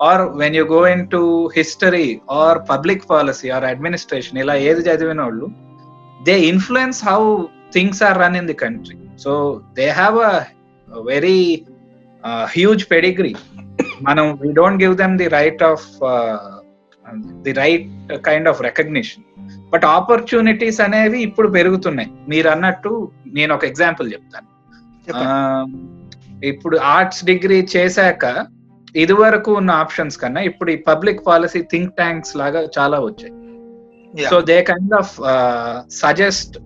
or 0.00 0.22
when 0.42 0.56
you 0.58 0.64
go 0.74 0.82
into 1.14 1.22
history 1.56 2.08
or 2.40 2.58
public 2.72 3.04
policy 3.12 3.50
or 3.56 3.66
administration 3.72 4.40
ఇలా 4.44 4.56
ఏది 4.68 4.82
చదివిన 4.88 5.22
వాళ్ళు 5.22 5.48
they 6.28 6.36
influence 6.52 7.00
how 7.10 7.20
things 7.76 8.02
are 8.08 8.20
run 8.24 8.38
in 8.40 8.50
the 8.52 8.58
country 8.64 8.98
so 9.24 9.32
they 9.80 9.88
have 10.00 10.18
a 10.30 10.34
very 11.12 11.38
huge 12.56 12.84
pedigree 12.94 13.34
మనం 14.08 14.26
we 14.42 14.50
don't 14.60 14.80
give 14.84 14.94
them 15.02 15.16
the 15.22 15.28
right 15.38 15.64
of 15.72 15.86
the 17.46 17.52
right 17.62 17.90
kind 18.28 18.48
of 18.52 18.62
recognition 18.68 19.24
but 19.72 19.84
opportunities 19.96 20.80
అనేవి 20.84 21.18
ఇప్పుడు 21.28 21.48
పెరుగుతున్నాయి. 21.48 22.10
మీరు 22.28 22.48
అన్నట్టు 22.48 22.92
నేను 23.36 23.52
ఒక 23.54 23.64
ఎగ్జాంపుల్ 23.64 24.06
చెప్తాను. 24.14 24.48
ఇప్పుడు 26.50 26.76
ఆర్ట్స్ 26.94 27.22
డిగ్రీ 27.24 27.58
చేశాక 27.76 28.24
ఇదివరకు 29.02 29.50
ఉన్న 29.60 29.70
ఆప్షన్స్ 29.82 30.16
కన్నా 30.22 30.40
ఇప్పుడు 30.50 30.70
ఈ 30.74 30.78
పబ్లిక్ 30.88 31.20
పాలసీ 31.28 31.60
థింక్ 31.72 31.92
ట్యాంక్స్ 32.00 32.32
లాగా 32.40 32.60
చాలా 32.78 32.98
వచ్చాయి. 33.06 33.34
So 34.30 34.36
they 34.50 34.56
kind 34.70 34.94
of 35.00 35.12
suggest 36.02 36.56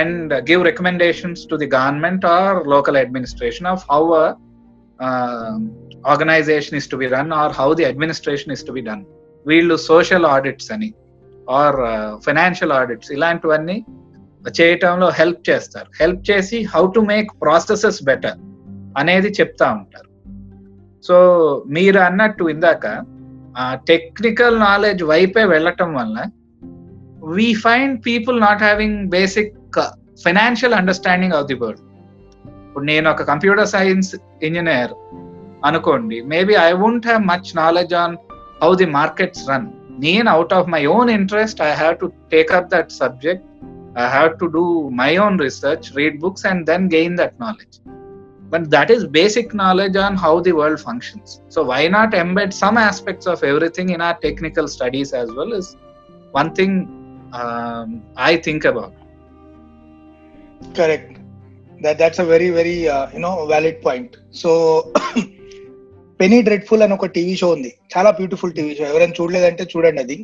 and 0.00 0.32
give 0.50 0.62
recommendations 0.70 1.42
to 1.50 1.56
the 1.62 1.68
government 1.76 2.26
or 2.36 2.58
local 2.74 2.98
administration 3.04 3.68
of 3.74 3.84
how 3.92 4.02
organization 6.12 6.76
is 6.80 6.88
to 6.92 6.96
be 7.02 7.06
run 7.16 7.32
or 7.42 7.54
how 7.60 7.68
the 7.80 7.86
administration 7.90 8.52
is 8.56 8.64
to 8.68 8.74
be 8.78 8.82
done 8.88 9.04
వీళ్ళు 9.46 9.76
social 9.90 10.26
audits 10.34 10.70
అని 10.76 10.90
or 11.60 11.78
financial 12.26 12.74
audits 12.80 13.10
ఇలాంటివన్నీ 13.16 13.78
చేయటంలో 14.58 15.08
help 15.20 15.40
చేస్తారు. 15.48 15.88
Help 16.00 16.20
చేసి 16.30 16.58
how 16.74 16.82
to 16.96 17.00
make 17.12 17.30
processes 17.44 17.98
better 18.08 18.38
అనేది 19.00 19.30
చెప్తా 19.38 19.66
ఉంటారు. 19.78 20.08
So 21.06 21.16
మీరు 21.68 21.98
అన్నట్టు 21.98 22.44
ఇందాక 22.48 22.86
టెక్నికల్ 23.88 24.56
నాలెడ్జ్ 24.60 25.02
వైపే 25.04 25.44
వెళ్ళటం 25.44 25.90
వల్ల 25.94 26.16
we 27.36 27.48
find 27.62 27.94
people 28.06 28.36
not 28.40 28.62
having 28.62 28.98
basic 29.10 29.54
financial 30.24 30.74
understanding 30.74 31.36
of 31.38 31.46
the 31.46 31.54
world 31.54 31.82
ఇప్పుడు 32.66 32.84
నేను 32.84 33.06
ఒక 33.10 33.22
కంప్యూటర్ 33.22 33.68
సైన్స్ 33.68 34.10
ఇంజనీర్ 34.42 34.92
అనుకోండి 35.64 36.16
maybe 36.26 36.54
I 36.62 36.70
won't 36.74 37.06
have 37.06 37.22
much 37.24 37.50
knowledge 37.56 37.94
on 37.94 38.14
how 38.62 38.70
the 38.74 38.88
markets 38.92 39.44
run 39.50 39.68
నేను 39.98 40.28
out 40.30 40.54
of 40.54 40.68
my 40.68 40.82
own 40.96 41.10
interest 41.10 41.60
I 41.62 41.70
have 41.74 41.94
to 42.00 42.08
take 42.32 42.50
up 42.52 42.68
that 42.70 42.90
subject 42.92 43.46
I 43.98 44.06
have 44.08 44.30
to 44.40 44.48
do 44.56 44.64
my 45.02 45.12
own 45.26 45.38
research 45.40 45.86
read 45.96 46.18
books 46.20 46.46
and 46.46 46.62
then 46.66 46.86
gain 46.94 47.16
that 47.16 47.36
knowledge 47.40 47.76
but 48.51 48.63
that 48.69 48.89
is 48.95 49.01
basic 49.19 49.53
knowledge 49.53 49.95
on 49.95 50.15
how 50.15 50.33
the 50.39 50.53
world 50.59 50.79
functions 50.79 51.27
so 51.47 51.59
why 51.63 51.81
not 51.87 52.11
embed 52.23 52.51
some 52.53 52.77
aspects 52.89 53.25
of 53.25 53.43
everything 53.43 53.89
in 53.89 54.01
our 54.01 54.17
technical 54.19 54.67
studies 54.67 55.11
as 55.13 55.29
well 55.37 55.53
is 55.53 55.69
one 56.39 56.51
thing 56.53 56.73
um, 57.33 57.87
i 58.29 58.35
think 58.47 58.65
about 58.65 58.93
correct 60.79 61.11
that 61.79 61.97
that's 61.97 62.19
a 62.19 62.25
very 62.25 62.49
very 62.51 62.77
uh, 62.87 63.05
you 63.13 63.19
know 63.19 63.35
valid 63.47 63.77
point 63.87 64.11
so 64.43 64.51
Penny 66.19 66.39
Dreadful 66.47 66.83
అని 66.85 66.93
ఒక 66.95 67.07
TV 67.15 67.35
show 67.39 67.47
ఉంది 67.53 67.69
చాలా 67.93 68.09
beautiful 68.17 68.51
TV 68.57 68.73
show 68.77 68.83
ఎవరైనా 68.89 69.15
చూడలేదంటే 69.19 69.63
చూడండి 69.71 70.01
అది 70.03 70.17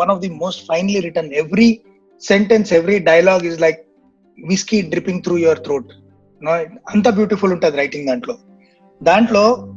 one 0.00 0.10
of 0.14 0.20
the 0.24 0.30
most 0.42 0.60
finely 0.68 0.98
written 1.06 1.32
every 1.42 1.66
sentence 2.22 2.70
every 2.78 2.98
dialogue 3.08 3.44
is 3.50 3.58
like 3.64 3.80
whisky 4.38 4.78
dripping 4.92 5.22
through 5.26 5.36
your 5.44 5.62
throat 5.66 5.90
అంత 6.93 7.07
beautiful 7.09 7.53
ఉంటుంది 7.53 7.77
రైటింగ్ 7.77 8.07
దాంట్లో. 8.07 8.35
దాంట్లో 9.03 9.71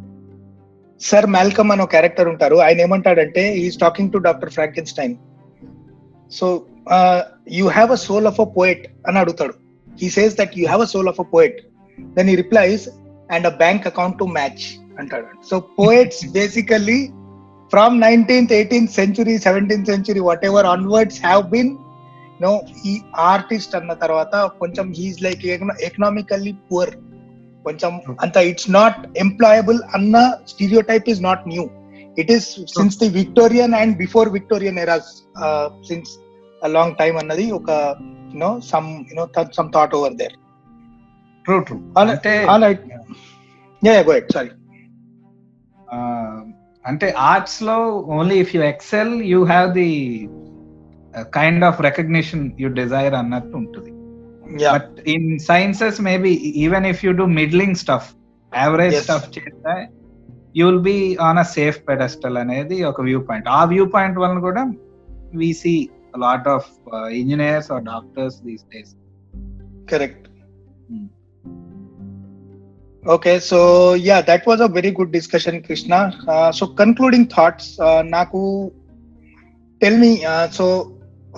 సర్ 1.01 1.27
మాల్కమ్ 1.27 1.71
అని 1.71 1.83
ఒక 1.83 1.91
క్యారెక్టర్ 1.91 2.29
ఉంటారు. 2.29 2.57
ఆయన 2.57 2.81
ఏమంటాడంటే 2.81 3.57
is 3.57 3.79
talking 3.79 4.13
to 4.13 4.19
doctor 4.19 4.51
Frankenstein 4.51 5.15
so 6.31 6.65
you 7.53 7.69
have 7.69 7.93
a 7.93 7.95
soul 7.95 8.27
of 8.27 8.41
a 8.41 8.45
poet 8.45 8.87
అని 9.09 9.19
అడుగుతాడు. 9.19 9.55
He 10.01 10.09
says 10.09 10.35
that 10.37 10.59
you 10.59 10.67
have 10.67 10.83
a 10.83 10.85
soul 10.85 11.09
of 11.09 11.21
a 11.21 11.27
poet 11.35 11.59
then 11.99 12.31
he 12.31 12.35
replies 12.35 12.89
and 13.31 13.47
a 13.47 13.51
bank 13.51 13.87
account 13.87 14.19
to 14.19 14.25
match 14.25 14.65
అంటాడు. 14.99 15.27
So 15.51 15.61
poets 15.61 16.33
basically 16.33 17.01
from 17.73 18.01
nineteenth 18.01 18.53
eighteenth 18.53 18.93
century 18.93 19.39
seventeenth 19.39 19.91
century 19.91 20.21
whatever 20.45 20.67
onwards 20.67 21.21
have 21.27 21.51
been 21.51 21.77
no 22.41 22.53
ఈ 22.85 22.95
artist 23.17 23.77
అన్న 23.77 23.93
తర్వాత 23.95 24.35
కొంచెం 24.59 24.87
he's 24.99 25.23
like 25.23 25.45
economically 25.89 26.53
poor 26.69 26.93
కొంచెం 27.65 27.93
అంత 28.21 28.37
it's 28.51 28.71
not 28.71 29.19
employable 29.19 29.81
అన్న 29.95 30.17
type 30.81 31.09
is 31.09 31.23
not 31.23 31.43
new 31.49 31.65
it 32.19 32.31
is 32.31 32.49
since 32.67 32.99
the 32.99 33.09
Victorian 33.09 33.75
and 33.75 33.97
before 33.97 34.29
Victorian 34.29 34.79
eras 34.79 35.11
since 35.89 36.13
long 36.63 36.95
time 36.97 37.19
అన్నది 37.19 37.47
ఒక 37.53 37.71
you know 38.33 38.61
some 38.61 38.89
you know 39.11 39.27
some 39.53 39.71
thought 39.75 39.95
over 39.95 40.13
there 40.13 40.37
true 41.45 41.59
true 41.61 41.79
అంటే 41.97 42.35
sorry 44.31 44.51
అంటే 46.85 47.07
ఆర్ట్స్లో 47.19 47.77
only 48.19 48.37
if 48.39 48.53
you 48.57 48.63
excel 48.63 49.15
you 49.23 49.45
have 49.45 49.69
the 49.75 49.91
kind 51.17 51.65
of 51.65 51.81
recognition 51.81 52.53
you 52.61 52.69
desire 52.69 53.15
అన్నట్టు 53.15 53.57
ఉంటుంది. 53.57 53.93
Yeah 54.63 54.73
but 54.73 55.09
in 55.09 55.39
sciences 55.39 56.01
maybe 56.01 56.31
even 56.65 56.87
if 56.87 57.05
you 57.05 57.13
do 57.13 57.25
midding 57.25 57.75
stuff 57.75 58.11
average. 58.57 58.97
Stuff 58.97 59.39
చేస్తే 59.39 59.89
you 60.57 60.67
will 60.67 60.85
be 60.93 61.17
on 61.21 61.39
a 61.39 61.43
safe 61.43 61.89
pedestal 61.89 62.37
అనేది 62.37 62.85
ఒక 62.85 63.01
view 63.01 63.21
point 63.21 63.49
ఆ 63.49 63.65
view 63.65 63.87
point 63.87 64.19
వలన 64.19 64.39
కూడా 64.39 64.65
we 65.35 65.53
see 65.53 65.89
lot 66.19 66.49
of 66.49 66.71
engineers 67.13 67.73
or 67.73 67.83
doctors 67.83 68.39
these 68.43 68.65
days 68.75 68.95
correct. 69.89 70.29
Hmm. 70.89 71.07
okay 73.05 73.39
so 73.39 73.95
yeah 73.95 74.21
that 74.21 74.47
was 74.47 74.61
a 74.61 74.69
very 74.69 74.91
good 74.91 75.11
discussion 75.13 75.63
krishna. 75.63 76.13
Uh, 76.27 76.53
so 76.53 76.67
concluding 76.67 77.27
thoughts 77.27 77.79
uh, 77.81 78.03
naku 78.03 78.43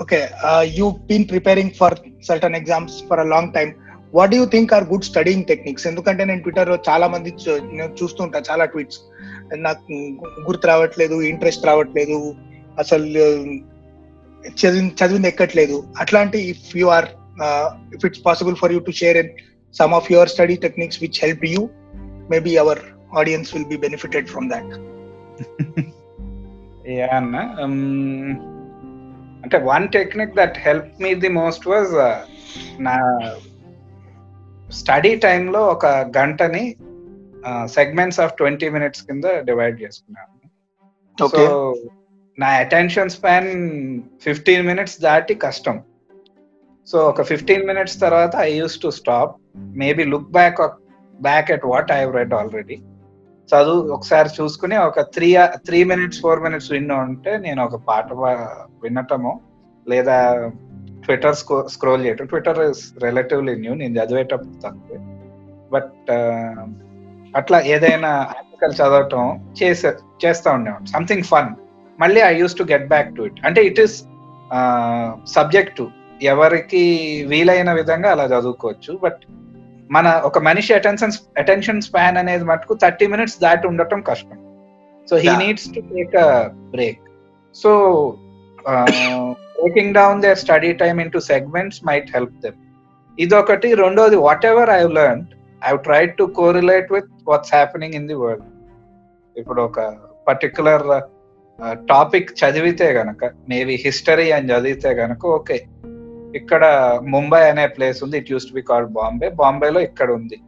tell 0.09 0.19
me 0.19 0.25
uh, 0.25 0.29
so 0.29 0.29
okay 0.29 0.29
uh, 0.43 0.61
you've 0.61 1.07
been 1.07 1.27
preparing 1.27 1.71
for 1.71 1.93
certain 2.21 2.55
exams 2.55 3.03
for 3.03 3.21
a 3.21 3.25
long 3.25 3.53
time. 3.53 3.75
What 4.13 4.31
do 4.31 4.37
you 4.37 4.47
think 4.47 4.73
are 4.73 4.85
good 4.85 5.05
studying 5.05 5.47
ఎందుకంటే 5.87 6.25
నేను 6.25 6.43
ట్విట్టర్లో 6.43 6.79
చాలా 6.89 7.07
మంది 7.07 7.35
నేను 7.73 7.95
చూస్తుంటా 8.03 8.43
చాలా 8.51 8.65
tweets 8.65 9.01
నాకు 9.57 9.93
గుర్తు 10.47 10.67
రావట్లేదు 10.67 11.23
ఇంట్రెస్ట్ 11.23 11.67
రావట్లేదు 11.67 12.35
అసలు 12.79 13.05
uh, 13.05 13.61
చదివి 14.57 14.91
చదివింది 14.91 15.29
ఎక్కట్లేదు. 15.29 15.85
అట్లాంటి 15.99 16.39
if 16.39 16.77
you 16.77 16.87
are 16.87 17.09
if 17.95 18.05
it's 18.05 18.23
possible 18.25 18.57
for 18.57 18.73
you 18.73 18.79
to 18.79 18.91
share 18.91 19.17
in 19.17 19.31
some 19.75 19.95
of 19.95 20.13
your 20.13 20.29
study 20.29 20.57
techniques 20.57 21.03
which 21.03 21.25
help 21.25 21.45
you 21.45 21.69
maybe 22.31 22.57
our 22.57 22.79
audience 23.17 23.55
will 23.55 23.65
be 23.65 23.77
benefited 23.77 24.27
from 24.27 24.51
that 24.51 24.73
yeah 26.89 27.07
అన్న 27.07 27.37
um, 27.65 28.60
అంటే 29.43 29.59
one 29.73 29.87
technique 29.89 30.37
that 30.41 30.59
help 30.67 30.91
me 31.03 31.11
the 31.25 31.31
most 31.41 31.67
was 31.69 31.93
నా 32.87 32.97
study 34.71 35.13
టైంలో 35.27 35.61
ఒక 35.67 35.87
గంటని 36.19 36.65
segments 37.79 38.21
of 38.21 38.35
twenty 38.35 38.69
minutes 38.69 39.05
కింద 39.07 39.25
divide 39.49 39.77
చేసుకున్నాను. 39.83 40.35
So 41.19 41.41
నా 42.39 42.49
attention 42.65 43.15
span 43.15 43.49
fifteen 44.23 44.67
minutes 44.67 44.99
దాటి 45.01 45.35
కష్టం. 45.47 45.77
సో 46.89 46.99
ఒక 47.09 47.23
ఫిఫ్టీన్ 47.23 47.67
మినిట్స్ 47.67 47.97
తర్వాత 48.01 48.33
I 48.37 48.51
use 48.59 48.77
to 48.83 48.89
stop 49.01 49.35
maybe 49.83 50.05
look 50.13 50.31
back 50.39 50.61
back 51.15 51.51
at 51.57 51.67
what 51.73 51.91
I 51.93 52.01
read 52.19 52.35
already 52.35 52.77
చదువు 53.51 53.93
ఒకసారి 53.93 54.29
చూసుకుని 54.41 54.77
ఒక 54.77 55.01
three 55.01 55.37
three 55.45 55.85
minutes 55.85 56.21
four 56.21 56.41
minutes 56.41 56.73
విన్నా 56.73 56.97
ఉంటే 56.97 57.37
నేను 57.37 57.65
ఒక 57.65 57.77
పాట 57.89 58.13
వినటము 58.83 59.41
లేదా 59.89 60.51
ట్విట్టర్ 61.05 61.37
స్క్రోల్ 61.67 62.05
చేయటం. 62.07 62.27
ట్విట్టర్ 62.27 62.59
రిలేటివ్లీ 63.05 63.55
న్యూ 63.55 63.75
నేను 63.75 63.95
చదివేటప్పుడు 64.01 64.63
తక్కువ. 64.65 64.99
బట్ 65.73 66.11
అట్లా 67.37 67.61
ఏదైనా 67.61 68.09
ఆర్టికల్ 68.09 68.73
చదవటం 68.73 69.53
చేసే 69.63 69.93
చేస్తా 70.25 70.53
ఉండేవాడు 70.53 70.87
సంథింగ్ 70.87 71.23
ఫన్. 71.23 71.49
మళ్ళీ 72.01 72.21
I 72.21 72.39
use 72.39 72.57
to 72.59 72.65
get 72.71 72.89
back 72.89 73.15
to 73.17 73.23
it. 73.23 73.41
అంటే 73.45 73.63
ఇట్ 73.63 73.81
ఈస్ 73.81 73.97
సబ్జెక్టు. 75.33 75.89
ఎవరికి 76.23 76.83
వీలైన 77.29 77.73
విధంగా 77.73 78.11
అలా 78.11 78.25
చదువుకోవచ్చు. 78.25 78.99
బట్ 79.03 79.21
మన 79.91 80.09
ఒక 80.25 80.39
మనిషి 80.39 80.75
అటెన్షన్ 80.75 81.13
అటెన్షన్ 81.39 81.81
స్పాన్ 81.81 82.19
అనేది 82.19 82.45
మటుకు 82.45 82.75
థర్టీ 82.75 83.07
మినిట్స్ 83.07 83.39
దాటి 83.41 83.67
ఉండటం 83.67 84.01
కష్టం. 84.01 84.39
So 85.09 85.17
he. 85.17 85.31
Needs 85.37 85.69
to 85.75 85.81
take 85.93 86.17
a 86.17 86.29
break 86.71 87.03
so 87.55 87.71
breaking 89.57 89.95
down 89.95 90.23
their 90.23 90.39
study 90.39 90.73
time 90.73 91.01
into 91.11 91.19
segments 91.19 91.81
might 91.85 92.11
help 92.15 92.37
them 92.41 92.59
ఇదొకటి. 93.19 93.75
రెండోది 93.75 94.17
whatever 94.47 94.71
I 94.71 94.83
learn 94.99 95.25
I 95.63 95.77
try 95.77 96.03
to 96.19 96.25
correlate 96.37 96.93
with 96.93 97.11
what's 97.29 97.55
happening 97.55 97.95
in 97.95 98.09
the 98.09 98.15
world 98.15 98.47
ఇప్పుడు 99.37 99.63
ఒక 99.63 99.81
particular 100.29 100.87
topic 101.89 102.31
చదివితే 102.33 102.93
గనక 102.93 103.25
maybe 103.49 103.75
history 103.85 104.31
అని 104.33 104.49
చదివితే 104.51 104.91
గనక 104.91 105.27
okay 105.27 105.57
ఇక్కడ 106.37 106.65
ముంబై 107.15 107.51
అనే 107.51 107.67
ప్లేస్ 107.67 108.05
ఉంది. 108.05 108.19
It 108.19 108.33
use 108.33 108.49
to 108.49 108.55
be 108.55 108.63
called 108.63 108.91
Bombay 108.91 109.29
బాంబేలో 109.29 109.81
ఇక్కడ 109.81 110.11
ఉంది. 110.11 110.39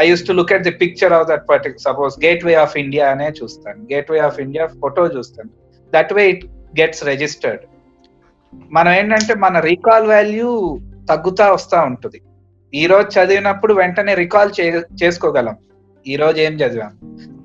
I 0.00 0.08
use 0.08 0.26
to 0.26 0.32
look 0.32 0.52
at 0.52 0.62
the 0.62 0.70
picture 0.70 1.12
of 1.12 1.28
that 1.28 1.48
పర్టిక్ 1.50 1.80
suppose 1.80 2.24
gate 2.24 2.44
way 2.44 2.54
of 2.54 2.76
India 2.76 3.10
అనే 3.10 3.28
చూస్తాను. 3.42 3.82
Gate 3.92 4.10
way 4.10 4.18
of 4.18 4.40
India 4.40 4.66
photo 4.66 5.06
చూస్తాను. 5.06 5.50
That 5.94 6.12
way 6.12 6.30
it 6.30 6.44
gets 6.80 7.04
registered 7.04 7.60
మనం 8.72 8.92
ఏంటంటే 8.92 9.34
మన 9.34 9.58
రీకాల్ 9.60 10.06
వాల్యూ 10.06 10.78
తగ్గుతా 11.10 11.52
వస్తా 11.52 11.82
ఉంటుంది. 11.82 12.20
ఈ 12.74 12.86
రోజు 12.86 13.20
చదివినప్పుడు 13.20 13.74
వెంటనే 13.74 14.14
రికాల్ 14.14 14.50
చేసుకోగలం. 15.02 15.56
ఈ 16.06 16.16
రోజు 16.16 16.40
ఏం 16.40 16.52
చదివాం? 16.52 16.92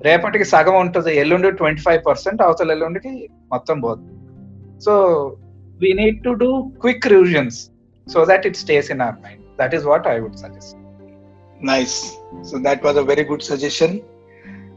రేపటికి 0.03 0.45
సగం 0.45 0.75
ఉంటుంది. 0.79 1.15
ఎల్లుండి 1.19 1.51
ట్వంటీ 1.51 1.81
ఫైవ్ 1.81 2.01
పర్సెంట్ 2.07 2.41
అవతల 2.41 2.71
ఎల్లుండికి 2.71 3.29
మొత్తం 3.51 3.79
పోతుంది 3.79 4.13
so 4.85 4.93
we 5.79 5.93
need 5.93 6.23
to 6.23 6.37
do 6.37 6.73
quick 6.79 7.03
revisions 7.05 7.71
so 8.07 8.25
that 8.25 8.45
it 8.45 8.55
stays 8.55 8.89
in 8.89 9.01
our 9.01 9.17
mind. 9.19 9.43
That 9.57 9.73
is 9.73 9.85
what 9.85 10.05
I 10.07 10.19
would 10.19 10.37
suggest. 10.37 10.77
Nice. 11.61 12.15
So 12.43 12.59
that 12.59 12.83
was 12.83 12.97
a 12.97 13.03
very 13.03 13.23
good 13.23 13.41
suggestion. 13.41 14.03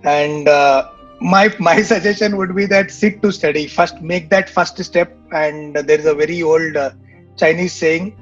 And 0.04 0.48
uh, 0.48 0.90
my 1.20 1.54
my 1.58 1.82
suggestion 1.82 2.36
would 2.36 2.54
be 2.54 2.66
that 2.66 2.90
sit 2.90 3.22
to 3.22 3.32
study 3.32 3.66
first. 3.66 4.00
Make 4.00 4.30
that 4.30 4.48
first 4.48 4.82
step. 4.82 5.16
And 5.32 5.74
there 5.76 5.98
is 5.98 6.06
a 6.06 6.14
very 6.14 6.42
old 6.42 6.76
uh, 6.76 6.90
Chinese 7.36 7.72
saying: 7.72 8.16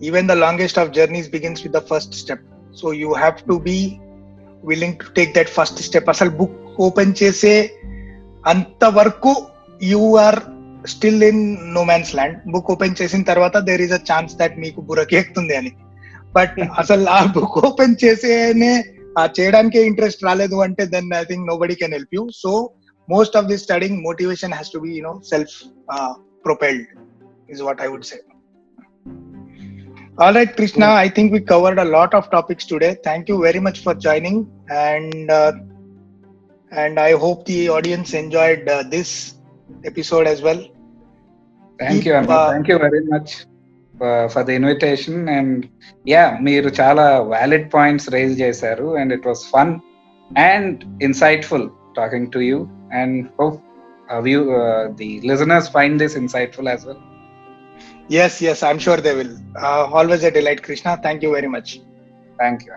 even 0.00 0.26
the 0.26 0.34
longest 0.36 0.76
of 0.78 0.92
journeys 0.92 1.28
begins 1.28 1.62
with 1.62 1.72
the 1.72 1.80
first 1.80 2.14
step. 2.14 2.40
So 2.72 2.90
you 2.90 3.14
have 3.14 3.46
to 3.46 3.60
be 3.60 4.00
willing 4.62 4.98
to 4.98 5.10
take 5.12 5.34
that 5.34 5.48
first 5.48 5.78
step. 5.78 6.08
असल 6.08 6.28
book 6.36 6.50
open. 6.78 7.12
चे 7.12 7.32
से 7.32 7.54
अंत 8.46 8.84
work 8.84 9.32
you 9.80 10.16
are." 10.16 10.53
Still 10.92 11.22
in 11.28 11.42
no 11.76 11.82
man's 11.90 12.12
land 12.18 12.38
book 12.54 12.70
open 12.74 12.96
చేసిన 13.00 13.22
తర్వాత 13.30 13.56
there 13.68 13.82
is 13.86 13.94
a 13.98 14.00
chance 14.10 14.34
that 14.40 14.56
మీకు 14.64 14.80
బురకేస్తుంది 14.90 15.56
అని 15.60 15.72
but 16.36 16.56
అసలు 16.82 17.04
ఆ 17.16 17.20
బుక్ 17.36 17.58
ఓపెన్ 17.68 17.96
చేసేనే 18.04 18.72
ఆ 19.20 19.24
చేయడానికే 19.36 19.80
ఇంట్రెస్ట్ 19.90 20.24
రాలేదు 20.28 20.56
అంటే 20.66 20.84
then 20.94 21.10
I 21.20 21.24
think 21.30 21.44
nobody 21.62 21.76
can 21.82 21.94
help 21.98 22.14
you 22.18 22.24
so 22.42 22.52
most 23.08 23.36
of 23.40 23.48
the 23.52 23.58
studying 23.64 23.98
motivation 24.08 24.54
has 24.56 24.72
to 24.74 24.80
be 24.86 24.92
you know 24.98 25.14
self 25.32 25.56
propelled 26.48 26.86
is 27.54 27.62
what 27.68 27.82
I 27.86 27.90
would 27.94 28.08
say 28.12 28.20
All 30.16 30.32
right, 30.32 30.50
Krishna. 30.56 30.86
I 30.86 31.08
think 31.08 31.32
we 31.32 31.40
covered 31.40 31.78
a 31.78 31.84
lot 31.84 32.14
of 32.14 32.30
topics 32.30 32.64
today. 32.64 32.96
Thank 33.02 33.28
you 33.28 33.36
very 33.40 33.58
much 33.58 33.78
for 33.80 33.94
joining, 33.96 34.36
and 34.70 35.30
uh, 35.30 35.52
and 36.72 37.00
I 37.00 37.12
hope 37.14 37.44
the 37.44 37.68
audience 37.68 38.14
enjoyed 38.14 38.68
uh, 38.68 38.84
this 38.84 39.34
episode 39.84 40.28
as 40.28 40.40
well. 40.40 40.60
Thank 41.78 42.06
you 42.08 42.14
అన్న 42.14 42.32
Uh, 42.34 42.46
thank 42.50 42.70
you 42.70 42.76
very 42.86 43.00
much 43.12 43.32
for 44.32 44.44
the 44.48 44.52
invitation 44.58 45.28
and 45.28 45.64
yeah 46.08 46.22
మీరు 46.40 46.68
చాలా 46.80 47.04
valid 47.32 47.66
points 47.74 48.08
raise 48.16 48.34
చేశారు. 48.40 48.86
And 49.00 49.12
it 49.12 49.26
was 49.26 49.42
fun 49.54 49.72
and 50.30 51.02
insightful 51.02 51.66
talking 51.96 52.30
to 52.32 52.40
you 52.50 52.58
and 52.92 53.18
hope 53.40 53.58
you 54.28 54.40
the 55.00 55.10
listeners 55.30 55.70
find 55.70 55.98
this 56.04 56.16
insightful 56.22 56.70
as 56.74 56.86
well 56.86 57.02
Yes, 58.08 58.40
yes, 58.42 58.62
I'm 58.62 58.78
sure 58.78 58.96
they 58.96 59.14
will. 59.14 59.30
Uh, 59.58 59.84
always 59.90 60.24
a 60.24 60.30
delight, 60.30 60.62
Krishna. 60.62 60.98
Thank 61.06 61.22
you 61.22 61.30
very 61.32 61.48
much. 61.48 61.68
Thank 62.38 62.62
you 62.66 62.70